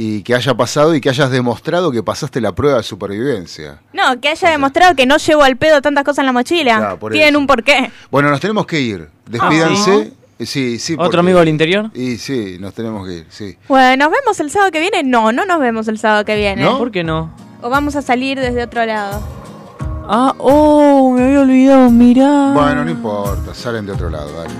[0.00, 3.80] Y que haya pasado y que hayas demostrado que pasaste la prueba de supervivencia.
[3.92, 6.76] No, que haya demostrado que no llevo al pedo tantas cosas en la mochila.
[6.76, 7.38] Claro, por Tienen eso.
[7.40, 7.90] un porqué.
[8.08, 9.08] Bueno, nos tenemos que ir.
[9.26, 10.12] Despídanse.
[10.38, 10.92] Sí, sí.
[10.92, 11.90] ¿Otro porque- amigo del interior?
[11.94, 13.56] Y sí, nos tenemos que ir, sí.
[13.66, 15.02] Bueno, ¿nos vemos el sábado que viene?
[15.02, 16.62] No, no nos vemos el sábado que viene.
[16.62, 16.78] ¿No?
[16.78, 17.32] ¿Por qué no?
[17.60, 19.20] O vamos a salir desde otro lado.
[20.08, 22.52] Ah, oh, me había olvidado, mirá.
[22.54, 24.54] Bueno, no importa, salen de otro lado, dale.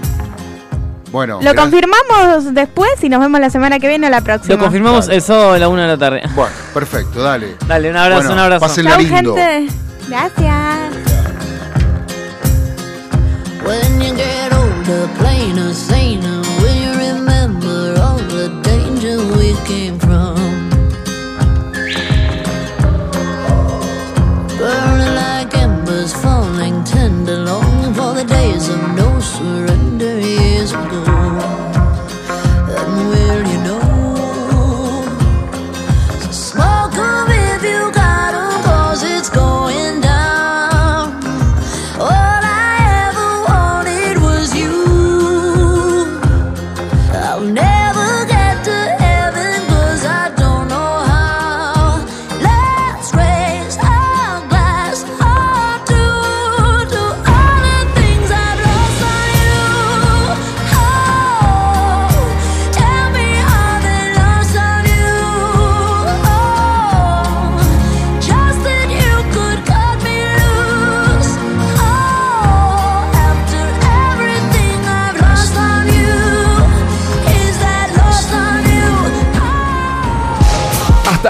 [1.11, 4.55] Bueno, Lo confirmamos después y nos vemos la semana que viene o la próxima.
[4.57, 6.23] Lo confirmamos el sábado a la una de la tarde.
[6.35, 7.57] Bueno, perfecto, dale.
[7.67, 8.61] Dale, un abrazo, Bueno, un abrazo.
[8.67, 9.35] pásenla Chau, lindo.
[9.35, 9.73] gente.
[10.09, 10.93] Gracias.
[13.65, 19.98] When you get older, plainer, saner, will you remember all the danger we came